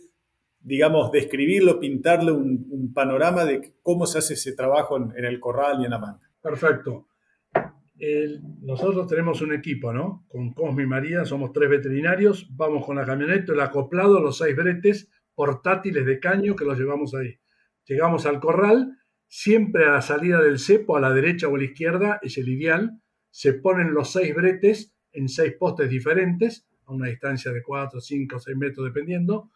digamos, 0.63 1.11
describirlo, 1.11 1.81
pintarle 1.81 2.33
un, 2.33 2.93
panorama 2.95 3.45
de 3.45 3.75
cómo 3.83 4.07
se 4.07 4.19
hace 4.19 4.35
ese 4.35 4.53
trabajo 4.53 4.97
en, 4.97 5.25
el 5.25 5.41
corral 5.41 5.81
y 5.81 5.85
en 5.85 5.91
la 5.91 5.99
manga. 5.99 6.31
Perfecto. 6.43 7.09
nosotros 8.61 9.07
tenemos 9.07 9.41
un 9.41 9.55
equipo, 9.55 9.93
¿no? 9.93 10.27
Con 10.29 10.53
Cosme 10.53 10.83
y 10.83 10.87
María, 10.87 11.25
somos 11.25 11.53
tres 11.53 11.71
veterinarios, 11.71 12.49
vamos 12.55 12.85
con 12.85 12.97
la 12.97 13.07
camioneta, 13.07 13.53
el 13.53 13.61
acoplado, 13.61 14.21
los 14.21 14.39
seis 14.39 14.55
bretes 14.55 15.09
portátiles 15.35 16.05
de 16.05 16.21
caño 16.21 16.55
que 16.55 16.65
los 16.65 16.79
llevamos 16.79 17.15
ahí. 17.15 17.39
Llegamos 17.87 18.27
al 18.27 18.41
corral, 18.41 18.99
siempre 19.27 19.87
a 19.87 19.93
la 19.93 20.03
salida 20.03 20.41
del 20.43 20.59
cepo, 20.59 20.97
a 20.97 21.01
la 21.01 21.13
derecha 21.13 21.49
o 21.49 21.57
a 21.57 21.59
la 21.59 21.65
izquierda, 21.65 22.19
es 22.23 22.37
el 22.39 22.49
ideal, 22.49 23.01
se 23.31 23.55
ponen 23.55 23.95
los 23.95 24.13
seis 24.13 24.35
bretes 24.35 24.95
en 25.13 25.29
seis 25.29 25.55
postes 25.59 25.89
diferentes, 25.89 26.67
una 26.95 27.09
distancia 27.09 27.53
de 27.53 27.63
4, 27.63 28.01
5, 28.01 28.39
6 28.39 28.57
metros 28.57 28.87
dependiendo, 28.87 29.51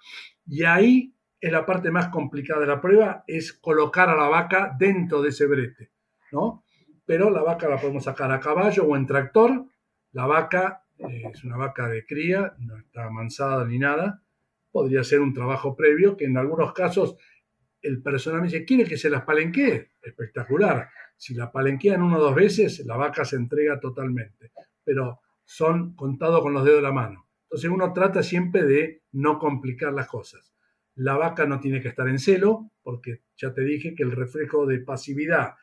y 0.47 0.65
ahí 0.65 1.15
es 1.41 1.53
la 1.53 1.67
parte 1.67 1.91
más 1.91 2.09
complicada 2.09 2.61
de 2.61 2.67
la 2.67 2.81
prueba, 2.81 3.25
es 3.27 3.53
colocar 3.53 4.09
a 4.09 4.17
la 4.17 4.29
vaca 4.29 4.75
dentro 4.79 5.23
de 5.23 5.29
ese 5.29 5.47
brete, 5.47 5.91
¿no? 6.33 6.65
Pero 7.05 7.31
la 7.31 7.43
vaca 7.43 7.69
la 7.69 7.81
podemos 7.81 8.05
sacar 8.05 8.33
a 8.33 8.41
caballo 8.41 8.85
o 8.85 8.97
en 8.97 9.07
tractor, 9.07 9.67
la 10.13 10.27
vaca 10.27 10.85
eh, 10.99 11.23
es 11.33 11.45
una 11.45 11.57
vaca 11.57 11.89
de 11.89 12.05
cría, 12.05 12.55
no 12.59 12.79
está 12.79 13.05
amansada 13.05 13.65
ni 13.65 13.79
nada, 13.79 14.23
podría 14.73 15.05
ser 15.05 15.21
un 15.21 15.33
trabajo 15.33 15.77
previo 15.77 16.17
que 16.17 16.25
en 16.25 16.37
algunos 16.37 16.73
casos 16.73 17.17
el 17.83 18.03
personal 18.03 18.41
me 18.41 18.49
dice, 18.49 18.65
¿quiere 18.65 18.85
que 18.85 18.97
se 18.97 19.11
las 19.11 19.23
palenquee? 19.23 19.93
Espectacular. 20.03 20.89
Si 21.17 21.35
la 21.35 21.51
palenquean 21.51 22.03
uno 22.03 22.19
o 22.19 22.21
dos 22.21 22.35
veces, 22.35 22.85
la 22.85 22.97
vaca 22.97 23.25
se 23.25 23.37
entrega 23.37 23.79
totalmente. 23.79 24.53
Pero 24.85 25.21
son 25.45 25.95
contados 25.95 26.43
con 26.43 26.53
los 26.53 26.65
dedos 26.65 26.79
de 26.79 26.83
la 26.83 26.93
mano. 26.93 27.26
Entonces 27.47 27.71
uno 27.71 27.93
trata 27.93 28.23
siempre 28.23 28.65
de 28.65 29.03
no 29.13 29.39
complicar 29.39 29.93
las 29.93 30.09
cosas. 30.09 30.53
La 30.95 31.17
vaca 31.17 31.47
no 31.47 31.61
tiene 31.61 31.81
que 31.81 31.89
estar 31.89 32.09
en 32.09 32.19
celo, 32.19 32.71
porque 32.83 33.23
ya 33.37 33.53
te 33.53 33.63
dije 33.63 33.95
que 33.95 34.03
el 34.03 34.13
reflejo 34.13 34.67
de 34.67 34.81
pasividad 34.81 35.55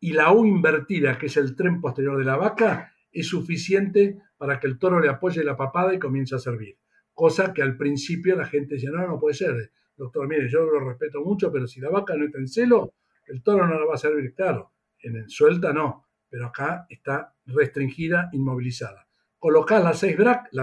y 0.00 0.12
la 0.12 0.32
U 0.32 0.46
invertida, 0.46 1.18
que 1.18 1.26
es 1.26 1.36
el 1.36 1.56
tren 1.56 1.80
posterior 1.80 2.16
de 2.18 2.24
la 2.24 2.36
vaca, 2.36 2.92
es 3.10 3.26
suficiente 3.26 4.18
para 4.36 4.60
que 4.60 4.68
el 4.68 4.78
toro 4.78 5.00
le 5.00 5.08
apoye 5.08 5.42
la 5.42 5.56
papada 5.56 5.92
y 5.92 5.98
comience 5.98 6.34
a 6.34 6.38
servir 6.38 6.78
cosa 7.18 7.52
que 7.52 7.62
al 7.62 7.76
principio 7.76 8.36
la 8.36 8.46
gente 8.46 8.76
decía, 8.76 8.90
no, 8.92 9.04
no 9.04 9.18
puede 9.18 9.34
ser, 9.34 9.72
doctor, 9.96 10.28
mire, 10.28 10.48
yo 10.48 10.60
lo 10.60 10.78
respeto 10.78 11.20
mucho, 11.20 11.50
pero 11.50 11.66
si 11.66 11.80
la 11.80 11.90
vaca 11.90 12.14
no 12.14 12.26
está 12.26 12.38
en 12.38 12.46
celo, 12.46 12.94
el 13.26 13.42
toro 13.42 13.66
no 13.66 13.76
la 13.76 13.86
va 13.86 13.94
a 13.94 13.98
servir, 13.98 14.34
claro, 14.34 14.70
en 15.00 15.16
el 15.16 15.28
suelta 15.28 15.72
no, 15.72 16.06
pero 16.30 16.46
acá 16.46 16.86
está 16.88 17.34
restringida, 17.44 18.28
inmovilizada. 18.32 19.07
Colocás 19.38 19.82
las 19.82 19.98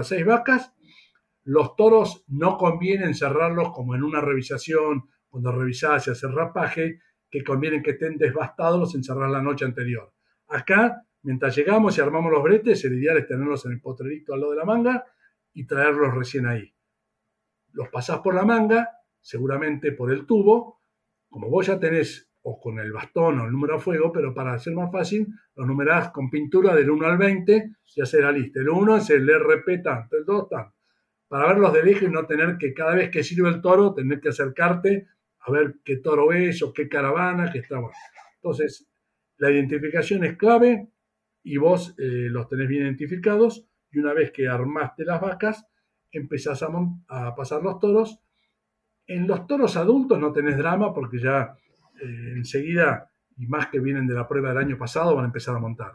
seis, 0.08 0.26
vacas, 0.26 0.74
los 1.44 1.76
toros 1.76 2.24
no 2.28 2.58
conviene 2.58 3.06
encerrarlos 3.06 3.70
como 3.72 3.94
en 3.94 4.02
una 4.02 4.20
revisación, 4.20 5.08
cuando 5.28 5.52
revisás 5.52 6.06
y 6.06 6.10
haces 6.10 6.30
rapaje, 6.30 7.00
que 7.30 7.44
conviene 7.44 7.82
que 7.82 7.92
estén 7.92 8.16
devastados, 8.16 8.78
los 8.78 8.94
encerrar 8.94 9.30
la 9.30 9.42
noche 9.42 9.64
anterior. 9.64 10.12
Acá, 10.48 11.06
mientras 11.22 11.56
llegamos 11.56 11.96
y 11.96 12.00
armamos 12.00 12.32
los 12.32 12.42
bretes, 12.42 12.84
el 12.84 12.98
ideal 12.98 13.18
es 13.18 13.26
tenerlos 13.26 13.64
en 13.66 13.72
el 13.72 13.80
potrerito 13.80 14.34
al 14.34 14.40
lado 14.40 14.52
de 14.52 14.58
la 14.58 14.64
manga 14.64 15.04
y 15.52 15.66
traerlos 15.66 16.14
recién 16.14 16.46
ahí. 16.46 16.74
Los 17.72 17.88
pasás 17.88 18.18
por 18.20 18.34
la 18.34 18.44
manga, 18.44 18.90
seguramente 19.20 19.92
por 19.92 20.12
el 20.12 20.26
tubo, 20.26 20.80
como 21.28 21.48
vos 21.48 21.66
ya 21.66 21.78
tenés 21.78 22.25
o 22.48 22.60
con 22.60 22.78
el 22.78 22.92
bastón 22.92 23.40
o 23.40 23.44
el 23.46 23.50
número 23.50 23.74
a 23.74 23.80
fuego, 23.80 24.12
pero 24.12 24.32
para 24.32 24.52
hacer 24.52 24.72
más 24.72 24.92
fácil, 24.92 25.26
los 25.56 25.66
numerás 25.66 26.10
con 26.10 26.30
pintura 26.30 26.76
del 26.76 26.88
1 26.88 27.04
al 27.04 27.18
20, 27.18 27.72
ya 27.96 28.06
será 28.06 28.30
listo. 28.30 28.60
El 28.60 28.68
1 28.68 28.98
es 28.98 29.10
el 29.10 29.28
RP 29.28 29.82
tanto, 29.82 30.16
el 30.16 30.24
2 30.24 30.48
tanto. 30.48 30.76
Para 31.26 31.48
verlos 31.48 31.72
de 31.72 31.82
lejos 31.82 32.04
y 32.04 32.08
no 32.08 32.24
tener 32.24 32.56
que 32.56 32.72
cada 32.72 32.94
vez 32.94 33.10
que 33.10 33.24
sirve 33.24 33.48
el 33.48 33.60
toro, 33.60 33.92
tener 33.94 34.20
que 34.20 34.28
acercarte 34.28 35.08
a 35.40 35.50
ver 35.50 35.74
qué 35.84 35.96
toro 35.96 36.32
es 36.32 36.62
o 36.62 36.72
qué 36.72 36.88
caravana, 36.88 37.50
que 37.50 37.62
bueno. 37.68 37.90
Entonces, 38.36 38.88
la 39.38 39.50
identificación 39.50 40.22
es 40.22 40.36
clave 40.36 40.88
y 41.42 41.56
vos 41.56 41.96
eh, 41.98 42.28
los 42.30 42.48
tenés 42.48 42.68
bien 42.68 42.84
identificados 42.84 43.66
y 43.90 43.98
una 43.98 44.12
vez 44.14 44.30
que 44.30 44.46
armaste 44.46 45.04
las 45.04 45.20
vacas, 45.20 45.66
empezás 46.12 46.62
a, 46.62 47.34
pasar 47.34 47.60
los 47.64 47.80
toros. 47.80 48.20
En 49.08 49.26
los 49.26 49.48
toros 49.48 49.76
adultos 49.76 50.20
no 50.20 50.32
tenés 50.32 50.56
drama 50.56 50.94
porque 50.94 51.18
ya 51.18 51.56
eh, 52.00 52.32
enseguida, 52.36 53.10
y 53.36 53.46
más 53.46 53.68
que 53.68 53.80
vienen 53.80 54.06
de 54.06 54.14
la 54.14 54.26
prueba 54.26 54.50
del 54.50 54.58
año 54.58 54.78
pasado, 54.78 55.14
van 55.14 55.24
a 55.24 55.28
empezar 55.28 55.56
a 55.56 55.60
montar. 55.60 55.92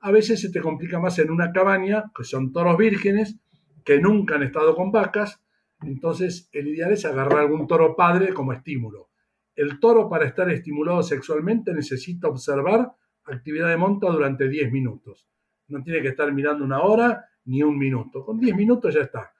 A 0.00 0.10
veces 0.10 0.40
se 0.40 0.50
te 0.50 0.60
complica 0.60 1.00
más 1.00 1.18
en 1.18 1.30
una 1.30 1.52
cabaña, 1.52 2.04
que 2.16 2.24
son 2.24 2.52
toros 2.52 2.76
vírgenes, 2.76 3.36
que 3.84 4.00
nunca 4.00 4.36
han 4.36 4.42
estado 4.42 4.74
con 4.74 4.92
vacas, 4.92 5.40
entonces 5.82 6.48
el 6.52 6.68
ideal 6.68 6.92
es 6.92 7.04
agarrar 7.04 7.40
algún 7.40 7.66
toro 7.66 7.94
padre 7.94 8.32
como 8.32 8.52
estímulo. 8.52 9.10
El 9.54 9.80
toro 9.80 10.08
para 10.08 10.26
estar 10.26 10.50
estimulado 10.50 11.02
sexualmente 11.02 11.72
necesita 11.72 12.28
observar 12.28 12.92
actividad 13.24 13.68
de 13.68 13.76
monta 13.76 14.08
durante 14.08 14.48
10 14.48 14.70
minutos. 14.72 15.26
No 15.68 15.82
tiene 15.82 16.02
que 16.02 16.08
estar 16.08 16.32
mirando 16.32 16.64
una 16.64 16.82
hora 16.82 17.24
ni 17.44 17.62
un 17.62 17.78
minuto. 17.78 18.24
Con 18.24 18.38
10 18.38 18.54
minutos 18.54 18.94
ya 18.94 19.00
está. 19.00 19.32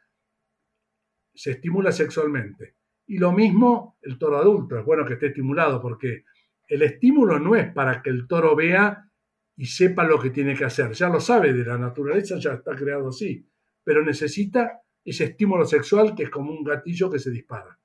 Se 1.35 1.53
estimula 1.53 1.92
sexualmente. 1.92 2.77
Y 3.07 3.19
lo 3.19 3.33
mismo 3.33 3.99
el 4.03 4.19
toro 4.19 4.38
adulto. 4.38 4.79
Es 4.79 4.85
bueno 4.85 5.05
que 5.05 5.14
esté 5.14 5.29
estimulado 5.29 5.81
porque 5.81 6.25
el 6.66 6.83
estímulo 6.83 7.38
no 7.38 7.55
es 7.55 7.73
para 7.73 8.03
que 8.03 8.11
el 8.11 8.27
toro 8.27 8.57
vea 8.57 9.11
y 9.57 9.66
sepa 9.66 10.05
lo 10.05 10.19
que 10.19 10.31
tiene 10.31 10.55
que 10.55 10.64
hacer. 10.64 10.92
Ya 10.92 11.09
lo 11.09 11.21
sabe 11.21 11.53
de 11.53 11.64
la 11.64 11.79
naturaleza, 11.79 12.38
ya 12.38 12.55
está 12.55 12.75
creado 12.75 13.09
así. 13.09 13.49
Pero 13.85 14.05
necesita 14.05 14.81
ese 15.05 15.25
estímulo 15.25 15.64
sexual 15.64 16.14
que 16.14 16.25
es 16.25 16.31
como 16.31 16.51
un 16.51 16.64
gatillo 16.64 17.11
que 17.11 17.19
se 17.19 17.31
dispara. 17.31 17.79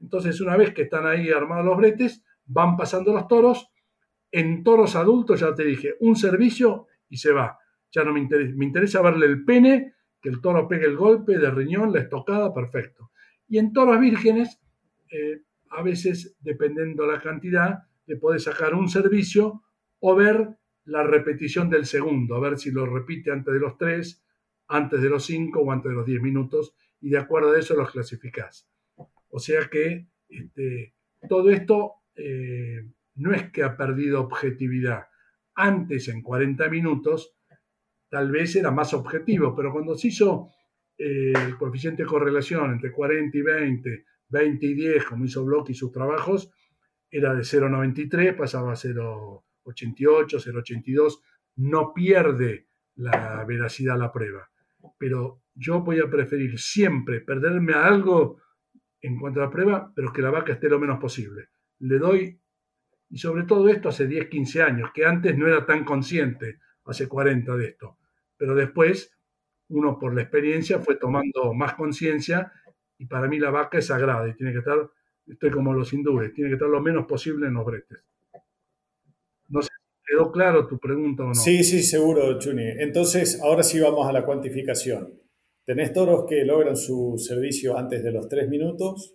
Entonces, 0.00 0.40
una 0.40 0.56
vez 0.56 0.72
que 0.72 0.82
están 0.82 1.06
ahí 1.06 1.30
armados 1.30 1.66
los 1.66 1.76
bretes, 1.76 2.22
van 2.46 2.76
pasando 2.76 3.12
los 3.12 3.26
toros. 3.26 3.68
En 4.30 4.62
toros 4.62 4.94
adultos, 4.94 5.40
ya 5.40 5.54
te 5.54 5.64
dije, 5.64 5.94
un 6.00 6.14
servicio 6.14 6.86
y 7.08 7.16
se 7.16 7.32
va 7.32 7.58
ya 7.90 8.04
no 8.04 8.12
me 8.12 8.20
interesa, 8.20 8.54
me 8.56 8.64
interesa 8.64 9.02
verle 9.02 9.26
el 9.26 9.44
pene, 9.44 9.94
que 10.20 10.28
el 10.28 10.40
toro 10.40 10.66
pegue 10.68 10.86
el 10.86 10.96
golpe 10.96 11.38
de 11.38 11.50
riñón, 11.50 11.92
la 11.92 12.00
estocada, 12.00 12.52
perfecto. 12.52 13.10
Y 13.48 13.58
en 13.58 13.72
toros 13.72 13.98
vírgenes, 14.00 14.60
eh, 15.10 15.42
a 15.70 15.82
veces, 15.82 16.36
dependiendo 16.40 17.06
la 17.06 17.20
cantidad, 17.20 17.84
le 18.06 18.16
puedes 18.16 18.44
sacar 18.44 18.74
un 18.74 18.88
servicio 18.88 19.62
o 20.00 20.14
ver 20.14 20.56
la 20.84 21.02
repetición 21.02 21.68
del 21.68 21.84
segundo, 21.84 22.36
a 22.36 22.40
ver 22.40 22.58
si 22.58 22.70
lo 22.70 22.86
repite 22.86 23.30
antes 23.30 23.52
de 23.52 23.60
los 23.60 23.76
tres, 23.76 24.24
antes 24.68 25.02
de 25.02 25.10
los 25.10 25.24
cinco 25.24 25.60
o 25.60 25.70
antes 25.70 25.90
de 25.90 25.96
los 25.96 26.06
diez 26.06 26.20
minutos, 26.20 26.74
y 27.00 27.10
de 27.10 27.18
acuerdo 27.18 27.52
a 27.52 27.58
eso 27.58 27.74
los 27.74 27.90
clasificás. 27.90 28.68
O 29.30 29.38
sea 29.38 29.68
que 29.68 30.08
este, 30.28 30.94
todo 31.28 31.50
esto 31.50 31.92
eh, 32.14 32.84
no 33.16 33.32
es 33.32 33.50
que 33.50 33.62
ha 33.62 33.76
perdido 33.76 34.22
objetividad. 34.22 35.08
Antes, 35.54 36.08
en 36.08 36.22
40 36.22 36.68
minutos, 36.68 37.34
tal 38.08 38.30
vez 38.30 38.56
era 38.56 38.70
más 38.70 38.94
objetivo, 38.94 39.54
pero 39.54 39.72
cuando 39.72 39.96
se 39.96 40.08
hizo 40.08 40.48
eh, 40.96 41.32
el 41.34 41.56
coeficiente 41.56 42.02
de 42.02 42.08
correlación 42.08 42.72
entre 42.72 42.92
40 42.92 43.36
y 43.36 43.42
20, 43.42 44.04
20 44.28 44.66
y 44.66 44.74
10, 44.74 45.04
como 45.04 45.24
hizo 45.24 45.44
Bloch 45.44 45.70
y 45.70 45.74
sus 45.74 45.92
trabajos, 45.92 46.50
era 47.10 47.34
de 47.34 47.42
0,93, 47.42 48.36
pasaba 48.36 48.72
a 48.72 48.76
0,88, 48.76 49.44
0,82, 49.64 51.20
no 51.56 51.92
pierde 51.94 52.68
la 52.96 53.44
veracidad 53.44 53.98
la 53.98 54.12
prueba. 54.12 54.50
Pero 54.98 55.42
yo 55.54 55.80
voy 55.80 56.00
a 56.00 56.10
preferir 56.10 56.58
siempre 56.58 57.20
perderme 57.20 57.72
a 57.74 57.86
algo 57.86 58.40
en 59.00 59.18
cuanto 59.18 59.40
a 59.40 59.44
la 59.44 59.50
prueba, 59.50 59.92
pero 59.94 60.12
que 60.12 60.22
la 60.22 60.30
vaca 60.30 60.52
esté 60.52 60.68
lo 60.68 60.78
menos 60.78 60.98
posible. 60.98 61.48
Le 61.80 61.98
doy, 61.98 62.40
y 63.10 63.18
sobre 63.18 63.44
todo 63.44 63.68
esto 63.68 63.88
hace 63.88 64.06
10, 64.06 64.28
15 64.28 64.62
años, 64.62 64.90
que 64.92 65.04
antes 65.04 65.36
no 65.36 65.46
era 65.46 65.64
tan 65.64 65.84
consciente, 65.84 66.58
hace 66.84 67.06
40 67.06 67.56
de 67.56 67.66
esto 67.66 67.98
pero 68.38 68.54
después 68.54 69.12
uno 69.68 69.98
por 69.98 70.14
la 70.14 70.22
experiencia 70.22 70.78
fue 70.78 70.96
tomando 70.96 71.52
más 71.52 71.74
conciencia 71.74 72.50
y 72.98 73.06
para 73.06 73.28
mí 73.28 73.38
la 73.38 73.50
vaca 73.50 73.78
es 73.78 73.86
sagrada 73.86 74.28
y 74.28 74.34
tiene 74.34 74.52
que 74.52 74.58
estar, 74.58 74.78
estoy 75.26 75.50
como 75.50 75.72
los 75.72 75.92
hindúes, 75.92 76.32
tiene 76.34 76.50
que 76.50 76.54
estar 76.54 76.68
lo 76.68 76.80
menos 76.80 77.06
posible 77.06 77.46
en 77.46 77.54
los 77.54 77.64
bretes. 77.64 77.98
No 79.48 79.62
sé, 79.62 79.70
¿quedó 80.04 80.30
claro 80.30 80.66
tu 80.66 80.78
pregunta 80.78 81.22
o 81.22 81.28
no? 81.28 81.34
Sí, 81.34 81.64
sí, 81.64 81.82
seguro, 81.82 82.38
Chuni. 82.38 82.66
Entonces, 82.66 83.40
ahora 83.40 83.62
sí 83.62 83.80
vamos 83.80 84.06
a 84.06 84.12
la 84.12 84.24
cuantificación. 84.24 85.18
Tenés 85.64 85.92
toros 85.92 86.24
que 86.28 86.44
logran 86.44 86.76
su 86.76 87.16
servicio 87.18 87.76
antes 87.76 88.02
de 88.02 88.10
los 88.10 88.28
3 88.28 88.48
minutos, 88.48 89.14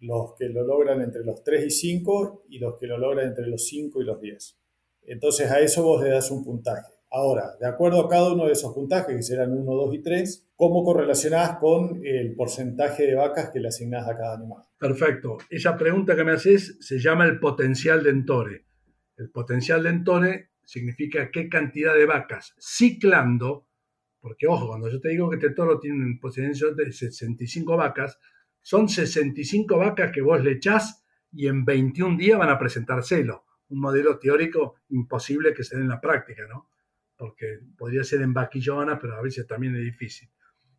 los 0.00 0.34
que 0.36 0.48
lo 0.48 0.64
logran 0.64 1.00
entre 1.00 1.24
los 1.24 1.42
3 1.42 1.66
y 1.66 1.70
5 1.70 2.44
y 2.48 2.58
los 2.58 2.78
que 2.78 2.86
lo 2.86 2.98
logran 2.98 3.28
entre 3.28 3.46
los 3.46 3.66
5 3.66 4.02
y 4.02 4.04
los 4.04 4.20
10. 4.20 4.58
Entonces 5.02 5.50
a 5.50 5.60
eso 5.60 5.82
vos 5.82 6.02
le 6.02 6.10
das 6.10 6.30
un 6.30 6.44
puntaje. 6.44 6.99
Ahora, 7.12 7.56
de 7.58 7.66
acuerdo 7.66 8.00
a 8.00 8.08
cada 8.08 8.32
uno 8.32 8.46
de 8.46 8.52
esos 8.52 8.72
puntajes, 8.72 9.16
que 9.16 9.22
serán 9.22 9.52
1, 9.52 9.64
2 9.64 9.94
y 9.96 10.02
3, 10.02 10.50
¿cómo 10.54 10.84
correlacionás 10.84 11.58
con 11.58 12.00
el 12.04 12.36
porcentaje 12.36 13.04
de 13.04 13.16
vacas 13.16 13.50
que 13.50 13.58
le 13.58 13.68
asignás 13.68 14.06
a 14.08 14.16
cada 14.16 14.36
animal? 14.36 14.62
Perfecto. 14.78 15.38
Esa 15.50 15.76
pregunta 15.76 16.14
que 16.14 16.22
me 16.22 16.32
haces 16.32 16.78
se 16.80 17.00
llama 17.00 17.24
el 17.24 17.40
potencial 17.40 18.04
de 18.04 18.10
entore. 18.10 18.66
El 19.16 19.30
potencial 19.30 19.82
de 19.82 19.90
entore 19.90 20.50
significa 20.64 21.32
qué 21.32 21.48
cantidad 21.48 21.94
de 21.94 22.06
vacas 22.06 22.54
ciclando, 22.60 23.66
porque 24.20 24.46
ojo, 24.46 24.68
cuando 24.68 24.88
yo 24.88 25.00
te 25.00 25.08
digo 25.08 25.28
que 25.28 25.36
este 25.36 25.50
toro 25.50 25.80
tiene 25.80 26.04
un 26.04 26.20
potencial 26.20 26.76
de 26.76 26.92
65 26.92 27.76
vacas, 27.76 28.20
son 28.62 28.88
65 28.88 29.76
vacas 29.78 30.12
que 30.12 30.22
vos 30.22 30.40
le 30.44 30.52
echás 30.52 31.04
y 31.32 31.48
en 31.48 31.64
21 31.64 32.16
días 32.16 32.38
van 32.38 32.50
a 32.50 32.58
presentar 32.58 33.02
celo. 33.02 33.46
Un 33.68 33.80
modelo 33.80 34.18
teórico 34.20 34.76
imposible 34.90 35.52
que 35.54 35.64
se 35.64 35.76
dé 35.76 35.82
en 35.82 35.88
la 35.88 36.00
práctica, 36.00 36.46
¿no? 36.48 36.69
Porque 37.20 37.58
podría 37.76 38.02
ser 38.02 38.22
en 38.22 38.32
vaquillona, 38.32 38.98
pero 38.98 39.14
a 39.14 39.20
veces 39.20 39.46
también 39.46 39.76
es 39.76 39.84
difícil. 39.84 40.30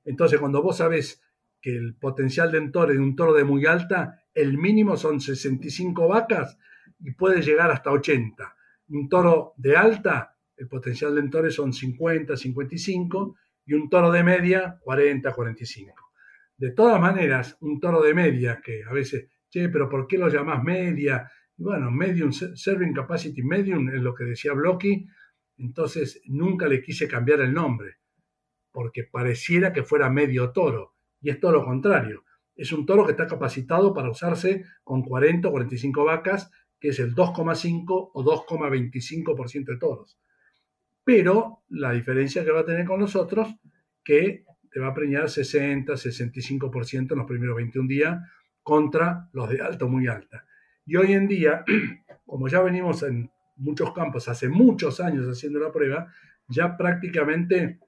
Entonces, 0.03 0.39
cuando 0.39 0.63
vos 0.63 0.77
sabés 0.77 1.21
que 1.61 1.69
el 1.69 1.93
potencial 1.93 2.51
de 2.51 2.57
entore 2.57 2.93
de 2.95 2.99
un 2.99 3.15
toro 3.15 3.31
de 3.31 3.43
muy 3.43 3.67
alta, 3.67 4.23
el 4.33 4.57
mínimo 4.57 4.97
son 4.97 5.21
65 5.21 6.07
vacas 6.07 6.57
y 6.99 7.11
puede 7.11 7.43
llegar 7.43 7.69
hasta 7.69 7.91
80. 7.91 8.55
Un 8.87 9.07
toro 9.07 9.53
de 9.55 9.77
alta, 9.77 10.35
el 10.57 10.67
potencial 10.67 11.13
de 11.13 11.21
entore 11.21 11.51
son 11.51 11.73
50, 11.73 12.35
55 12.35 13.35
y 13.67 13.75
un 13.75 13.87
toro 13.87 14.11
de 14.11 14.23
media, 14.23 14.79
40, 14.81 15.31
45. 15.31 15.93
De 16.57 16.71
todas 16.71 16.99
maneras, 16.99 17.55
un 17.61 17.79
toro 17.79 18.01
de 18.01 18.15
media, 18.15 18.59
que 18.63 18.83
a 18.83 18.91
veces, 18.91 19.29
che, 19.47 19.69
pero 19.69 19.87
¿por 19.87 20.07
qué 20.07 20.17
lo 20.17 20.27
llamás 20.27 20.63
media? 20.63 21.29
Bueno, 21.55 21.91
medium, 21.91 22.31
serving 22.31 22.93
capacity 22.93 23.43
medium 23.43 23.89
es 23.89 24.01
lo 24.01 24.15
que 24.15 24.23
decía 24.23 24.53
Blocky, 24.53 25.05
entonces 25.57 26.21
nunca 26.25 26.67
le 26.67 26.81
quise 26.81 27.07
cambiar 27.07 27.41
el 27.41 27.53
nombre, 27.53 27.97
porque 28.71 29.03
pareciera 29.03 29.73
que 29.73 29.83
fuera 29.83 30.09
medio 30.09 30.51
toro, 30.51 30.95
y 31.21 31.29
es 31.29 31.39
todo 31.39 31.51
lo 31.51 31.65
contrario. 31.65 32.23
Es 32.55 32.71
un 32.71 32.85
toro 32.85 33.05
que 33.05 33.11
está 33.11 33.27
capacitado 33.27 33.93
para 33.93 34.09
usarse 34.09 34.65
con 34.83 35.01
40 35.03 35.47
o 35.47 35.51
45 35.51 36.03
vacas, 36.03 36.51
que 36.79 36.89
es 36.89 36.99
el 36.99 37.13
2,5 37.13 38.11
o 38.13 38.23
2,25% 38.23 39.65
de 39.65 39.77
toros. 39.77 40.19
Pero 41.03 41.63
la 41.69 41.91
diferencia 41.91 42.43
que 42.43 42.51
va 42.51 42.61
a 42.61 42.65
tener 42.65 42.85
con 42.85 42.99
los 42.99 43.15
otros, 43.15 43.55
que 44.03 44.43
te 44.71 44.79
va 44.79 44.87
a 44.87 44.93
preñar 44.93 45.29
60, 45.29 45.93
65% 45.93 47.11
en 47.11 47.17
los 47.17 47.27
primeros 47.27 47.55
21 47.55 47.87
días 47.87 48.19
contra 48.63 49.29
los 49.33 49.49
de 49.49 49.61
alto 49.61 49.87
muy 49.87 50.07
alta. 50.07 50.45
Y 50.85 50.95
hoy 50.95 51.13
en 51.13 51.27
día, 51.27 51.63
como 52.25 52.47
ya 52.47 52.61
venimos 52.61 53.03
en 53.03 53.29
muchos 53.55 53.93
campos 53.93 54.27
hace 54.27 54.49
muchos 54.49 54.99
años 54.99 55.25
haciendo 55.27 55.59
la 55.59 55.71
prueba, 55.71 56.13
ya 56.47 56.75
prácticamente 56.77 57.79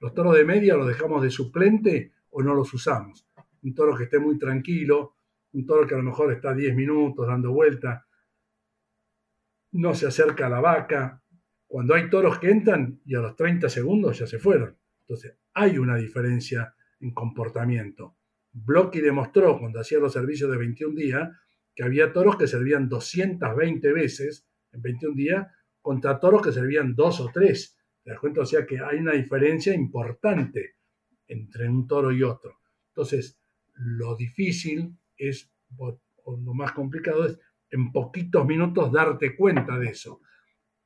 los 0.00 0.14
toros 0.14 0.36
de 0.36 0.44
media 0.44 0.76
los 0.76 0.88
dejamos 0.88 1.22
de 1.22 1.30
suplente 1.30 2.12
o 2.30 2.42
no 2.42 2.54
los 2.54 2.72
usamos. 2.72 3.26
Un 3.62 3.74
toro 3.74 3.96
que 3.96 4.04
esté 4.04 4.18
muy 4.18 4.38
tranquilo, 4.38 5.16
un 5.52 5.66
toro 5.66 5.86
que 5.86 5.94
a 5.94 5.98
lo 5.98 6.04
mejor 6.04 6.32
está 6.32 6.54
10 6.54 6.74
minutos 6.74 7.26
dando 7.26 7.52
vuelta, 7.52 8.06
no 9.72 9.94
se 9.94 10.06
acerca 10.06 10.46
a 10.46 10.50
la 10.50 10.60
vaca. 10.60 11.22
Cuando 11.66 11.94
hay 11.94 12.10
toros 12.10 12.38
que 12.38 12.50
entran 12.50 13.00
y 13.04 13.14
a 13.14 13.20
los 13.20 13.36
30 13.36 13.68
segundos 13.68 14.18
ya 14.18 14.26
se 14.26 14.38
fueron. 14.38 14.76
Entonces 15.02 15.36
hay 15.54 15.78
una 15.78 15.96
diferencia 15.96 16.74
en 17.00 17.12
comportamiento. 17.12 18.16
Blocky 18.52 19.00
demostró 19.00 19.58
cuando 19.58 19.80
hacía 19.80 19.98
los 19.98 20.12
servicios 20.12 20.50
de 20.50 20.56
21 20.56 20.94
días 20.94 21.30
que 21.74 21.84
había 21.84 22.12
toros 22.12 22.36
que 22.36 22.48
servían 22.48 22.88
220 22.88 23.92
veces 23.92 24.49
en 24.72 24.82
21 24.82 25.14
días 25.14 25.46
contra 25.80 26.18
toros 26.18 26.42
que 26.42 26.52
servían 26.52 26.94
dos 26.94 27.20
o 27.20 27.30
tres. 27.32 27.76
¿Te 28.02 28.10
das 28.10 28.20
cuenta? 28.20 28.42
O 28.42 28.46
sea 28.46 28.66
que 28.66 28.78
hay 28.80 28.98
una 28.98 29.12
diferencia 29.12 29.74
importante 29.74 30.76
entre 31.26 31.68
un 31.68 31.86
toro 31.86 32.12
y 32.12 32.22
otro. 32.22 32.58
Entonces, 32.88 33.40
lo 33.74 34.16
difícil 34.16 34.96
es, 35.16 35.52
o, 35.76 36.00
lo 36.26 36.54
más 36.54 36.72
complicado 36.72 37.24
es, 37.26 37.38
en 37.70 37.92
poquitos 37.92 38.44
minutos 38.46 38.92
darte 38.92 39.36
cuenta 39.36 39.78
de 39.78 39.90
eso. 39.90 40.20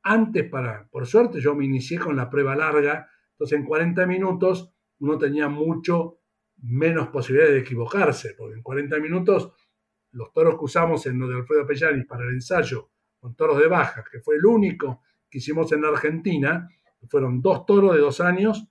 Antes, 0.02 0.48
para, 0.50 0.86
por 0.88 1.06
suerte, 1.06 1.40
yo 1.40 1.54
me 1.54 1.64
inicié 1.64 1.98
con 1.98 2.14
la 2.14 2.28
prueba 2.28 2.54
larga, 2.54 3.08
entonces 3.32 3.58
en 3.58 3.64
40 3.64 4.06
minutos 4.06 4.70
uno 4.98 5.16
tenía 5.16 5.48
mucho 5.48 6.20
menos 6.58 7.08
posibilidades 7.08 7.54
de 7.54 7.60
equivocarse, 7.60 8.34
porque 8.36 8.54
en 8.54 8.62
40 8.62 8.98
minutos 9.00 9.52
los 10.12 10.32
toros 10.32 10.56
que 10.58 10.64
usamos 10.64 11.06
en 11.06 11.18
lo 11.18 11.26
de 11.26 11.36
Alfredo 11.36 11.66
Pellani 11.66 12.04
para 12.04 12.24
el 12.24 12.34
ensayo 12.34 12.90
con 13.24 13.34
toros 13.34 13.58
de 13.58 13.66
baja, 13.68 14.04
que 14.12 14.20
fue 14.20 14.36
el 14.36 14.44
único 14.44 15.00
que 15.30 15.38
hicimos 15.38 15.72
en 15.72 15.80
la 15.80 15.88
Argentina. 15.88 16.68
Fueron 17.08 17.40
dos 17.40 17.64
toros 17.64 17.94
de 17.94 18.00
dos 18.02 18.20
años 18.20 18.68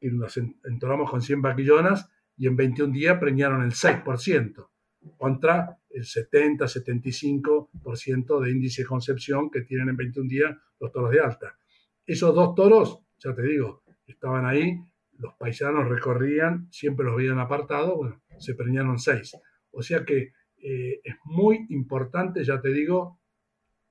y 0.00 0.08
nos 0.08 0.38
entoramos 0.38 1.10
con 1.10 1.20
100 1.20 1.42
vaquillonas 1.42 2.08
y 2.34 2.46
en 2.46 2.56
21 2.56 2.94
días 2.94 3.18
preñaron 3.18 3.62
el 3.62 3.72
6%, 3.72 4.70
contra 5.18 5.76
el 5.90 6.02
70-75% 6.02 8.40
de 8.40 8.50
índice 8.50 8.80
de 8.80 8.88
concepción 8.88 9.50
que 9.50 9.60
tienen 9.60 9.90
en 9.90 9.98
21 9.98 10.30
días 10.30 10.56
los 10.80 10.90
toros 10.90 11.10
de 11.10 11.20
alta. 11.20 11.58
Esos 12.06 12.34
dos 12.34 12.54
toros, 12.54 13.00
ya 13.18 13.34
te 13.34 13.42
digo, 13.42 13.82
estaban 14.06 14.46
ahí, 14.46 14.80
los 15.18 15.34
paisanos 15.34 15.90
recorrían, 15.90 16.72
siempre 16.72 17.04
los 17.04 17.16
veían 17.16 17.38
apartados, 17.38 17.98
bueno, 17.98 18.22
se 18.38 18.54
preñaron 18.54 18.98
6. 18.98 19.36
O 19.72 19.82
sea 19.82 20.06
que 20.06 20.32
eh, 20.56 21.02
es 21.04 21.16
muy 21.24 21.66
importante, 21.68 22.42
ya 22.44 22.62
te 22.62 22.70
digo, 22.70 23.20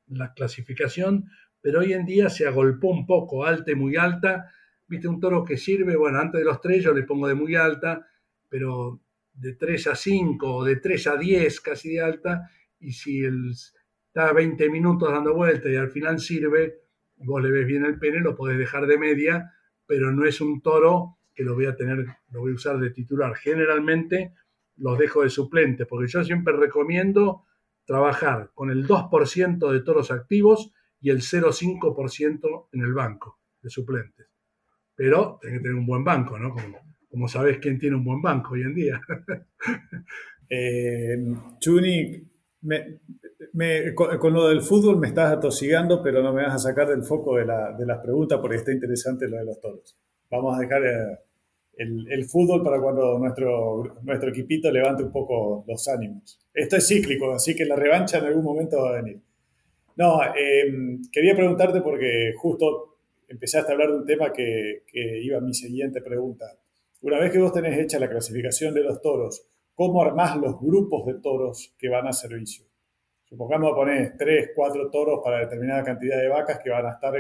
la 0.08 0.34
clasificación, 0.34 1.30
pero 1.62 1.80
hoy 1.80 1.93
en 1.93 2.06
día 2.06 2.30
se 2.30 2.45
agolpó 2.45 2.89
un 2.89 3.06
poco, 3.06 3.45
alta 3.45 3.72
y 3.72 3.76
muy 3.76 3.95
alta. 3.95 4.51
Viste, 4.88 5.08
un 5.08 5.20
toro 5.20 5.43
que 5.45 5.58
sirve, 5.58 5.95
bueno, 5.95 6.20
antes 6.20 6.39
de 6.39 6.45
los 6.45 6.60
tres 6.62 6.84
yo 6.84 6.93
le 6.93 7.04
pongo 7.04 7.28
de 7.28 7.36
muy 7.36 7.56
alta, 7.56 8.06
pero 8.49 9.01
de 9.34 9.54
3 9.54 9.88
a 9.88 9.95
5 9.95 10.56
o 10.56 10.64
de 10.64 10.76
3 10.76 11.08
a 11.08 11.18
10 11.18 11.62
casi 11.62 11.93
de 11.93 12.01
alta, 12.01 12.49
y 12.80 12.91
si 12.91 13.24
está 14.06 14.32
20 14.34 14.70
minutos 14.70 15.12
dando 15.12 15.34
vuelta 15.34 15.70
y 15.70 15.76
al 15.76 15.89
final 15.89 16.20
sirve, 16.20 16.82
vos 17.18 17.41
le 17.41 17.49
ves 17.49 17.66
bien 17.66 17.86
el 17.86 17.97
pene, 17.97 18.20
lo 18.20 18.36
podés 18.36 18.58
dejar 18.58 18.86
de 18.86 18.97
media, 18.97 19.54
pero 19.88 20.12
no 20.12 20.26
es 20.26 20.41
un 20.41 20.62
toro 20.62 21.18
que 21.34 21.43
lo 21.43 21.56
voy 21.56 21.66
a 21.66 21.76
tener, 21.76 22.06
lo 22.32 22.41
voy 22.41 22.51
a 22.51 22.56
usar 22.56 22.78
de 22.78 22.91
titular. 22.91 23.36
Generalmente 23.36 24.34
los 24.78 24.97
dejo 24.97 25.24
de 25.24 25.30
suplente, 25.30 25.86
porque 25.86 26.08
yo 26.08 26.24
siempre 26.24 26.54
recomiendo 26.56 27.45
trabajar 27.86 28.51
con 28.53 28.69
el 28.71 28.88
2% 28.88 29.71
de 29.71 29.81
toros 29.81 30.11
activos 30.11 30.71
y 30.99 31.09
el 31.09 31.19
0,5% 31.19 32.67
en 32.71 32.81
el 32.81 32.93
banco 32.93 33.39
de 33.61 33.69
suplentes. 33.69 34.27
Pero 34.95 35.38
tiene 35.41 35.57
que 35.57 35.63
tener 35.63 35.77
un 35.77 35.86
buen 35.86 36.03
banco, 36.03 36.38
¿no? 36.38 36.55
Como, 37.09 37.27
sabes 37.27 37.59
quién 37.59 37.77
tiene 37.77 37.95
un 37.95 38.05
buen 38.05 38.21
banco 38.21 38.53
hoy 38.53 38.61
en 38.61 38.73
día. 38.73 39.01
eh, 40.49 41.17
Chuni, 41.59 42.23
con, 43.95 44.34
lo 44.34 44.47
del 44.47 44.61
fútbol 44.61 44.97
me 44.97 45.07
estás 45.07 45.34
atosigando, 45.34 46.01
pero 46.01 46.23
no 46.23 46.34
me 46.34 46.43
vas 46.43 46.55
a 46.55 46.59
sacar 46.59 46.88
del 46.88 47.03
foco 47.03 47.36
de 47.38 47.45
las 47.45 47.99
preguntas 47.99 48.39
porque 48.39 48.57
está 48.57 48.71
interesante 48.71 49.27
lo 49.27 49.38
de 49.38 49.45
los 49.45 49.59
toros. 49.59 49.97
Vamos 50.29 50.57
a 50.57 50.61
dejar... 50.61 50.86
Eh, 50.86 51.17
el, 51.78 52.26
fútbol 52.26 52.63
para 52.63 52.80
cuando 52.80 53.17
nuestro, 53.17 53.84
nuestro 54.03 54.30
equipito 54.30 54.71
levante 54.71 55.03
un 55.03 55.11
poco 55.11 55.63
los 55.67 55.88
ánimos. 55.88 56.39
Esto 56.53 56.78
es 56.78 56.88
cíclico, 56.88 57.32
así 57.32 57.55
que 57.55 57.65
la 57.65 57.76
revancha 57.76 58.19
en 58.19 58.26
algún 58.26 58.43
momento 58.43 58.82
va 58.82 58.89
a 58.89 59.01
venir. 59.01 59.21
No, 59.95 60.19
em, 60.36 61.01
quería 61.11 61.36
preguntarte 61.36 61.82
porque 61.82 62.34
justo 62.38 62.97
empezaste 63.28 63.71
a 63.71 63.74
hablar 63.74 63.89
de 63.89 63.97
un 63.97 64.05
tema 64.05 64.32
que, 64.32 64.84
que 64.88 65.21
iba 65.21 65.38
a 65.38 65.41
mi 65.41 65.53
siguiente 65.53 66.01
pregunta. 66.01 66.45
Una 67.01 67.19
vez 67.19 67.32
que 67.32 67.39
vos 67.39 67.51
tenés 67.51 67.78
hecha 67.80 67.99
la 67.99 68.09
clasificación 68.09 68.74
de 68.74 68.84
los 68.84 69.01
toros, 69.01 69.45
¿cómo 69.74 70.01
armás 70.01 70.38
los 70.38 70.59
grupos 70.59 71.05
de 71.05 71.15
toros 71.15 71.76
que 71.78 71.89
van 71.89 72.07
a 72.07 72.13
servicio? 72.13 72.65
Supongamos 73.26 73.74
ponés 73.74 74.15
tres, 74.15 74.51
cuatro 74.55 74.89
toros 74.91 75.21
para 75.24 75.39
determinada 75.39 75.84
cantidad 75.84 76.19
de 76.21 76.28
vacas 76.28 76.59
que 76.63 76.69
van 76.69 76.86
a 76.86 76.91
estar 76.91 77.13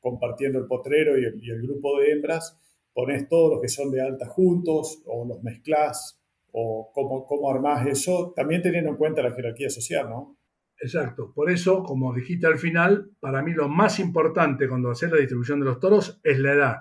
compartiendo 0.00 0.60
el 0.60 0.66
potrero 0.66 1.16
el, 1.16 1.40
y 1.42 1.50
el 1.50 1.62
grupo 1.62 1.98
de 1.98 2.12
hembras 2.12 2.56
pones 2.96 3.28
todos 3.28 3.50
los 3.50 3.60
que 3.60 3.68
son 3.68 3.90
de 3.90 4.00
alta 4.00 4.26
juntos 4.26 5.02
o 5.04 5.26
los 5.28 5.42
mezclas 5.42 6.18
o 6.52 6.90
cómo, 6.94 7.26
cómo 7.26 7.50
armás 7.50 7.86
eso, 7.86 8.32
también 8.34 8.62
teniendo 8.62 8.88
en 8.88 8.96
cuenta 8.96 9.20
la 9.20 9.32
jerarquía 9.32 9.68
social, 9.68 10.08
¿no? 10.08 10.38
Exacto. 10.80 11.30
Por 11.34 11.50
eso, 11.50 11.82
como 11.82 12.14
dijiste 12.14 12.46
al 12.46 12.58
final, 12.58 13.10
para 13.20 13.42
mí 13.42 13.52
lo 13.52 13.68
más 13.68 13.98
importante 13.98 14.66
cuando 14.66 14.90
haces 14.90 15.10
la 15.10 15.18
distribución 15.18 15.60
de 15.60 15.66
los 15.66 15.78
toros 15.78 16.18
es 16.24 16.38
la 16.38 16.52
edad. 16.54 16.76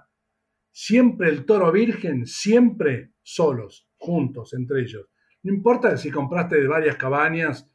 Siempre 0.71 1.27
el 1.27 1.45
toro 1.45 1.69
virgen, 1.73 2.25
siempre 2.25 3.11
solos, 3.21 3.89
juntos, 3.97 4.53
entre 4.53 4.83
ellos. 4.83 5.09
No 5.43 5.53
importa 5.53 5.97
si 5.97 6.09
compraste 6.09 6.61
de 6.61 6.67
varias 6.67 6.95
cabañas 6.95 7.69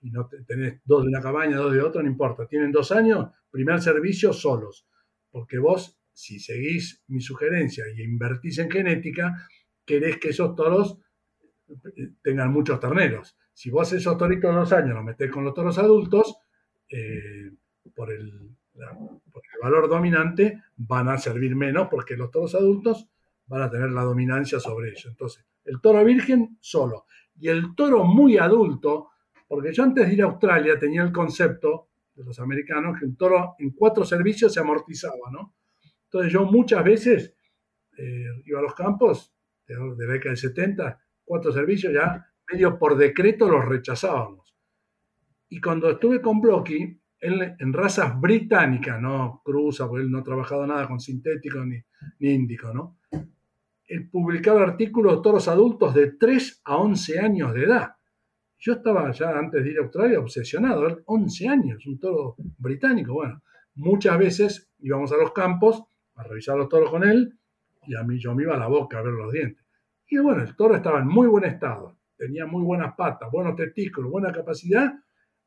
y 0.00 0.10
no 0.10 0.26
tenés 0.46 0.80
dos 0.86 1.02
de 1.02 1.08
una 1.10 1.20
cabaña, 1.20 1.58
dos 1.58 1.74
de 1.74 1.82
otra, 1.82 2.02
no 2.02 2.08
importa. 2.08 2.46
Tienen 2.46 2.72
dos 2.72 2.92
años, 2.92 3.28
primer 3.50 3.82
servicio 3.82 4.32
solos. 4.32 4.88
Porque 5.30 5.58
vos 5.58 6.00
si 6.14 6.38
seguís 6.38 7.02
mi 7.08 7.20
sugerencia 7.20 7.84
y 7.94 8.02
invertís 8.02 8.58
en 8.58 8.70
genética, 8.70 9.46
querés 9.84 10.18
que 10.18 10.30
esos 10.30 10.54
toros 10.54 10.98
eh, 11.68 12.12
tengan 12.22 12.50
muchos 12.50 12.80
terneros. 12.80 13.36
Si 13.52 13.70
vos 13.70 13.92
esos 13.92 14.16
toritos 14.16 14.50
de 14.50 14.56
dos 14.60 14.72
años 14.72 14.94
los 14.94 15.04
metés 15.04 15.30
con 15.30 15.44
los 15.44 15.52
toros 15.52 15.76
adultos, 15.78 16.36
eh, 16.88 17.50
por 17.94 18.10
el 18.10 18.56
el 18.74 19.60
valor 19.62 19.88
dominante 19.88 20.62
van 20.76 21.08
a 21.08 21.18
servir 21.18 21.54
menos 21.54 21.88
porque 21.90 22.16
los 22.16 22.30
toros 22.30 22.54
adultos 22.54 23.08
van 23.46 23.62
a 23.62 23.70
tener 23.70 23.90
la 23.90 24.02
dominancia 24.02 24.58
sobre 24.58 24.90
ellos. 24.90 25.06
Entonces, 25.06 25.44
el 25.64 25.80
toro 25.80 26.04
virgen 26.04 26.58
solo. 26.60 27.06
Y 27.38 27.48
el 27.48 27.74
toro 27.74 28.04
muy 28.04 28.38
adulto, 28.38 29.10
porque 29.46 29.72
yo 29.72 29.84
antes 29.84 30.06
de 30.06 30.14
ir 30.14 30.22
a 30.22 30.26
Australia 30.26 30.78
tenía 30.78 31.02
el 31.02 31.12
concepto 31.12 31.88
de 32.14 32.24
los 32.24 32.38
americanos 32.38 32.98
que 32.98 33.04
un 33.04 33.16
toro 33.16 33.54
en 33.58 33.70
cuatro 33.70 34.04
servicios 34.04 34.52
se 34.52 34.60
amortizaba, 34.60 35.30
¿no? 35.32 35.54
Entonces 36.14 36.32
yo 36.32 36.44
muchas 36.44 36.84
veces 36.84 37.34
eh, 37.98 38.42
iba 38.44 38.60
a 38.60 38.62
los 38.62 38.76
campos 38.76 39.34
de, 39.66 39.74
de 39.74 40.06
la 40.06 40.12
década 40.12 40.30
del 40.30 40.36
70, 40.36 41.00
cuatro 41.24 41.50
servicios 41.50 41.92
ya 41.92 42.24
medio 42.52 42.78
por 42.78 42.96
decreto 42.96 43.50
los 43.50 43.64
rechazábamos. 43.64 44.54
Y 45.48 45.60
cuando 45.60 45.90
estuve 45.90 46.20
con 46.20 46.40
Blocky, 46.40 47.00
él 47.18 47.56
en 47.58 47.72
razas 47.72 48.20
británicas, 48.20 49.00
no 49.00 49.42
cruza, 49.44 49.88
porque 49.88 50.04
él 50.04 50.10
no 50.12 50.18
ha 50.18 50.22
trabajado 50.22 50.64
nada 50.64 50.86
con 50.86 51.00
sintético 51.00 51.64
ni, 51.64 51.82
ni 52.20 52.30
índico, 52.30 52.72
¿no? 52.72 52.98
Él 53.88 54.08
publicaba 54.08 54.62
artículos 54.62 55.16
de 55.16 55.22
toros 55.22 55.48
adultos 55.48 55.94
de 55.94 56.12
3 56.12 56.62
a 56.64 56.76
11 56.76 57.18
años 57.18 57.52
de 57.54 57.64
edad. 57.64 57.88
Yo 58.56 58.74
estaba 58.74 59.10
ya 59.10 59.36
antes 59.36 59.64
de 59.64 59.70
ir 59.72 59.78
a 59.78 59.82
Australia 59.82 60.20
obsesionado, 60.20 61.02
11 61.06 61.48
años, 61.48 61.84
un 61.88 61.98
toro 61.98 62.36
británico. 62.58 63.14
Bueno, 63.14 63.42
muchas 63.74 64.16
veces 64.16 64.70
íbamos 64.78 65.10
a 65.10 65.16
los 65.16 65.32
campos 65.32 65.82
a 66.16 66.22
revisar 66.22 66.56
los 66.56 66.68
toros 66.68 66.90
con 66.90 67.04
él 67.04 67.38
y 67.86 67.96
a 67.96 68.02
mí 68.02 68.18
yo 68.18 68.34
me 68.34 68.44
iba 68.44 68.54
a 68.54 68.58
la 68.58 68.68
boca 68.68 68.98
a 68.98 69.02
ver 69.02 69.12
los 69.12 69.32
dientes. 69.32 69.64
Y 70.08 70.18
bueno, 70.18 70.42
el 70.42 70.54
toro 70.56 70.76
estaba 70.76 71.00
en 71.00 71.08
muy 71.08 71.26
buen 71.26 71.44
estado, 71.44 71.98
tenía 72.16 72.46
muy 72.46 72.62
buenas 72.62 72.94
patas, 72.96 73.30
buenos 73.30 73.56
testículos, 73.56 74.10
buena 74.10 74.32
capacidad, 74.32 74.92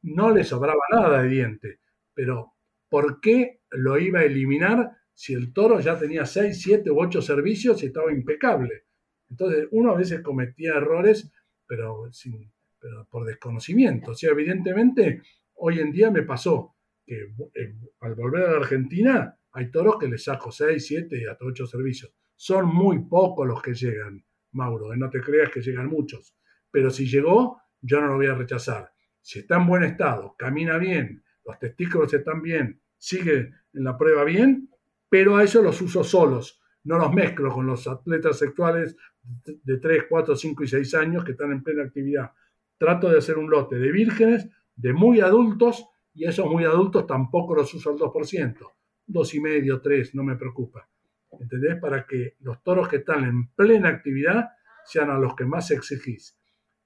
no 0.04 0.32
le 0.32 0.44
sobraba 0.44 0.82
nada 0.92 1.22
de 1.22 1.30
diente. 1.30 1.80
Pero, 2.14 2.54
¿por 2.90 3.20
qué 3.20 3.62
lo 3.72 3.98
iba 3.98 4.20
a 4.20 4.24
eliminar 4.24 4.92
si 5.14 5.34
el 5.34 5.54
toro 5.54 5.80
ya 5.80 5.98
tenía 5.98 6.26
6, 6.26 6.60
7 6.62 6.92
u 6.92 7.00
8 7.00 7.22
servicios 7.22 7.84
y 7.84 7.88
estaba 7.88 8.12
impecable? 8.12 8.86
Entonces, 9.30 9.68
uno 9.72 9.92
a 9.92 9.98
veces 9.98 10.22
cometía 10.22 10.76
errores, 10.76 11.32
pero 11.66 12.12
sin, 12.12 12.52
pero 12.80 13.08
por 13.10 13.26
desconocimiento. 13.26 14.12
O 14.12 14.16
sea, 14.16 14.32
evidentemente, 14.32 15.22
hoy 15.56 15.80
en 15.80 15.92
día 15.92 16.12
me 16.12 16.24
pasó 16.24 16.76
que 17.06 17.34
eh, 17.56 17.76
al 18.02 18.16
volver 18.16 18.44
a 18.44 18.52
la 18.52 18.58
Argentina 18.58 19.38
hay 19.58 19.72
toros 19.72 19.98
que 20.00 20.08
les 20.08 20.24
saco 20.24 20.52
6, 20.52 20.86
7 20.86 21.18
y 21.20 21.26
hasta 21.26 21.44
8 21.44 21.66
servicios. 21.66 22.14
Son 22.36 22.68
muy 22.68 23.00
pocos 23.06 23.48
los 23.48 23.62
que 23.62 23.74
llegan, 23.74 24.24
Mauro, 24.52 24.94
¿eh? 24.94 24.98
no 24.98 25.10
te 25.10 25.20
creas 25.20 25.50
que 25.50 25.62
llegan 25.62 25.88
muchos. 25.88 26.36
Pero 26.70 26.92
si 26.92 27.08
llegó, 27.08 27.60
yo 27.82 28.00
no 28.00 28.08
lo 28.08 28.16
voy 28.18 28.28
a 28.28 28.36
rechazar. 28.36 28.92
Si 29.20 29.40
está 29.40 29.58
en 29.58 29.66
buen 29.66 29.84
estado, 29.84 30.36
camina 30.38 30.78
bien, 30.78 31.24
los 31.44 31.58
testículos 31.58 32.14
están 32.14 32.42
bien, 32.42 32.80
sigue 32.98 33.52
en 33.74 33.84
la 33.84 33.98
prueba 33.98 34.24
bien, 34.24 34.70
pero 35.10 35.38
a 35.38 35.44
eso 35.44 35.62
los 35.64 35.82
uso 35.82 36.04
solos, 36.04 36.62
no 36.84 37.00
los 37.00 37.12
mezclo 37.12 37.52
con 37.52 37.66
los 37.66 37.88
atletas 37.88 38.38
sexuales 38.38 38.96
de 39.24 39.78
3, 39.78 40.04
4, 40.08 40.36
5 40.36 40.64
y 40.64 40.68
6 40.68 40.94
años 40.94 41.26
que 41.26 41.32
están 41.32 41.52
en 41.52 41.64
plena 41.64 41.84
actividad 41.84 42.32
trato 42.78 43.10
de 43.10 43.18
hacer 43.18 43.38
un 43.38 43.50
lote 43.50 43.78
de 43.78 43.92
vírgenes, 43.92 44.50
de 44.76 44.94
muy 44.94 45.20
adultos, 45.20 45.86
y 46.14 46.26
esos 46.26 46.48
muy 46.48 46.64
adultos 46.64 47.06
tampoco 47.06 47.56
los 47.56 47.74
uso 47.74 47.92
al 47.92 47.98
2%, 47.98 48.72
dos 49.08 49.34
y 49.34 49.40
medio, 49.40 49.82
tres, 49.82 50.14
no 50.14 50.24
me 50.24 50.36
preocupa. 50.36 50.88
¿Entendés? 51.40 51.78
Para 51.80 52.06
que 52.06 52.36
los 52.42 52.62
toros 52.64 52.88
que 52.88 52.98
están 52.98 53.24
en 53.24 53.48
plena 53.50 53.90
actividad 53.90 54.50
sean 54.86 55.10
a 55.10 55.18
los 55.18 55.36
que 55.36 55.46
más 55.46 55.72
exigís. 55.72 56.38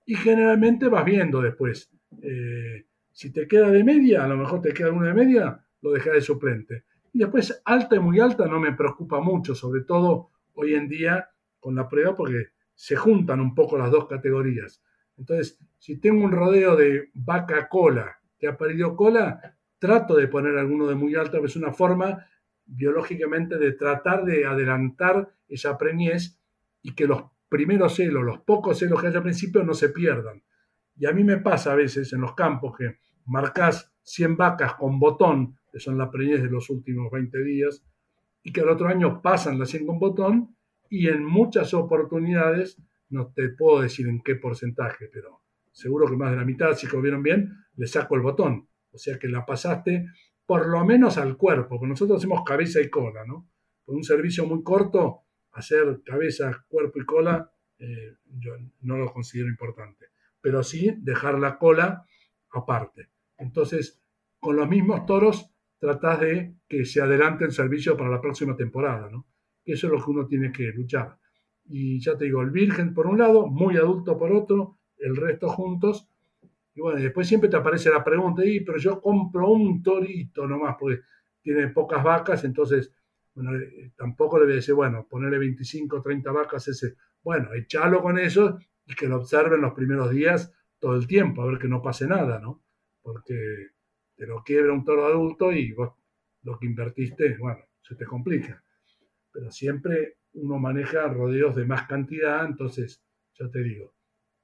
Y 0.06 0.16
generalmente 0.16 0.88
vas 0.88 1.06
viendo 1.06 1.42
después. 1.42 1.92
Eh, 2.22 2.86
si 3.12 3.32
te 3.32 3.48
queda 3.48 3.70
de 3.70 3.84
media, 3.84 4.24
a 4.24 4.28
lo 4.28 4.38
mejor 4.38 4.62
te 4.62 4.74
queda 4.74 4.92
uno 4.92 5.06
de 5.06 5.14
media, 5.14 5.64
lo 5.82 5.92
dejas 5.92 6.14
de 6.14 6.22
suplente. 6.22 6.84
Y 7.14 7.20
después 7.20 7.62
alta 7.66 7.96
y 7.96 8.00
muy 8.00 8.20
alta 8.20 8.46
no 8.46 8.60
me 8.60 8.74
preocupa 8.74 9.20
mucho, 9.20 9.54
sobre 9.54 9.82
todo 9.82 10.30
hoy 10.54 10.76
en 10.76 10.88
día 10.88 11.30
con 11.60 11.76
la 11.76 11.88
prueba, 11.88 12.16
porque 12.16 12.48
se 12.74 12.96
juntan 12.96 13.40
un 13.40 13.54
poco 13.54 13.78
las 13.78 13.92
dos 13.92 14.08
categorías. 14.08 14.82
Entonces, 15.18 15.60
si 15.78 15.98
tengo 15.98 16.24
un 16.24 16.32
rodeo 16.32 16.76
de 16.76 17.10
vaca 17.14 17.68
cola 17.70 18.20
que 18.40 18.48
ha 18.48 18.58
perdido 18.58 18.96
cola, 18.96 19.56
trato 19.82 20.16
de 20.16 20.28
poner 20.28 20.60
alguno 20.60 20.86
de 20.86 20.94
muy 20.94 21.16
alta, 21.16 21.40
es 21.44 21.56
una 21.56 21.74
forma 21.74 22.28
biológicamente 22.68 23.58
de 23.58 23.72
tratar 23.72 24.24
de 24.24 24.46
adelantar 24.46 25.34
esa 25.48 25.76
preñez 25.76 26.40
y 26.84 26.94
que 26.94 27.08
los 27.08 27.24
primeros 27.50 27.96
celos, 27.96 28.24
los 28.24 28.42
pocos 28.42 28.78
celos 28.78 29.02
que 29.02 29.08
haya 29.08 29.18
al 29.18 29.24
principio 29.24 29.64
no 29.64 29.74
se 29.74 29.90
pierdan. 29.90 30.44
Y 30.96 31.08
a 31.08 31.14
mí 31.14 31.24
me 31.24 31.38
pasa 31.38 31.72
a 31.72 31.76
veces 31.76 32.14
en 32.14 32.22
los 32.22 32.36
campos 32.36 32.78
que 32.78 33.00
marcas 33.26 33.92
100 34.04 34.38
vacas 34.38 34.76
con 34.76 35.00
botón, 35.00 35.58
que 35.72 35.80
son 35.80 35.98
la 35.98 36.12
preñez 36.12 36.44
de 36.44 36.52
los 36.52 36.70
últimos 36.70 37.12
20 37.12 37.44
días, 37.44 37.84
y 38.44 38.54
que 38.54 38.62
al 38.62 38.70
otro 38.70 38.88
año 38.88 39.20
pasan 39.20 39.58
las 39.58 39.70
100 39.70 39.88
con 39.88 39.98
botón, 39.98 40.56
y 40.92 41.08
en 41.08 41.26
muchas 41.26 41.74
oportunidades 41.74 42.78
no 43.10 43.34
te 43.34 43.50
puedo 43.50 43.82
decir 43.82 44.08
en 44.08 44.22
qué 44.22 44.36
porcentaje, 44.36 45.10
pero 45.12 45.42
seguro 45.72 46.06
que 46.06 46.18
más 46.18 46.30
de 46.30 46.38
la 46.38 46.46
mitad, 46.46 46.74
si 46.74 46.86
lo 46.86 47.02
vieron 47.02 47.24
bien, 47.24 47.52
le 47.78 47.88
saco 47.88 48.14
el 48.14 48.22
botón. 48.22 48.68
O 48.92 48.98
sea 48.98 49.18
que 49.18 49.28
la 49.28 49.46
pasaste 49.46 50.08
por 50.46 50.68
lo 50.68 50.84
menos 50.86 51.18
al 51.18 51.38
cuerpo, 51.38 51.80
porque 51.80 51.88
nosotros 51.88 52.18
hacemos 52.18 52.44
cabeza 52.46 52.82
y 52.82 52.90
cola, 52.90 53.26
¿no? 53.26 53.50
Con 53.86 53.96
un 53.96 54.04
servicio 54.04 54.46
muy 54.46 54.64
corto, 54.64 55.22
hacer 55.54 56.02
cabeza, 56.04 56.66
cuerpo 56.68 57.00
y 57.00 57.06
cola, 57.06 57.52
eh, 57.80 58.16
yo 58.26 58.54
no 58.82 58.98
lo 58.98 59.12
considero 59.12 59.48
importante. 59.50 60.08
Pero 60.42 60.64
sí 60.64 60.94
dejar 60.98 61.40
la 61.40 61.58
cola 61.58 62.06
aparte. 62.52 63.10
Entonces, 63.38 64.02
con 64.40 64.56
los 64.56 64.68
mismos 64.68 65.06
toros, 65.06 65.50
tratás 65.80 66.20
de 66.20 66.56
que 66.68 66.86
se 66.86 67.02
adelante 67.02 67.46
el 67.46 67.52
servicio 67.52 67.96
para 67.96 68.10
la 68.10 68.22
próxima 68.22 68.56
temporada, 68.56 69.10
¿no? 69.10 69.28
Eso 69.64 69.88
es 69.88 69.94
lo 69.94 70.04
que 70.04 70.12
uno 70.12 70.28
tiene 70.28 70.52
que 70.52 70.64
luchar 70.72 71.18
y 71.66 72.00
ya 72.00 72.18
te 72.18 72.26
digo, 72.26 72.42
el 72.42 72.52
virgen 72.52 72.94
por 72.94 73.08
un 73.08 73.20
lado, 73.20 73.48
muy 73.48 73.78
adulto 73.78 74.18
por 74.18 74.32
otro, 74.32 74.80
el 74.98 75.16
resto 75.16 75.48
juntos. 75.48 76.10
Y 76.74 76.82
bueno, 76.82 77.00
después 77.00 77.28
siempre 77.28 77.50
te 77.50 77.58
aparece 77.58 77.90
la 77.90 78.04
pregunta, 78.04 78.46
y 78.46 78.62
pero 78.62 78.78
yo 78.78 79.02
compro 79.02 79.50
un 79.50 79.84
torito 79.84 80.48
nomás, 80.48 80.78
porque 80.80 81.02
tiene 81.42 81.68
pocas 81.70 82.04
vacas, 82.04 82.44
entonces, 82.44 82.94
bueno, 83.34 83.56
eh, 83.56 83.92
tampoco 83.96 84.38
le 84.38 84.46
voy 84.46 84.54
a 84.54 84.56
decir, 84.58 84.74
bueno, 84.74 85.08
ponerle 85.10 85.38
25, 85.40 86.02
30 86.02 86.32
vacas, 86.32 86.68
ese, 86.68 86.96
bueno, 87.24 87.54
echalo 87.54 88.02
con 88.02 88.18
eso 88.18 88.58
y 88.86 88.96
que 88.96 89.08
lo 89.08 89.18
observen 89.18 89.62
los 89.62 89.74
primeros 89.74 90.12
días 90.12 90.54
todo 90.80 90.96
el 90.96 91.08
tiempo, 91.08 91.42
a 91.42 91.46
ver 91.46 91.60
que 91.60 91.68
no 91.68 91.82
pase 91.82 92.08
nada, 92.08 92.40
¿no? 92.40 92.64
Porque 93.02 93.68
te 94.16 94.26
lo 94.26 94.44
quiebra 94.44 94.74
un 94.74 94.84
toro 94.84 95.06
adulto 95.06 95.52
y 95.52 95.72
vos 95.74 95.94
lo 96.44 96.58
que 96.58 96.66
invertiste, 96.66 97.38
bueno, 97.38 97.64
se 97.82 97.96
te 97.96 98.06
complica. 98.06 98.64
Pero 99.32 99.52
siempre 99.52 100.18
uno 100.34 100.58
maneja 100.58 101.08
rodeos 101.08 101.56
de 101.56 101.66
más 101.66 101.88
cantidad, 101.88 102.46
entonces, 102.46 103.04
ya 103.34 103.50
te 103.50 103.62
digo, 103.64 103.94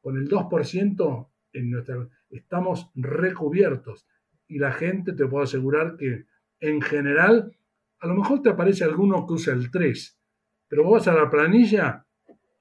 con 0.01 0.17
el 0.17 0.27
2% 0.27 1.29
en 1.53 1.71
nuestra, 1.71 2.07
estamos 2.29 2.89
recubiertos 2.95 4.07
y 4.47 4.59
la 4.59 4.71
gente 4.71 5.13
te 5.13 5.27
puedo 5.27 5.43
asegurar 5.43 5.97
que 5.97 6.25
en 6.59 6.81
general, 6.81 7.55
a 7.99 8.07
lo 8.07 8.15
mejor 8.15 8.41
te 8.41 8.49
aparece 8.49 8.83
alguno 8.83 9.25
que 9.25 9.33
usa 9.33 9.53
el 9.53 9.69
3, 9.69 10.19
pero 10.67 10.83
vos 10.83 10.93
vas 10.93 11.07
a 11.07 11.19
la 11.19 11.29
planilla 11.29 12.05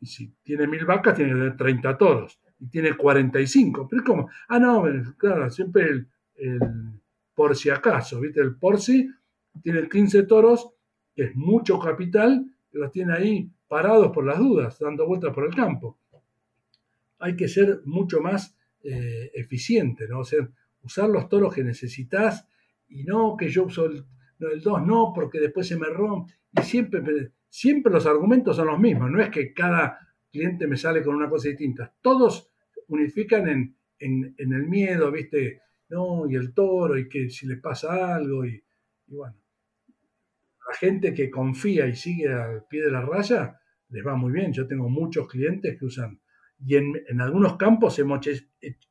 y 0.01 0.07
si 0.07 0.35
tiene 0.43 0.67
mil 0.67 0.85
vacas 0.85 1.15
tiene 1.15 1.51
30 1.53 1.97
toros 1.97 2.41
y 2.59 2.69
tiene 2.69 2.97
45, 2.97 3.87
pero 3.89 4.03
es 4.03 4.07
como, 4.07 4.31
ah, 4.49 4.59
no, 4.59 4.85
claro, 5.17 5.51
siempre 5.51 5.85
el, 5.85 6.09
el 6.37 6.61
por 7.35 7.55
si 7.57 7.71
acaso, 7.71 8.21
¿viste? 8.21 8.41
El 8.41 8.57
por 8.57 8.81
si 8.81 9.09
tiene 9.63 9.89
15 9.89 10.25
toros, 10.25 10.71
que 11.15 11.25
es 11.25 11.37
mucho 11.37 11.79
capital, 11.79 12.47
los 12.73 12.91
tiene 12.91 13.15
ahí 13.15 13.51
parados 13.69 14.13
por 14.13 14.25
las 14.25 14.39
dudas, 14.39 14.79
dando 14.79 15.07
vueltas 15.07 15.35
por 15.35 15.45
el 15.47 15.55
campo. 15.55 15.99
Hay 17.19 17.37
que 17.37 17.49
ser 17.49 17.83
mucho 17.85 18.21
más 18.21 18.57
eh, 18.83 19.31
eficiente, 19.35 20.07
¿no? 20.09 20.21
O 20.21 20.25
sea, 20.25 20.49
usar 20.83 21.09
los 21.09 21.29
toros 21.29 21.55
que 21.55 21.65
necesitas 21.65 22.47
y 22.89 23.05
no 23.05 23.37
que 23.37 23.49
yo 23.49 23.65
uso 23.65 23.87
el, 23.87 24.05
2, 24.39 24.87
no, 24.87 25.13
porque 25.15 25.41
después 25.41 25.67
se 25.67 25.79
me 25.79 25.89
rompe. 25.89 26.35
Y 26.53 26.63
siempre, 26.63 27.33
siempre 27.49 27.93
los 27.93 28.07
argumentos 28.07 28.57
son 28.57 28.67
los 28.67 28.79
mismos, 28.79 29.11
no 29.11 29.21
es 29.21 29.31
que 29.31 29.53
cada 29.53 29.99
cliente 30.31 30.67
me 30.67 30.77
sale 30.77 31.03
con 31.03 31.15
una 31.15 31.29
cosa 31.29 31.49
distinta. 31.49 31.95
Todos 32.03 32.51
unifican 32.89 33.49
en, 33.49 34.35
el 34.39 34.69
miedo, 34.69 35.11
¿viste? 35.11 35.63
No, 35.89 36.29
y 36.29 36.35
el 36.35 36.53
toro, 36.53 36.99
y 36.99 37.09
que 37.09 37.31
si 37.31 37.47
le 37.47 37.57
pasa 37.57 38.15
algo, 38.15 38.45
y 38.45 38.63
bueno 39.07 39.37
la 40.69 40.75
gente 40.75 41.15
que 41.15 41.31
confía 41.31 41.87
y 41.87 41.95
sigue 41.95 42.29
al 42.29 42.65
pie 42.67 42.83
de 42.83 42.91
la 42.91 43.01
raya, 43.01 43.61
les 43.91 44.05
va 44.05 44.17
muy 44.17 44.33
bien. 44.33 44.53
Yo 44.53 44.67
tengo 44.67 44.89
muchos 44.89 45.29
clientes 45.29 45.79
que 45.79 45.85
usan, 45.85 46.21
y 46.65 46.77
en, 46.77 47.21
algunos 47.21 47.57
campos 47.57 47.99
hemos 47.99 48.27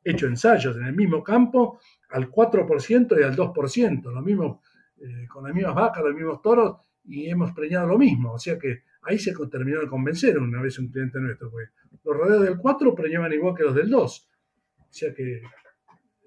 hecho 0.04 0.26
ensayos, 0.26 0.76
en 0.76 0.84
el 0.84 0.94
mismo 0.94 1.22
campo, 1.22 1.80
al 2.10 2.30
4% 2.30 3.20
y 3.20 3.22
al 3.22 3.36
2%, 3.36 4.12
lo 4.12 4.22
mismo, 4.22 4.62
eh, 4.98 5.26
con 5.28 5.44
las 5.44 5.54
mismas 5.54 5.74
vacas, 5.74 6.04
los 6.04 6.14
mismos 6.14 6.40
toros, 6.42 6.76
y 7.04 7.28
hemos 7.28 7.52
preñado 7.52 7.86
lo 7.86 7.98
mismo. 7.98 8.32
O 8.32 8.38
sea 8.38 8.58
que 8.58 8.84
ahí 9.02 9.18
se 9.18 9.32
terminó 9.50 9.80
de 9.80 9.88
convencer 9.88 10.38
una 10.38 10.62
vez 10.62 10.78
un 10.78 10.88
cliente 10.88 11.18
nuestro, 11.18 11.50
porque 11.50 11.70
los 12.04 12.16
rodeos 12.16 12.42
del 12.42 12.58
4 12.58 12.94
preñaban 12.94 13.32
igual 13.32 13.54
que 13.54 13.64
los 13.64 13.74
del 13.74 13.90
2. 13.90 14.30
O 14.78 14.86
sea 14.90 15.12
que, 15.12 15.36
eh, 15.36 15.42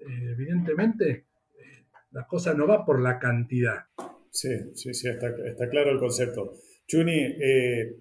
evidentemente, 0.00 1.26
eh, 1.58 1.86
la 2.12 2.26
cosa 2.26 2.54
no 2.54 2.66
va 2.66 2.84
por 2.84 3.00
la 3.00 3.18
cantidad, 3.18 3.86
Sí, 4.30 4.48
sí, 4.74 4.94
sí, 4.94 5.08
está, 5.08 5.68
claro 5.68 5.90
el 5.90 5.98
concepto. 5.98 6.52
Chuni, 6.86 7.18
eh, 7.18 7.96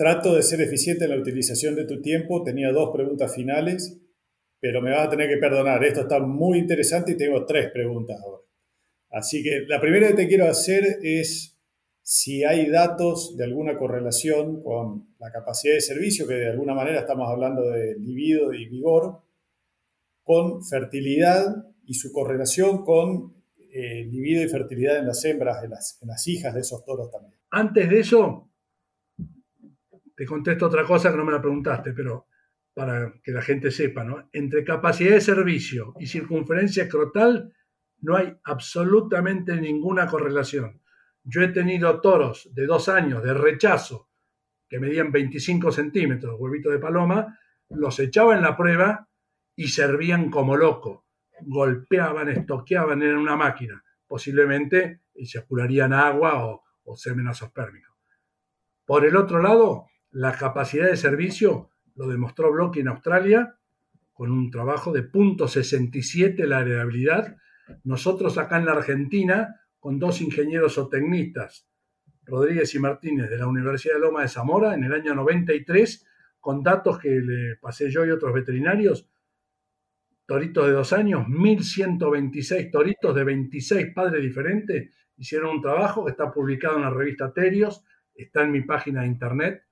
trato 0.00 0.34
de 0.34 0.42
ser 0.42 0.62
eficiente 0.62 1.04
en 1.04 1.10
la 1.10 1.18
utilización 1.18 1.74
de 1.74 1.84
tu 1.84 2.00
tiempo. 2.00 2.42
Tenía 2.42 2.72
dos 2.72 2.88
preguntas 2.90 3.34
finales, 3.34 4.00
pero 4.58 4.80
me 4.80 4.92
vas 4.92 5.06
a 5.06 5.10
tener 5.10 5.28
que 5.28 5.36
perdonar. 5.36 5.84
Esto 5.84 6.00
está 6.00 6.18
muy 6.20 6.58
interesante 6.58 7.12
y 7.12 7.18
tengo 7.18 7.44
tres 7.44 7.70
preguntas 7.70 8.18
ahora. 8.18 8.42
Así 9.10 9.42
que 9.42 9.66
la 9.68 9.78
primera 9.78 10.08
que 10.08 10.14
te 10.14 10.26
quiero 10.26 10.46
hacer 10.46 11.00
es 11.02 11.60
si 12.00 12.44
hay 12.44 12.70
datos 12.70 13.36
de 13.36 13.44
alguna 13.44 13.76
correlación 13.76 14.62
con 14.62 15.14
la 15.18 15.30
capacidad 15.30 15.74
de 15.74 15.82
servicio, 15.82 16.26
que 16.26 16.32
de 16.32 16.48
alguna 16.48 16.72
manera 16.72 17.00
estamos 17.00 17.28
hablando 17.28 17.68
de 17.68 17.94
libido 17.98 18.54
y 18.54 18.70
vigor, 18.70 19.20
con 20.22 20.64
fertilidad 20.64 21.66
y 21.84 21.92
su 21.92 22.10
correlación 22.10 22.86
con 22.86 23.34
eh, 23.70 24.06
libido 24.06 24.42
y 24.42 24.48
fertilidad 24.48 24.96
en 24.96 25.08
las 25.08 25.22
hembras, 25.26 25.62
en 25.62 25.72
las, 25.72 25.98
en 26.00 26.08
las 26.08 26.26
hijas 26.26 26.54
de 26.54 26.60
esos 26.60 26.86
toros 26.86 27.10
también. 27.10 27.38
Antes 27.50 27.90
de 27.90 28.00
eso, 28.00 28.49
te 30.20 30.26
contesto 30.26 30.66
otra 30.66 30.84
cosa 30.84 31.10
que 31.10 31.16
no 31.16 31.24
me 31.24 31.32
la 31.32 31.40
preguntaste, 31.40 31.94
pero 31.94 32.26
para 32.74 33.10
que 33.22 33.32
la 33.32 33.40
gente 33.40 33.70
sepa, 33.70 34.04
¿no? 34.04 34.28
Entre 34.34 34.62
capacidad 34.62 35.12
de 35.12 35.20
servicio 35.22 35.94
y 35.98 36.06
circunferencia 36.06 36.82
escrotal 36.82 37.54
no 38.02 38.16
hay 38.16 38.36
absolutamente 38.44 39.58
ninguna 39.58 40.06
correlación. 40.06 40.82
Yo 41.24 41.40
he 41.40 41.48
tenido 41.48 42.02
toros 42.02 42.50
de 42.52 42.66
dos 42.66 42.90
años 42.90 43.22
de 43.22 43.32
rechazo 43.32 44.10
que 44.68 44.78
medían 44.78 45.10
25 45.10 45.72
centímetros, 45.72 46.38
huevito 46.38 46.68
de 46.68 46.78
paloma, 46.78 47.38
los 47.70 47.98
echaba 47.98 48.36
en 48.36 48.42
la 48.42 48.58
prueba 48.58 49.08
y 49.56 49.68
servían 49.68 50.30
como 50.30 50.54
loco. 50.54 51.06
Golpeaban, 51.40 52.28
estoqueaban 52.28 53.00
en 53.00 53.16
una 53.16 53.36
máquina, 53.36 53.82
posiblemente 54.06 55.00
apurarían 55.38 55.94
agua 55.94 56.44
o, 56.44 56.62
o 56.84 56.94
semen 56.94 57.26
asopérmico. 57.26 57.96
Por 58.84 59.06
el 59.06 59.16
otro 59.16 59.40
lado, 59.40 59.86
la 60.12 60.32
capacidad 60.32 60.86
de 60.86 60.96
servicio 60.96 61.70
lo 61.94 62.08
demostró 62.08 62.52
Blocky 62.52 62.80
en 62.80 62.88
Australia 62.88 63.56
con 64.12 64.30
un 64.30 64.50
trabajo 64.50 64.92
de 64.92 65.10
.67 65.10 66.44
la 66.44 66.60
heredabilidad. 66.60 67.36
Nosotros 67.84 68.36
acá 68.38 68.58
en 68.58 68.66
la 68.66 68.72
Argentina, 68.72 69.60
con 69.78 69.98
dos 69.98 70.20
ingenieros 70.20 70.76
o 70.78 70.88
tecnistas, 70.88 71.66
Rodríguez 72.24 72.74
y 72.74 72.78
Martínez 72.78 73.30
de 73.30 73.38
la 73.38 73.46
Universidad 73.46 73.94
de 73.94 74.00
Loma 74.00 74.22
de 74.22 74.28
Zamora, 74.28 74.74
en 74.74 74.84
el 74.84 74.92
año 74.92 75.14
93, 75.14 76.06
con 76.38 76.62
datos 76.62 76.98
que 76.98 77.08
le 77.08 77.56
pasé 77.56 77.90
yo 77.90 78.04
y 78.04 78.10
otros 78.10 78.32
veterinarios, 78.32 79.08
toritos 80.26 80.66
de 80.66 80.72
dos 80.72 80.92
años, 80.92 81.26
1.126 81.26 82.70
toritos 82.70 83.14
de 83.14 83.24
26 83.24 83.94
padres 83.94 84.22
diferentes, 84.22 84.94
hicieron 85.16 85.56
un 85.56 85.62
trabajo 85.62 86.04
que 86.04 86.12
está 86.12 86.30
publicado 86.30 86.76
en 86.76 86.82
la 86.82 86.90
revista 86.90 87.32
Terios, 87.32 87.84
está 88.14 88.42
en 88.42 88.52
mi 88.52 88.62
página 88.62 89.00
de 89.02 89.08
internet, 89.08 89.64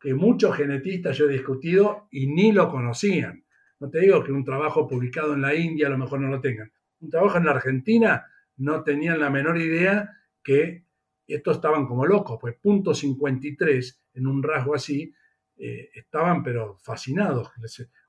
que 0.00 0.14
muchos 0.14 0.56
genetistas 0.56 1.16
yo 1.16 1.28
he 1.28 1.32
discutido 1.32 2.08
y 2.10 2.26
ni 2.26 2.52
lo 2.52 2.70
conocían. 2.70 3.44
No 3.78 3.90
te 3.90 4.00
digo 4.00 4.24
que 4.24 4.32
un 4.32 4.44
trabajo 4.44 4.88
publicado 4.88 5.34
en 5.34 5.42
la 5.42 5.54
India 5.54 5.86
a 5.86 5.90
lo 5.90 5.98
mejor 5.98 6.20
no 6.20 6.28
lo 6.28 6.40
tengan. 6.40 6.72
Un 7.00 7.10
trabajo 7.10 7.38
en 7.38 7.44
la 7.44 7.52
Argentina 7.52 8.26
no 8.56 8.82
tenían 8.82 9.20
la 9.20 9.30
menor 9.30 9.58
idea 9.58 10.10
que 10.42 10.84
estos 11.26 11.56
estaban 11.56 11.86
como 11.86 12.06
locos, 12.06 12.38
pues 12.40 12.56
punto 12.60 12.94
53 12.94 14.02
en 14.14 14.26
un 14.26 14.42
rasgo 14.42 14.74
así, 14.74 15.12
eh, 15.56 15.90
estaban 15.94 16.42
pero 16.42 16.76
fascinados. 16.78 17.50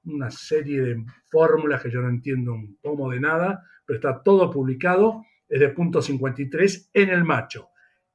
Una 0.05 0.31
serie 0.31 0.81
de 0.81 1.05
fórmulas 1.29 1.81
que 1.81 1.91
yo 1.91 2.01
no 2.01 2.09
entiendo 2.09 2.53
un 2.53 2.77
pomo 2.81 3.11
de 3.11 3.19
nada, 3.19 3.63
pero 3.85 3.99
está 3.99 4.23
todo 4.23 4.49
publicado, 4.49 5.25
es 5.47 5.59
de 5.59 5.69
punto 5.69 6.01
53 6.01 6.89
en 6.93 7.09
el 7.09 7.23
macho. 7.23 7.69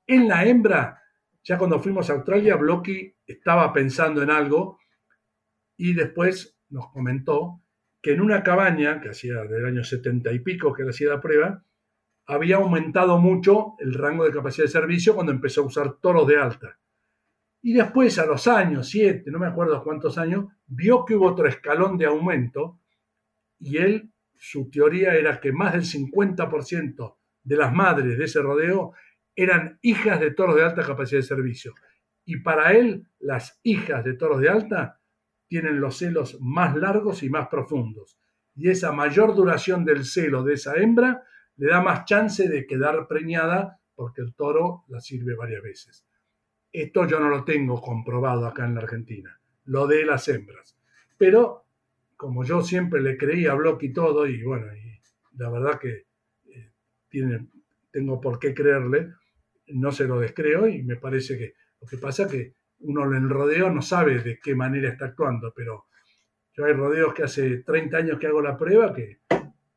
En 0.06 0.28
la 0.28 0.44
hembra 0.44 1.02
ya 1.46 1.56
cuando 1.56 1.78
fuimos 1.78 2.10
a 2.10 2.14
Australia, 2.14 2.56
Blocky 2.56 3.15
estaba 3.26 3.72
pensando 3.72 4.22
en 4.22 4.30
algo 4.30 4.78
y 5.76 5.94
después 5.94 6.58
nos 6.68 6.90
comentó 6.90 7.62
que 8.00 8.12
en 8.12 8.20
una 8.20 8.42
cabaña, 8.42 9.00
que 9.00 9.10
hacía 9.10 9.42
del 9.44 9.66
año 9.66 9.82
70 9.82 10.32
y 10.32 10.38
pico 10.40 10.72
que 10.72 10.84
le 10.84 10.90
hacía 10.90 11.10
la 11.10 11.20
prueba, 11.20 11.64
había 12.26 12.56
aumentado 12.56 13.18
mucho 13.18 13.74
el 13.78 13.94
rango 13.94 14.24
de 14.24 14.32
capacidad 14.32 14.66
de 14.66 14.72
servicio 14.72 15.14
cuando 15.14 15.32
empezó 15.32 15.62
a 15.62 15.66
usar 15.66 15.94
toros 16.00 16.26
de 16.26 16.38
alta. 16.38 16.78
Y 17.62 17.72
después, 17.72 18.18
a 18.18 18.26
los 18.26 18.46
años, 18.46 18.88
siete, 18.88 19.30
no 19.30 19.38
me 19.38 19.46
acuerdo 19.46 19.82
cuántos 19.82 20.18
años, 20.18 20.46
vio 20.66 21.04
que 21.04 21.16
hubo 21.16 21.26
otro 21.26 21.48
escalón 21.48 21.96
de 21.96 22.06
aumento 22.06 22.78
y 23.58 23.78
él, 23.78 24.12
su 24.34 24.70
teoría 24.70 25.14
era 25.14 25.40
que 25.40 25.50
más 25.50 25.72
del 25.72 25.82
50% 25.82 27.16
de 27.42 27.56
las 27.56 27.72
madres 27.72 28.18
de 28.18 28.24
ese 28.24 28.40
rodeo 28.42 28.92
eran 29.34 29.78
hijas 29.82 30.20
de 30.20 30.30
toros 30.30 30.56
de 30.56 30.64
alta 30.64 30.84
capacidad 30.84 31.20
de 31.20 31.26
servicio. 31.26 31.74
Y 32.26 32.40
para 32.40 32.72
él, 32.72 33.06
las 33.20 33.58
hijas 33.62 34.04
de 34.04 34.14
toros 34.14 34.40
de 34.40 34.50
alta 34.50 35.00
tienen 35.46 35.80
los 35.80 35.96
celos 35.96 36.38
más 36.40 36.76
largos 36.76 37.22
y 37.22 37.30
más 37.30 37.48
profundos. 37.48 38.18
Y 38.56 38.68
esa 38.68 38.92
mayor 38.92 39.34
duración 39.34 39.84
del 39.84 40.04
celo 40.04 40.42
de 40.42 40.54
esa 40.54 40.74
hembra 40.74 41.22
le 41.56 41.68
da 41.68 41.80
más 41.80 42.04
chance 42.04 42.48
de 42.48 42.66
quedar 42.66 43.06
preñada 43.06 43.80
porque 43.94 44.22
el 44.22 44.34
toro 44.34 44.84
la 44.88 45.00
sirve 45.00 45.34
varias 45.34 45.62
veces. 45.62 46.04
Esto 46.72 47.06
yo 47.06 47.20
no 47.20 47.28
lo 47.28 47.44
tengo 47.44 47.80
comprobado 47.80 48.46
acá 48.46 48.66
en 48.66 48.74
la 48.74 48.80
Argentina, 48.80 49.40
lo 49.64 49.86
de 49.86 50.04
las 50.04 50.28
hembras. 50.28 50.76
Pero 51.16 51.64
como 52.16 52.44
yo 52.44 52.60
siempre 52.62 53.00
le 53.00 53.16
creí 53.16 53.46
a 53.46 53.54
Block 53.54 53.82
y 53.84 53.92
todo, 53.92 54.26
y 54.26 54.42
bueno, 54.42 54.66
la 55.36 55.50
verdad 55.50 55.78
que 55.78 56.06
eh, 56.46 56.72
tiene, 57.08 57.46
tengo 57.90 58.20
por 58.20 58.38
qué 58.38 58.52
creerle, 58.52 59.12
no 59.68 59.92
se 59.92 60.06
lo 60.06 60.18
descreo 60.18 60.66
y 60.66 60.82
me 60.82 60.96
parece 60.96 61.38
que 61.38 61.54
lo 61.80 61.86
que 61.86 61.98
pasa 61.98 62.24
es 62.24 62.28
que 62.30 62.54
uno 62.80 63.04
en 63.04 63.14
el 63.14 63.30
rodeo 63.30 63.70
no 63.70 63.82
sabe 63.82 64.20
de 64.20 64.38
qué 64.38 64.54
manera 64.54 64.90
está 64.90 65.06
actuando, 65.06 65.52
pero 65.54 65.86
yo 66.52 66.64
hay 66.64 66.72
rodeos 66.72 67.14
que 67.14 67.24
hace 67.24 67.58
30 67.58 67.96
años 67.96 68.18
que 68.18 68.26
hago 68.26 68.40
la 68.40 68.56
prueba 68.56 68.92
que 68.92 69.20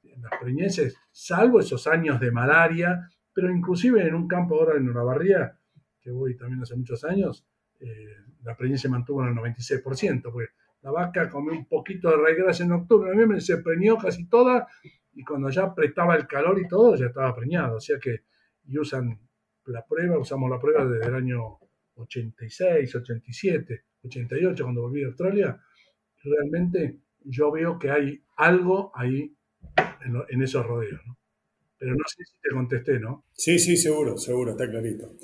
en 0.03 0.21
las 0.21 0.31
preñeces, 0.39 0.97
salvo 1.11 1.59
esos 1.59 1.87
años 1.87 2.19
de 2.19 2.31
malaria, 2.31 3.09
pero 3.33 3.51
inclusive 3.51 4.05
en 4.05 4.15
un 4.15 4.27
campo 4.27 4.55
ahora 4.55 4.77
en 4.77 4.93
Barría, 4.93 5.57
que 6.01 6.11
voy 6.11 6.35
también 6.35 6.61
hace 6.61 6.75
muchos 6.75 7.03
años, 7.03 7.45
eh, 7.79 8.15
la 8.43 8.55
preñez 8.55 8.81
se 8.81 8.89
mantuvo 8.89 9.23
en 9.23 9.29
el 9.29 9.35
96%, 9.35 10.31
pues 10.31 10.49
la 10.81 10.91
vaca 10.91 11.29
comió 11.29 11.53
un 11.53 11.65
poquito 11.65 12.09
de 12.09 12.17
raíz 12.17 12.59
en 12.61 12.71
octubre, 12.71 13.11
noviembre, 13.11 13.41
se 13.41 13.57
preñó 13.57 13.97
casi 13.97 14.27
toda, 14.27 14.67
y 15.13 15.23
cuando 15.23 15.49
ya 15.49 15.63
apretaba 15.63 16.15
el 16.15 16.27
calor 16.27 16.59
y 16.59 16.67
todo, 16.67 16.95
ya 16.95 17.07
estaba 17.07 17.35
preñado, 17.35 17.77
o 17.77 17.81
sea 17.81 17.99
que, 17.99 18.23
y 18.65 18.77
usan 18.77 19.19
la 19.65 19.85
prueba, 19.85 20.17
usamos 20.17 20.49
la 20.49 20.59
prueba 20.59 20.85
desde 20.85 21.07
el 21.07 21.15
año 21.15 21.59
86, 21.99 22.95
87, 22.95 23.83
88, 24.03 24.63
cuando 24.63 24.81
volví 24.81 25.03
a 25.03 25.07
Australia, 25.07 25.61
realmente 26.23 26.99
yo 27.23 27.51
veo 27.51 27.77
que 27.77 27.89
hay 27.89 28.21
algo 28.37 28.91
ahí 28.95 29.35
en, 30.29 30.41
esos 30.41 30.65
rodeos. 30.65 31.01
Pero 31.77 31.91
no 31.93 32.03
sé 32.07 32.23
si 32.25 32.39
te 32.41 32.49
contesté, 32.49 32.99
¿no? 32.99 33.25
Sí, 33.33 33.59
sí, 33.59 33.77
seguro, 33.77 34.17
seguro, 34.17 34.51
está 34.51 34.69
clarito. 34.69 35.15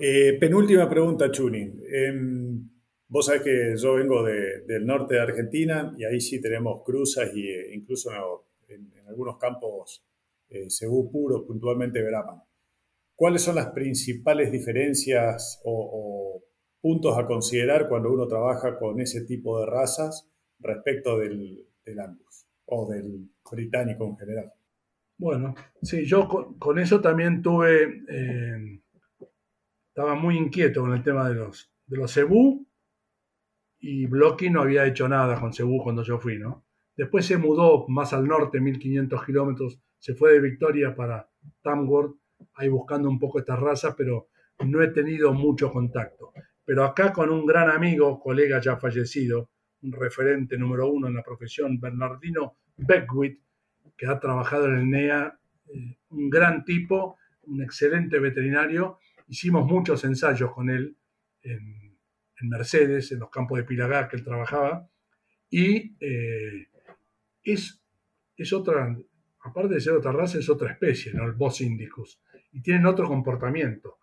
Eh, 0.00 0.36
penúltima 0.38 0.88
pregunta, 0.88 1.30
Chuni. 1.30 1.72
Em, 1.88 2.68
vos 3.08 3.26
sabés 3.26 3.42
que 3.42 3.74
yo 3.76 3.94
vengo 3.94 4.24
del 4.24 4.86
norte 4.86 5.14
de 5.14 5.20
Argentina 5.20 5.94
y 5.96 6.04
ahí 6.04 6.20
sí 6.20 6.40
tenemos 6.40 6.82
cruzas 6.84 7.30
eh, 7.34 7.70
incluso 7.74 8.10
en, 8.68 8.90
algunos 9.06 9.36
campos 9.36 10.02
eh, 10.48 10.70
cebú 10.70 11.10
puro, 11.10 11.46
puntualmente 11.46 12.02
Brahman. 12.02 12.40
¿Cuáles 13.14 13.42
son 13.42 13.56
las 13.56 13.68
principales 13.68 14.50
diferencias 14.50 15.60
o, 15.64 16.42
puntos 16.80 17.16
a 17.16 17.26
considerar 17.26 17.88
cuando 17.88 18.12
uno 18.12 18.26
trabaja 18.26 18.76
con 18.76 19.00
ese 19.00 19.24
tipo 19.24 19.60
de 19.60 19.66
razas 19.66 20.28
respecto 20.58 21.18
del, 21.18 21.64
Angus 21.98 22.46
o 22.66 22.90
del 22.90 23.30
británico 23.48 24.04
en 24.06 24.16
general? 24.16 24.52
Bueno, 25.16 25.54
sí, 25.80 26.04
yo 26.04 26.26
con, 26.58 26.78
eso 26.80 27.00
también 27.00 27.40
tuve, 27.42 28.02
eh, 28.08 28.80
estaba 29.88 30.16
muy 30.16 30.36
inquieto 30.36 30.80
con 30.80 30.92
el 30.92 31.04
tema 31.04 31.28
de 31.28 31.36
los, 31.36 31.72
de 31.86 31.96
los 31.96 32.12
cebú 32.12 32.66
y 33.78 34.06
Blocky 34.06 34.50
no 34.50 34.62
había 34.62 34.86
hecho 34.86 35.08
nada 35.08 35.38
con 35.38 35.52
cebú 35.52 35.82
cuando 35.82 36.02
yo 36.02 36.18
fui, 36.18 36.38
¿no? 36.38 36.64
Después 36.96 37.24
se 37.26 37.36
mudó 37.36 37.86
más 37.88 38.12
al 38.12 38.26
norte, 38.26 38.60
1500 38.60 39.24
kilómetros, 39.24 39.80
se 39.98 40.14
fue 40.14 40.32
de 40.32 40.40
Victoria 40.40 40.94
para 40.94 41.30
Tamworth 41.62 42.16
ahí 42.54 42.68
buscando 42.68 43.08
un 43.08 43.18
poco 43.18 43.38
estas 43.38 43.58
razas, 43.58 43.94
pero 43.96 44.28
no 44.64 44.82
he 44.82 44.88
tenido 44.88 45.32
mucho 45.32 45.70
contacto. 45.70 46.32
Pero 46.64 46.84
acá 46.84 47.12
con 47.12 47.30
un 47.30 47.46
gran 47.46 47.70
amigo, 47.70 48.20
colega 48.20 48.60
ya 48.60 48.76
fallecido, 48.76 49.50
un 49.82 49.92
referente 49.92 50.56
número 50.56 50.88
uno 50.88 51.08
en 51.08 51.14
la 51.14 51.22
profesión, 51.22 51.80
Bernardino 51.80 52.58
Beckwith, 52.76 53.40
que 53.96 54.06
ha 54.06 54.18
trabajado 54.18 54.66
en 54.66 54.74
el 54.76 54.90
NEA, 54.90 55.38
eh, 55.66 55.96
un 56.10 56.30
gran 56.30 56.64
tipo, 56.64 57.16
un 57.42 57.62
excelente 57.62 58.18
veterinario. 58.18 58.98
Hicimos 59.28 59.66
muchos 59.66 60.04
ensayos 60.04 60.52
con 60.52 60.70
él 60.70 60.96
en, 61.42 61.82
Mercedes, 62.44 63.12
en 63.12 63.20
los 63.20 63.30
campos 63.30 63.56
de 63.56 63.62
Pilagá 63.62 64.08
que 64.08 64.16
él 64.16 64.24
trabajaba, 64.24 64.88
y 65.48 65.94
eh, 66.00 66.66
es, 67.44 67.80
es 68.36 68.52
otra, 68.52 68.96
aparte 69.44 69.74
de 69.74 69.80
ser 69.80 69.92
otra 69.92 70.10
raza, 70.10 70.40
es 70.40 70.48
otra 70.48 70.72
especie, 70.72 71.14
¿no? 71.14 71.24
el 71.24 71.34
Bos 71.34 71.60
indicus 71.60 72.20
y 72.52 72.62
tienen 72.62 72.86
otro 72.86 73.06
comportamiento. 73.06 73.98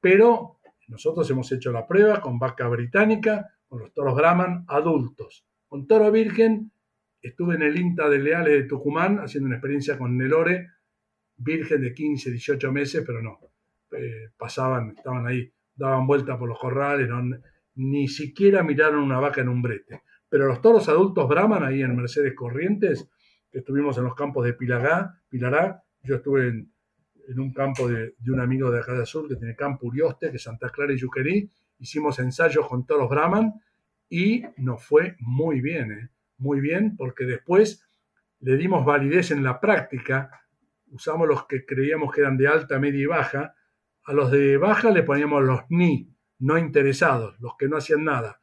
Pero 0.00 0.60
nosotros 0.88 1.28
hemos 1.30 1.50
hecho 1.50 1.72
la 1.72 1.86
prueba 1.86 2.20
con 2.20 2.38
vaca 2.38 2.68
británica, 2.68 3.56
con 3.66 3.80
los 3.80 3.92
toros 3.92 4.14
Brahman 4.14 4.64
adultos. 4.68 5.46
Con 5.66 5.86
toro 5.86 6.10
virgen 6.12 6.70
estuve 7.20 7.54
en 7.54 7.62
el 7.62 7.78
INTA 7.78 8.08
de 8.08 8.18
Leales 8.18 8.52
de 8.52 8.68
Tucumán 8.68 9.18
haciendo 9.18 9.46
una 9.46 9.56
experiencia 9.56 9.96
con 9.96 10.16
Nelore, 10.16 10.68
virgen 11.36 11.80
de 11.80 11.94
15, 11.94 12.30
18 12.30 12.70
meses, 12.70 13.02
pero 13.04 13.22
no, 13.22 13.40
eh, 13.92 14.30
pasaban, 14.36 14.94
estaban 14.96 15.26
ahí, 15.26 15.50
daban 15.74 16.06
vuelta 16.06 16.38
por 16.38 16.48
los 16.48 16.58
corrales, 16.58 17.08
ni 17.76 18.06
siquiera 18.08 18.62
miraron 18.62 19.02
una 19.02 19.18
vaca 19.18 19.40
en 19.40 19.48
un 19.48 19.62
brete. 19.62 20.02
Pero 20.28 20.46
los 20.46 20.60
toros 20.60 20.88
adultos 20.88 21.28
Brahman 21.28 21.64
ahí 21.64 21.82
en 21.82 21.96
Mercedes 21.96 22.34
Corrientes, 22.34 23.08
que 23.50 23.58
estuvimos 23.60 23.96
en 23.98 24.04
los 24.04 24.14
campos 24.14 24.44
de 24.44 24.52
Pilará, 24.52 25.22
Pilará 25.28 25.82
yo 26.02 26.16
estuve 26.16 26.48
en, 26.48 26.73
un 27.36 27.52
campo 27.52 27.88
de, 27.88 28.14
un 28.28 28.40
amigo 28.40 28.70
de 28.70 28.80
acá 28.80 28.92
de 28.92 29.02
Azul 29.02 29.28
que 29.28 29.36
tiene 29.36 29.56
campo 29.56 29.86
Urioste, 29.86 30.30
que 30.30 30.38
Santa 30.38 30.70
Clara 30.70 30.92
y 30.92 30.98
Yuquerí, 30.98 31.50
hicimos 31.78 32.18
ensayos 32.18 32.66
con 32.68 32.86
toros 32.86 33.08
Brahman 33.08 33.54
y 34.08 34.44
nos 34.58 34.84
fue 34.84 35.16
muy 35.20 35.60
bien, 35.60 35.92
¿eh? 35.92 36.10
muy 36.38 36.60
bien, 36.60 36.96
porque 36.96 37.24
después 37.24 37.86
le 38.40 38.56
dimos 38.56 38.84
validez 38.84 39.30
en 39.30 39.42
la 39.42 39.60
práctica, 39.60 40.30
usamos 40.90 41.26
los 41.26 41.46
que 41.46 41.64
creíamos 41.64 42.12
que 42.12 42.20
eran 42.20 42.36
de 42.36 42.48
alta, 42.48 42.78
media 42.78 43.00
y 43.02 43.06
baja, 43.06 43.54
a 44.04 44.12
los 44.12 44.30
de 44.30 44.58
baja 44.58 44.90
le 44.90 45.02
poníamos 45.02 45.42
los 45.42 45.60
ni, 45.70 46.14
no 46.40 46.58
interesados, 46.58 47.40
los 47.40 47.56
que 47.58 47.68
no 47.68 47.78
hacían 47.78 48.04
nada. 48.04 48.38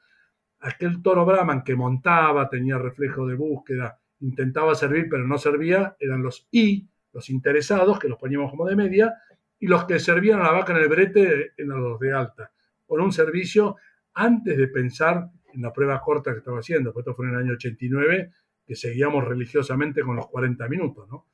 Aquel 0.60 1.02
toro 1.02 1.26
Brahman 1.26 1.64
que 1.64 1.76
montaba, 1.76 2.50
tenía 2.50 2.78
reflejo 2.78 3.28
de 3.28 3.36
búsqueda, 3.36 4.00
intentaba 4.20 4.76
servir 4.76 5.08
pero 5.10 5.28
no 5.28 5.38
servía, 5.38 5.96
eran 6.00 6.24
los 6.24 6.48
I, 6.52 6.91
los 7.14 7.30
interesados, 7.30 8.00
que 8.00 8.08
los 8.08 8.18
poníamos 8.18 8.52
como 8.52 8.68
de 8.68 8.76
media, 8.76 9.14
y 9.60 9.68
los 9.68 9.86
que 9.86 10.00
servían 10.00 10.40
a 10.40 10.44
la 10.44 10.52
vaca 10.52 10.74
en 10.74 10.80
el 10.80 10.90
brete 10.90 11.52
eran 11.58 11.82
los 11.82 12.00
de 12.00 12.14
alta, 12.14 12.52
con 12.86 13.02
un 13.02 13.12
servicio 13.12 13.76
antes 14.14 14.58
de 14.58 14.68
pensar 14.68 15.30
en 15.54 15.62
la 15.62 15.72
prueba 15.72 16.02
corta 16.02 16.32
que 16.32 16.40
estaba 16.40 16.60
haciendo, 16.60 16.92
porque 16.92 17.10
esto 17.10 17.16
fue 17.16 17.28
en 17.28 17.34
el 17.34 17.40
año 17.40 17.54
89, 17.54 18.32
que 18.66 18.76
seguíamos 18.76 19.26
religiosamente 19.26 20.02
con 20.02 20.16
los 20.16 20.28
40 20.28 20.68
minutos, 20.68 21.08
¿no? 21.10 21.28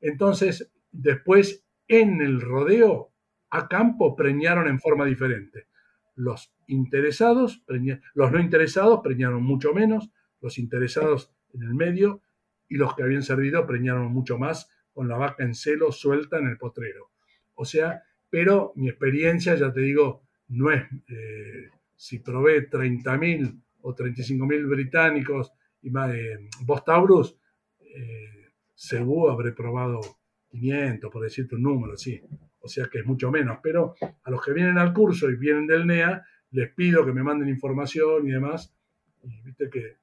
Entonces, 0.00 0.70
después 0.90 1.64
en 1.88 2.20
el 2.20 2.40
rodeo 2.40 3.10
a 3.50 3.68
campo 3.68 4.14
preñaron 4.14 4.68
en 4.68 4.80
forma 4.80 5.04
diferente. 5.04 5.66
Los 6.14 6.52
interesados, 6.66 7.64
los 8.14 8.32
no 8.32 8.38
interesados 8.38 9.00
preñaron 9.02 9.42
mucho 9.42 9.72
menos, 9.72 10.10
los 10.40 10.58
interesados 10.58 11.32
en 11.52 11.62
el 11.62 11.74
medio 11.74 12.22
y 12.68 12.76
los 12.76 12.94
que 12.94 13.02
habían 13.02 13.22
servido 13.22 13.66
preñaron 13.66 14.12
mucho 14.12 14.38
más 14.38 14.70
con 14.92 15.08
la 15.08 15.16
vaca 15.16 15.44
en 15.44 15.54
celo 15.54 15.92
suelta 15.92 16.38
en 16.38 16.48
el 16.48 16.58
potrero. 16.58 17.10
O 17.54 17.64
sea, 17.64 18.02
pero 18.28 18.72
mi 18.76 18.88
experiencia, 18.88 19.54
ya 19.54 19.72
te 19.72 19.80
digo, 19.80 20.22
no 20.48 20.70
es 20.70 20.82
eh, 21.08 21.68
si 21.96 22.20
probé 22.20 22.70
30.000 22.70 23.62
o 23.82 23.94
35.000 23.94 24.68
británicos 24.68 25.52
y 25.82 25.90
más 25.90 26.12
de 26.12 26.48
Bostaurus, 26.62 27.38
eh, 27.80 28.52
seguro 28.74 29.32
habré 29.32 29.52
probado 29.52 30.00
500, 30.50 31.10
por 31.10 31.22
decirte 31.22 31.56
un 31.56 31.62
número, 31.62 31.96
sí. 31.96 32.20
O 32.60 32.68
sea 32.68 32.86
que 32.86 33.00
es 33.00 33.06
mucho 33.06 33.30
menos. 33.30 33.58
Pero 33.62 33.94
a 34.22 34.30
los 34.30 34.42
que 34.44 34.52
vienen 34.52 34.78
al 34.78 34.92
curso 34.92 35.30
y 35.30 35.36
vienen 35.36 35.66
del 35.66 35.86
NEA, 35.86 36.24
les 36.52 36.72
pido 36.72 37.04
que 37.04 37.12
me 37.12 37.22
manden 37.22 37.48
información 37.48 38.26
y 38.26 38.32
demás. 38.32 38.74
Y 39.22 39.40
viste 39.42 39.68
que 39.70 39.96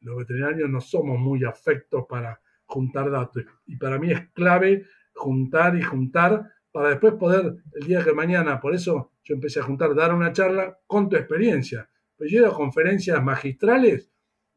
los 0.00 0.16
veterinarios 0.16 0.70
no 0.70 0.80
somos 0.80 1.18
muy 1.18 1.44
afectos 1.44 2.06
para 2.08 2.40
juntar 2.68 3.10
datos. 3.10 3.44
Y 3.66 3.76
para 3.76 3.98
mí 3.98 4.12
es 4.12 4.28
clave 4.30 4.84
juntar 5.14 5.76
y 5.76 5.82
juntar 5.82 6.52
para 6.70 6.90
después 6.90 7.14
poder, 7.14 7.56
el 7.74 7.86
día 7.86 8.04
que 8.04 8.12
mañana, 8.12 8.60
por 8.60 8.74
eso 8.74 9.12
yo 9.24 9.34
empecé 9.34 9.60
a 9.60 9.64
juntar, 9.64 9.94
dar 9.94 10.14
una 10.14 10.32
charla 10.32 10.78
con 10.86 11.08
tu 11.08 11.16
experiencia. 11.16 11.88
Pues 12.16 12.30
yo 12.30 12.46
he 12.46 12.50
conferencias 12.50 13.22
magistrales, 13.22 14.10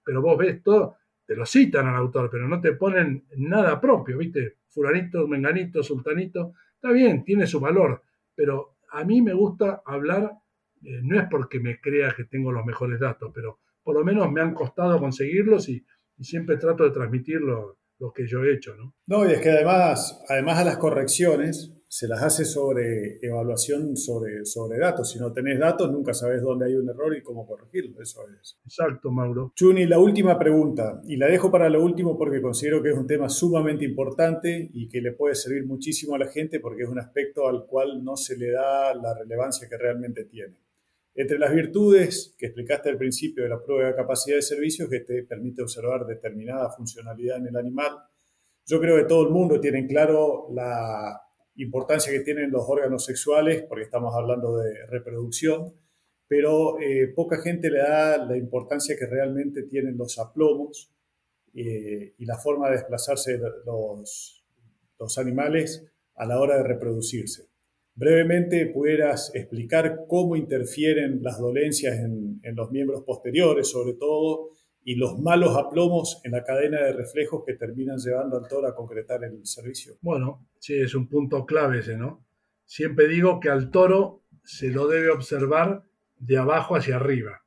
pero 0.04 0.22
vos 0.22 0.38
ves 0.38 0.62
todo, 0.62 0.98
te 1.26 1.36
lo 1.36 1.46
citan 1.46 1.88
al 1.88 1.96
autor, 1.96 2.30
pero 2.30 2.48
no 2.48 2.60
te 2.60 2.74
ponen 2.74 3.26
nada 3.38 3.80
propio, 3.80 4.18
¿viste? 4.18 4.58
Fulanito, 4.70 5.28
menganito, 5.28 5.82
sultanito, 5.82 6.54
está 6.76 6.92
bien, 6.92 7.24
tiene 7.24 7.48
su 7.48 7.60
valor, 7.60 8.04
pero 8.36 8.78
a 8.92 9.04
mí 9.04 9.22
me 9.22 9.34
gusta 9.34 9.82
hablar, 9.86 10.32
eh, 10.84 11.00
no 11.04 11.20
es 11.20 11.28
porque 11.30 11.60
me 11.60 11.80
crea 11.80 12.14
que 12.16 12.26
tengo 12.26 12.52
los 12.52 12.66
mejores 12.66 13.00
datos, 13.00 13.32
pero 13.34 13.60
por 13.84 13.96
lo 13.96 14.04
menos 14.04 14.32
me 14.32 14.42
han 14.42 14.54
costado 14.54 15.00
conseguirlos 15.00 15.70
y, 15.70 15.86
y 16.18 16.24
siempre 16.24 16.58
trato 16.58 16.84
de 16.84 16.92
transmitirlo 16.92 17.81
lo 18.02 18.12
que 18.12 18.28
yo 18.28 18.44
he 18.44 18.54
hecho, 18.54 18.76
¿no? 18.76 18.96
No, 19.06 19.30
y 19.30 19.34
es 19.34 19.42
que 19.42 19.52
además, 19.52 20.24
además 20.28 20.58
a 20.58 20.66
las 20.66 20.78
correcciones 20.78 21.72
se 21.88 22.08
las 22.08 22.24
hace 22.24 22.46
sobre 22.46 23.20
evaluación 23.22 23.96
sobre, 23.96 24.46
sobre 24.46 24.80
datos. 24.80 25.12
Si 25.12 25.20
no 25.20 25.32
tenés 25.34 25.60
datos, 25.60 25.92
nunca 25.92 26.14
sabes 26.14 26.42
dónde 26.42 26.66
hay 26.66 26.76
un 26.76 26.90
error 26.90 27.16
y 27.16 27.22
cómo 27.22 27.46
corregirlo. 27.46 28.02
Eso 28.02 28.22
es. 28.42 28.58
Exacto, 28.66 29.12
Mauro. 29.12 29.52
Chuni, 29.56 29.86
la 29.86 30.00
última 30.00 30.40
pregunta, 30.40 31.02
y 31.06 31.18
la 31.18 31.28
dejo 31.28 31.52
para 31.52 31.70
lo 31.70 31.84
último 31.84 32.18
porque 32.18 32.42
considero 32.42 32.82
que 32.82 32.90
es 32.90 32.98
un 32.98 33.08
tema 33.08 33.30
sumamente 33.30 33.86
importante 33.86 34.70
y 34.74 34.88
que 34.88 35.02
le 35.02 35.12
puede 35.12 35.36
servir 35.36 35.66
muchísimo 35.66 36.16
a 36.16 36.20
la 36.20 36.28
gente 36.28 36.60
porque 36.60 36.84
es 36.84 36.90
un 36.90 37.00
aspecto 37.00 37.48
al 37.48 37.66
cual 37.66 38.04
no 38.04 38.16
se 38.16 38.38
le 38.38 38.52
da 38.52 38.96
la 38.96 39.14
relevancia 39.14 39.68
que 39.70 39.78
realmente 39.78 40.26
tiene. 40.26 40.56
Entre 41.14 41.38
las 41.38 41.54
virtudes 41.54 42.36
que 42.38 42.48
explicaste 42.48 42.90
al 42.90 42.98
principio 42.98 43.44
de 43.44 43.50
la 43.50 43.62
prueba 43.62 43.90
de 43.90 43.96
capacidad 43.96 44.38
de 44.38 44.42
servicio, 44.42 44.90
que 44.90 45.02
te 45.02 45.24
permite 45.24 45.62
observar 45.62 46.06
determinada 46.06 46.70
funcionalidad 46.72 47.38
en 47.38 47.48
el 47.48 47.58
animal, 47.58 47.92
yo 48.66 48.80
creo 48.80 48.96
que 48.98 49.04
todo 49.04 49.24
el 49.28 49.34
mundo 49.34 49.60
tiene 49.60 49.86
claro 49.88 50.48
la 50.54 51.22
importancia 51.56 52.12
que 52.14 52.22
tienen 52.22 52.52
los 52.52 52.64
órganos 52.68 53.06
sexuales, 53.06 53.64
porque 53.64 53.84
estamos 53.84 54.14
hablando 54.16 54.58
de 54.58 54.86
reproducción, 54.88 55.74
pero 56.28 56.80
eh, 56.80 57.12
poca 57.14 57.42
gente 57.42 57.70
le 57.70 57.80
da 57.80 58.18
la 58.26 58.38
importancia 58.38 58.96
que 58.98 59.06
realmente 59.06 59.64
tienen 59.64 59.98
los 59.98 60.18
aplomos 60.18 60.94
eh, 61.54 62.16
y 62.18 62.26
la 62.26 62.38
forma 62.38 62.70
de 62.70 62.78
desplazarse 62.78 63.38
los 63.66 65.18
animales 65.18 65.86
a 66.16 66.26
la 66.26 66.40
hora 66.40 66.58
de 66.58 66.64
reproducirse. 66.64 67.51
Brevemente, 67.94 68.68
pudieras 68.68 69.32
explicar 69.36 70.06
cómo 70.08 70.36
interfieren 70.36 71.22
las 71.22 71.40
dolencias 71.40 71.98
en, 72.00 72.40
los 72.56 72.72
miembros 72.72 73.04
posteriores, 73.04 73.70
sobre 73.70 73.94
todo, 73.94 74.52
y 74.84 74.96
los 74.96 75.20
malos 75.20 75.56
aplomos 75.58 76.22
en 76.24 76.32
la 76.32 76.44
cadena 76.44 76.82
de 76.82 76.94
reflejos 76.94 77.44
que 77.46 77.54
terminan 77.54 77.98
llevando 77.98 78.38
al 78.38 78.48
toro 78.48 78.68
a 78.68 78.76
concretar 78.76 79.24
el 79.24 79.46
servicio. 79.46 79.98
Bueno, 80.02 80.48
sí, 80.58 80.74
es 80.76 80.96
un 80.96 81.08
punto 81.08 81.46
clave 81.46 81.80
ese, 81.80 81.98
¿no? 81.98 82.26
Siempre 82.66 83.08
digo 83.08 83.40
que 83.40 83.50
al 83.50 83.70
toro 83.70 84.24
se 84.44 84.70
lo 84.70 84.88
debe 84.88 85.10
observar 85.10 85.84
de 86.18 86.38
abajo 86.38 86.76
hacia 86.76 86.96
arriba, 86.96 87.44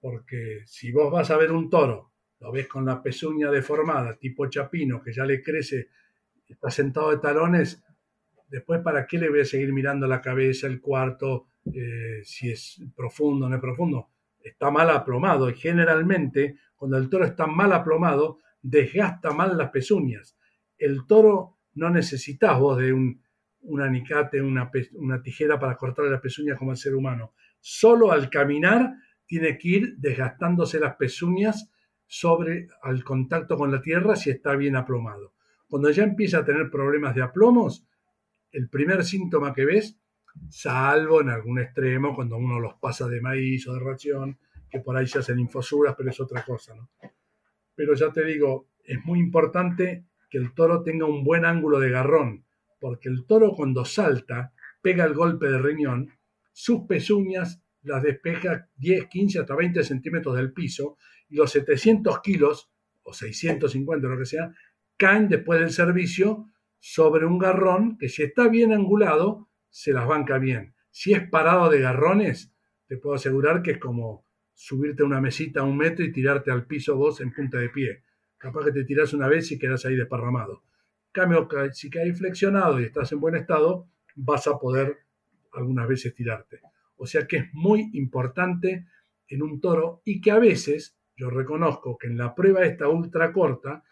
porque 0.00 0.62
si 0.66 0.90
vos 0.90 1.12
vas 1.12 1.30
a 1.30 1.36
ver 1.36 1.52
un 1.52 1.68
toro, 1.68 2.10
lo 2.40 2.50
ves 2.50 2.66
con 2.66 2.86
la 2.86 3.02
pezuña 3.02 3.50
deformada, 3.50 4.16
tipo 4.16 4.48
chapino, 4.48 5.02
que 5.02 5.12
ya 5.12 5.24
le 5.24 5.42
crece, 5.42 5.88
está 6.48 6.70
sentado 6.70 7.10
de 7.10 7.18
talones, 7.18 7.84
Después, 8.50 8.80
¿para 8.82 9.06
qué 9.06 9.16
le 9.16 9.30
voy 9.30 9.40
a 9.40 9.44
seguir 9.44 9.72
mirando 9.72 10.08
la 10.08 10.20
cabeza, 10.20 10.66
el 10.66 10.80
cuarto, 10.80 11.46
eh, 11.72 12.20
si 12.24 12.50
es 12.50 12.82
profundo 12.96 13.46
o 13.46 13.48
no 13.48 13.54
es 13.54 13.60
profundo? 13.60 14.08
Está 14.42 14.70
mal 14.70 14.90
aplomado 14.90 15.48
y 15.48 15.54
generalmente 15.54 16.56
cuando 16.74 16.96
el 16.96 17.08
toro 17.08 17.24
está 17.24 17.46
mal 17.46 17.72
aplomado, 17.72 18.38
desgasta 18.60 19.30
mal 19.30 19.56
las 19.56 19.70
pezuñas. 19.70 20.36
El 20.76 21.06
toro 21.06 21.58
no 21.74 21.90
necesitas 21.90 22.58
vos 22.58 22.78
de 22.78 22.92
un, 22.92 23.22
anicate, 23.80 24.42
una, 24.42 24.68
una 24.94 25.22
tijera 25.22 25.60
para 25.60 25.76
cortarle 25.76 26.10
las 26.10 26.20
pezuñas 26.20 26.58
como 26.58 26.72
el 26.72 26.76
ser 26.76 26.96
humano. 26.96 27.34
Solo 27.60 28.10
al 28.10 28.30
caminar 28.30 28.94
tiene 29.26 29.58
que 29.58 29.68
ir 29.68 29.96
desgastándose 29.98 30.80
las 30.80 30.96
pezuñas 30.96 31.70
sobre 32.06 32.66
al 32.82 33.04
contacto 33.04 33.56
con 33.56 33.70
la 33.70 33.80
tierra 33.80 34.16
si 34.16 34.30
está 34.30 34.56
bien 34.56 34.74
aplomado. 34.74 35.34
Cuando 35.68 35.90
ya 35.90 36.02
empieza 36.02 36.38
a 36.38 36.44
tener 36.44 36.68
problemas 36.68 37.14
de 37.14 37.22
aplomos, 37.22 37.86
el 38.52 38.68
primer 38.68 39.04
síntoma 39.04 39.52
que 39.52 39.64
ves, 39.64 39.98
salvo 40.48 41.20
en 41.20 41.30
algún 41.30 41.60
extremo, 41.60 42.14
cuando 42.14 42.36
uno 42.36 42.58
los 42.58 42.74
pasa 42.74 43.08
de 43.08 43.20
maíz 43.20 43.66
o 43.68 43.74
de 43.74 43.80
ración, 43.80 44.38
que 44.70 44.80
por 44.80 44.96
ahí 44.96 45.06
se 45.06 45.18
hacen 45.18 45.38
infosuras, 45.38 45.94
pero 45.96 46.10
es 46.10 46.20
otra 46.20 46.44
cosa, 46.44 46.74
¿no? 46.74 46.90
Pero 47.74 47.94
ya 47.94 48.12
te 48.12 48.24
digo, 48.24 48.68
es 48.84 49.04
muy 49.04 49.18
importante 49.18 50.04
que 50.28 50.38
el 50.38 50.54
toro 50.54 50.82
tenga 50.82 51.06
un 51.06 51.24
buen 51.24 51.44
ángulo 51.44 51.80
de 51.80 51.90
garrón, 51.90 52.44
porque 52.78 53.08
el 53.08 53.26
toro 53.26 53.52
cuando 53.52 53.84
salta, 53.84 54.52
pega 54.80 55.04
el 55.04 55.14
golpe 55.14 55.48
de 55.48 55.58
riñón, 55.58 56.10
sus 56.52 56.82
pezuñas 56.86 57.62
las 57.82 58.02
despeja 58.02 58.68
10, 58.76 59.06
15, 59.06 59.40
hasta 59.40 59.56
20 59.56 59.82
centímetros 59.82 60.36
del 60.36 60.52
piso, 60.52 60.96
y 61.28 61.36
los 61.36 61.50
700 61.50 62.20
kilos, 62.20 62.70
o 63.02 63.12
650, 63.12 64.08
lo 64.08 64.18
que 64.18 64.26
sea, 64.26 64.52
caen 64.96 65.28
después 65.28 65.60
del 65.60 65.70
servicio 65.70 66.46
sobre 66.80 67.26
un 67.26 67.38
garrón 67.38 67.96
que 67.98 68.08
si 68.08 68.22
está 68.22 68.48
bien 68.48 68.72
angulado, 68.72 69.48
se 69.68 69.92
las 69.92 70.06
banca 70.06 70.38
bien. 70.38 70.74
Si 70.90 71.12
es 71.12 71.28
parado 71.28 71.70
de 71.70 71.80
garrones, 71.80 72.52
te 72.86 72.96
puedo 72.96 73.14
asegurar 73.14 73.62
que 73.62 73.72
es 73.72 73.78
como 73.78 74.26
subirte 74.54 75.02
a 75.02 75.06
una 75.06 75.20
mesita 75.20 75.60
a 75.60 75.64
un 75.64 75.76
metro 75.76 76.04
y 76.04 76.12
tirarte 76.12 76.50
al 76.50 76.66
piso 76.66 76.96
vos 76.96 77.20
en 77.20 77.32
punta 77.32 77.58
de 77.58 77.68
pie. 77.68 78.02
Capaz 78.36 78.64
que 78.64 78.72
te 78.72 78.84
tiras 78.84 79.12
una 79.12 79.28
vez 79.28 79.52
y 79.52 79.58
quedas 79.58 79.84
ahí 79.84 79.94
desparramado. 79.94 80.64
Cambio, 81.12 81.48
si 81.72 81.90
caes 81.90 82.18
flexionado 82.18 82.80
y 82.80 82.84
estás 82.84 83.12
en 83.12 83.20
buen 83.20 83.36
estado, 83.36 83.88
vas 84.16 84.46
a 84.46 84.58
poder 84.58 84.98
algunas 85.52 85.86
veces 85.88 86.14
tirarte. 86.14 86.60
O 86.96 87.06
sea 87.06 87.26
que 87.26 87.36
es 87.38 87.44
muy 87.52 87.90
importante 87.94 88.86
en 89.28 89.42
un 89.42 89.60
toro 89.60 90.02
y 90.04 90.20
que 90.20 90.30
a 90.30 90.38
veces, 90.38 90.98
yo 91.16 91.30
reconozco 91.30 91.96
que 91.96 92.08
en 92.08 92.18
la 92.18 92.34
prueba 92.34 92.64
esta 92.64 92.88
ultra 92.88 93.32
corta, 93.32 93.84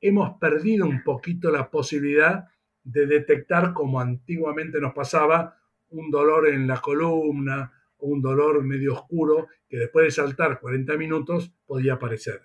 hemos 0.00 0.38
perdido 0.38 0.86
un 0.86 1.02
poquito 1.02 1.50
la 1.50 1.70
posibilidad 1.70 2.48
de 2.84 3.06
detectar 3.06 3.72
como 3.74 4.00
antiguamente 4.00 4.80
nos 4.80 4.94
pasaba 4.94 5.58
un 5.90 6.10
dolor 6.10 6.48
en 6.48 6.66
la 6.66 6.80
columna 6.80 7.72
o 7.98 8.08
un 8.08 8.22
dolor 8.22 8.62
medio 8.62 8.94
oscuro 8.94 9.48
que 9.68 9.76
después 9.76 10.06
de 10.06 10.10
saltar 10.10 10.60
40 10.60 10.96
minutos 10.96 11.52
podía 11.66 11.94
aparecer. 11.94 12.42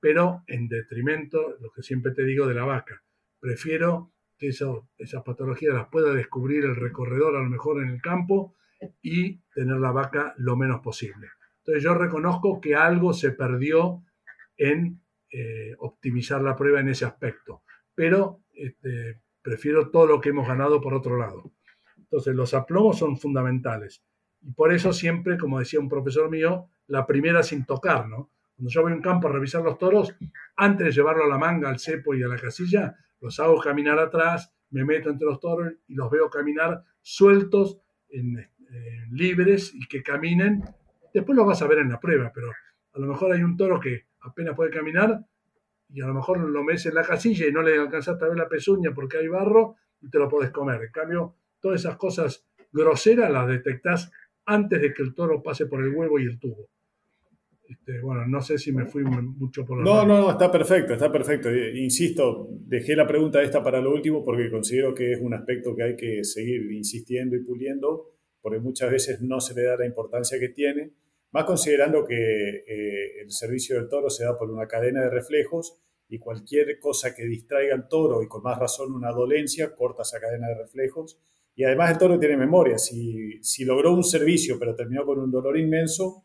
Pero 0.00 0.42
en 0.46 0.68
detrimento, 0.68 1.56
lo 1.60 1.70
que 1.70 1.82
siempre 1.82 2.12
te 2.12 2.24
digo, 2.24 2.46
de 2.46 2.54
la 2.54 2.64
vaca. 2.64 3.02
Prefiero 3.38 4.12
que 4.38 4.48
eso, 4.48 4.88
esas 4.98 5.22
patologías 5.22 5.74
las 5.74 5.88
pueda 5.88 6.14
descubrir 6.14 6.64
el 6.64 6.76
recorredor 6.76 7.36
a 7.36 7.42
lo 7.42 7.48
mejor 7.48 7.82
en 7.82 7.90
el 7.90 8.00
campo 8.00 8.56
y 9.02 9.40
tener 9.54 9.78
la 9.78 9.92
vaca 9.92 10.34
lo 10.38 10.56
menos 10.56 10.80
posible. 10.80 11.28
Entonces 11.58 11.84
yo 11.84 11.94
reconozco 11.94 12.60
que 12.60 12.74
algo 12.74 13.12
se 13.12 13.30
perdió 13.30 14.02
en 14.56 15.01
eh, 15.32 15.74
optimizar 15.78 16.42
la 16.42 16.54
prueba 16.54 16.80
en 16.80 16.88
ese 16.88 17.04
aspecto, 17.04 17.62
pero 17.94 18.42
este, 18.52 19.20
prefiero 19.40 19.90
todo 19.90 20.06
lo 20.06 20.20
que 20.20 20.28
hemos 20.28 20.46
ganado 20.46 20.80
por 20.80 20.94
otro 20.94 21.16
lado. 21.16 21.52
Entonces 21.96 22.34
los 22.34 22.52
aplomos 22.54 22.98
son 22.98 23.16
fundamentales 23.16 24.04
y 24.42 24.52
por 24.52 24.72
eso 24.72 24.92
siempre, 24.92 25.38
como 25.38 25.58
decía 25.58 25.80
un 25.80 25.88
profesor 25.88 26.30
mío, 26.30 26.68
la 26.88 27.06
primera 27.06 27.42
sin 27.42 27.64
tocar, 27.64 28.08
¿no? 28.08 28.30
Cuando 28.56 28.70
yo 28.70 28.82
voy 28.82 28.92
a 28.92 28.96
un 28.96 29.02
campo 29.02 29.28
a 29.28 29.32
revisar 29.32 29.62
los 29.62 29.78
toros, 29.78 30.14
antes 30.56 30.86
de 30.86 30.92
llevarlo 30.92 31.24
a 31.24 31.28
la 31.28 31.38
manga, 31.38 31.68
al 31.68 31.78
cepo 31.78 32.14
y 32.14 32.22
a 32.22 32.28
la 32.28 32.36
casilla, 32.36 32.96
los 33.20 33.40
hago 33.40 33.58
caminar 33.60 33.98
atrás, 33.98 34.52
me 34.70 34.84
meto 34.84 35.10
entre 35.10 35.26
los 35.26 35.40
toros 35.40 35.72
y 35.86 35.94
los 35.94 36.10
veo 36.10 36.28
caminar 36.28 36.84
sueltos, 37.00 37.78
en, 38.10 38.48
libres 39.10 39.74
y 39.74 39.86
que 39.86 40.02
caminen. 40.02 40.62
Después 41.12 41.36
lo 41.36 41.44
vas 41.44 41.60
a 41.60 41.66
ver 41.66 41.78
en 41.78 41.90
la 41.90 42.00
prueba, 42.00 42.32
pero 42.34 42.50
a 42.94 42.98
lo 42.98 43.06
mejor 43.06 43.32
hay 43.32 43.42
un 43.42 43.56
toro 43.56 43.78
que 43.78 44.06
apenas 44.22 44.54
puede 44.54 44.70
caminar 44.70 45.24
y 45.92 46.00
a 46.00 46.06
lo 46.06 46.14
mejor 46.14 46.38
lo 46.38 46.64
metes 46.64 46.86
en 46.86 46.94
la 46.94 47.02
casilla 47.02 47.46
y 47.46 47.52
no 47.52 47.62
le 47.62 47.78
alcanzaste 47.78 48.24
a 48.24 48.28
ver 48.28 48.38
la 48.38 48.48
pezuña 48.48 48.92
porque 48.94 49.18
hay 49.18 49.28
barro 49.28 49.76
y 50.00 50.08
te 50.08 50.18
lo 50.18 50.28
puedes 50.28 50.50
comer. 50.50 50.82
En 50.82 50.92
cambio, 50.92 51.36
todas 51.60 51.80
esas 51.80 51.96
cosas 51.96 52.46
groseras 52.72 53.30
las 53.30 53.46
detectás 53.46 54.10
antes 54.46 54.80
de 54.80 54.92
que 54.92 55.02
el 55.02 55.14
toro 55.14 55.42
pase 55.42 55.66
por 55.66 55.82
el 55.82 55.94
huevo 55.94 56.18
y 56.18 56.24
el 56.24 56.38
tubo. 56.38 56.68
Este, 57.68 58.00
bueno, 58.00 58.26
no 58.26 58.40
sé 58.40 58.58
si 58.58 58.72
me 58.72 58.86
fui 58.86 59.02
mucho 59.02 59.64
por 59.64 59.78
la 59.78 59.84
No, 59.84 60.06
no, 60.06 60.20
no, 60.20 60.30
está 60.30 60.50
perfecto, 60.50 60.92
está 60.92 61.10
perfecto. 61.10 61.48
Eh, 61.48 61.78
insisto, 61.78 62.48
dejé 62.50 62.96
la 62.96 63.06
pregunta 63.06 63.42
esta 63.42 63.62
para 63.62 63.80
lo 63.80 63.92
último 63.92 64.24
porque 64.24 64.50
considero 64.50 64.94
que 64.94 65.12
es 65.12 65.20
un 65.20 65.32
aspecto 65.34 65.74
que 65.74 65.82
hay 65.82 65.96
que 65.96 66.24
seguir 66.24 66.70
insistiendo 66.72 67.36
y 67.36 67.44
puliendo, 67.44 68.10
porque 68.40 68.58
muchas 68.58 68.90
veces 68.90 69.22
no 69.22 69.40
se 69.40 69.54
le 69.54 69.62
da 69.62 69.76
la 69.76 69.86
importancia 69.86 70.38
que 70.38 70.48
tiene, 70.48 70.92
más 71.32 71.44
considerando 71.44 72.04
que 72.04 72.14
eh, 72.14 73.20
el 73.22 73.30
servicio 73.30 73.76
del 73.76 73.88
toro 73.88 74.08
se 74.08 74.24
da 74.24 74.38
por 74.38 74.50
una 74.50 74.66
cadena 74.66 75.02
de 75.02 75.10
reflejos 75.10 75.78
y 76.08 76.18
cualquier 76.18 76.78
cosa 76.78 77.14
que 77.14 77.24
distraiga 77.24 77.74
al 77.74 77.88
toro 77.88 78.22
y 78.22 78.28
con 78.28 78.42
más 78.42 78.58
razón 78.58 78.92
una 78.92 79.10
dolencia 79.10 79.74
corta 79.74 80.02
esa 80.02 80.20
cadena 80.20 80.48
de 80.48 80.54
reflejos. 80.54 81.18
Y 81.54 81.64
además 81.64 81.90
el 81.90 81.98
toro 81.98 82.18
tiene 82.18 82.36
memoria. 82.36 82.78
Si, 82.78 83.42
si 83.42 83.64
logró 83.64 83.92
un 83.92 84.04
servicio 84.04 84.58
pero 84.58 84.74
terminó 84.74 85.04
con 85.04 85.18
un 85.18 85.30
dolor 85.30 85.58
inmenso, 85.58 86.24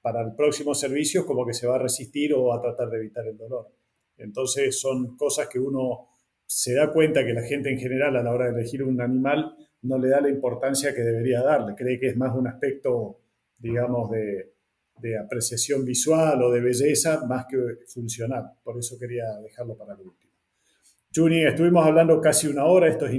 para 0.00 0.22
el 0.22 0.34
próximo 0.34 0.74
servicio 0.74 1.26
como 1.26 1.46
que 1.46 1.52
se 1.52 1.66
va 1.66 1.76
a 1.76 1.80
resistir 1.80 2.32
o 2.34 2.52
a 2.52 2.60
tratar 2.60 2.88
de 2.88 2.98
evitar 2.98 3.26
el 3.26 3.36
dolor. 3.36 3.68
Entonces 4.16 4.80
son 4.80 5.16
cosas 5.16 5.48
que 5.48 5.58
uno 5.58 6.08
se 6.46 6.74
da 6.74 6.92
cuenta 6.92 7.24
que 7.24 7.34
la 7.34 7.42
gente 7.42 7.70
en 7.70 7.78
general 7.78 8.16
a 8.16 8.22
la 8.22 8.32
hora 8.32 8.46
de 8.46 8.60
elegir 8.60 8.82
un 8.82 9.00
animal 9.00 9.54
no 9.82 9.98
le 9.98 10.08
da 10.08 10.20
la 10.20 10.30
importancia 10.30 10.94
que 10.94 11.02
debería 11.02 11.42
darle. 11.42 11.74
Cree 11.76 12.00
que 12.00 12.08
es 12.08 12.16
más 12.16 12.34
un 12.34 12.48
aspecto, 12.48 13.20
digamos, 13.58 14.10
de, 14.10 14.54
apreciación 15.24 15.84
visual 15.84 16.42
o 16.42 16.50
de 16.50 16.60
belleza 16.60 17.24
más 17.26 17.46
que 17.46 17.56
funcional. 17.86 18.50
Por 18.64 18.78
eso 18.78 18.98
quería 18.98 19.24
dejarlo 19.42 19.76
para 19.76 19.94
el 19.94 20.00
último. 20.00 20.32
Juni, 21.14 21.44
estuvimos 21.44 21.86
hablando 21.86 22.20
casi 22.20 22.48
una 22.48 22.64
hora, 22.64 22.88
esto 22.88 23.06
es 23.06 23.14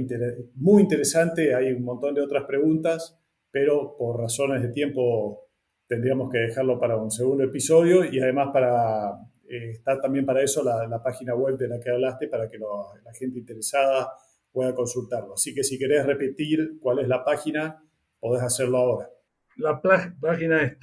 muy 0.56 0.82
interesante, 0.82 1.54
hay 1.54 1.72
un 1.72 1.82
montón 1.82 2.14
de 2.14 2.20
otras 2.20 2.44
preguntas, 2.44 3.18
pero 3.50 3.96
por 3.96 4.20
razones 4.20 4.62
de 4.62 4.68
tiempo 4.68 5.48
tendríamos 5.86 6.30
que 6.30 6.38
dejarlo 6.38 6.78
para 6.78 6.96
un 6.96 7.10
segundo 7.10 7.44
episodio 7.44 8.04
y 8.04 8.20
además 8.20 8.50
para 8.52 9.18
eh, 9.48 9.70
está 9.70 10.00
también 10.00 10.24
para 10.24 10.42
eso 10.42 10.62
la, 10.62 11.02
página 11.02 11.34
web 11.34 11.58
de 11.58 11.66
la 11.66 11.80
que 11.80 11.90
hablaste 11.90 12.28
para 12.28 12.48
que 12.48 12.58
la 12.58 13.12
gente 13.12 13.40
interesada 13.40 14.12
pueda 14.52 14.74
consultarlo. 14.74 15.34
Así 15.34 15.52
que 15.52 15.64
si 15.64 15.78
querés 15.78 16.06
repetir 16.06 16.78
cuál 16.80 17.00
es 17.00 17.08
la 17.08 17.24
página, 17.24 17.82
podés 18.20 18.42
hacerlo 18.44 18.78
ahora. 18.78 19.10
La 19.56 19.82
página 19.82 20.62
es 20.62 20.78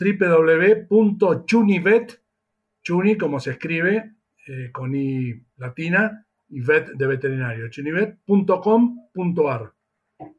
www.chunivet, 0.89 2.21
chuni 2.83 3.17
como 3.17 3.39
se 3.39 3.51
escribe, 3.51 4.15
eh, 4.47 4.71
con 4.71 4.95
i 4.95 5.33
latina, 5.57 6.25
y 6.49 6.61
vet 6.61 6.89
de 6.91 7.07
veterinario, 7.07 7.69
chunivet.com.ar. 7.69 9.73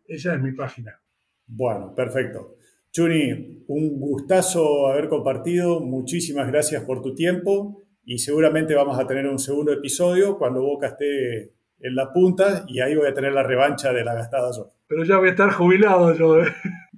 Esa 0.06 0.34
es 0.34 0.40
mi 0.40 0.52
página. 0.52 1.00
Bueno, 1.46 1.94
perfecto. 1.94 2.56
Chuni, 2.90 3.64
un 3.68 4.00
gustazo 4.00 4.88
haber 4.88 5.08
compartido. 5.08 5.80
Muchísimas 5.80 6.48
gracias 6.48 6.84
por 6.84 7.02
tu 7.02 7.14
tiempo 7.14 7.82
y 8.04 8.18
seguramente 8.18 8.74
vamos 8.74 8.98
a 8.98 9.06
tener 9.06 9.26
un 9.26 9.38
segundo 9.38 9.72
episodio 9.72 10.38
cuando 10.38 10.62
Boca 10.62 10.88
esté 10.88 11.52
en 11.80 11.94
la 11.94 12.12
punta 12.12 12.64
y 12.66 12.80
ahí 12.80 12.96
voy 12.96 13.06
a 13.06 13.14
tener 13.14 13.32
la 13.32 13.42
revancha 13.42 13.92
de 13.92 14.04
la 14.04 14.14
gastada 14.14 14.50
yo. 14.56 14.72
Pero 14.86 15.04
ya 15.04 15.18
voy 15.18 15.28
a 15.28 15.32
estar 15.32 15.52
jubilado 15.52 16.14
yo. 16.14 16.42
¿eh? 16.42 16.46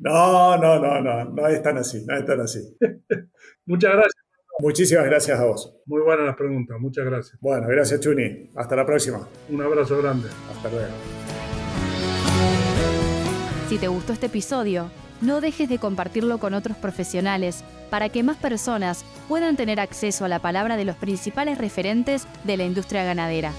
No, 0.01 0.57
no, 0.57 0.79
no, 0.79 1.01
no, 1.03 1.25
no 1.27 1.47
es 1.47 1.63
tan 1.63 1.77
así, 1.77 2.05
no 2.07 2.17
es 2.17 2.25
tan 2.25 2.41
así. 2.41 2.59
Muchas 3.67 3.93
gracias. 3.93 4.25
Muchísimas 4.59 5.05
gracias 5.05 5.39
a 5.39 5.45
vos. 5.45 5.75
Muy 5.87 6.03
buenas 6.03 6.27
las 6.27 6.37
preguntas, 6.37 6.77
muchas 6.79 7.05
gracias. 7.07 7.39
Bueno, 7.41 7.67
gracias 7.67 8.01
Chuni. 8.01 8.51
Hasta 8.57 8.77
la 8.77 8.85
próxima. 8.85 9.27
Un 9.49 9.63
abrazo 9.63 9.97
grande. 10.03 10.29
Hasta 10.51 10.69
luego. 10.69 10.93
Si 13.69 13.79
te 13.79 13.89
gustó 13.89 14.13
este 14.13 14.27
episodio, 14.27 14.91
no 15.23 15.41
dejes 15.41 15.69
de 15.69 15.79
compartirlo 15.79 16.39
con 16.39 16.53
otros 16.55 16.77
profesionales 16.77 17.65
para 17.89 18.09
que 18.09 18.23
más 18.23 18.37
personas 18.37 19.05
puedan 19.29 19.57
tener 19.57 19.81
acceso 19.81 20.25
a 20.25 20.29
la 20.29 20.41
palabra 20.41 20.77
de 20.77 20.85
los 20.85 20.97
principales 20.97 21.57
referentes 21.57 22.27
de 22.45 22.57
la 22.57 22.65
industria 22.65 23.05
ganadera. 23.05 23.53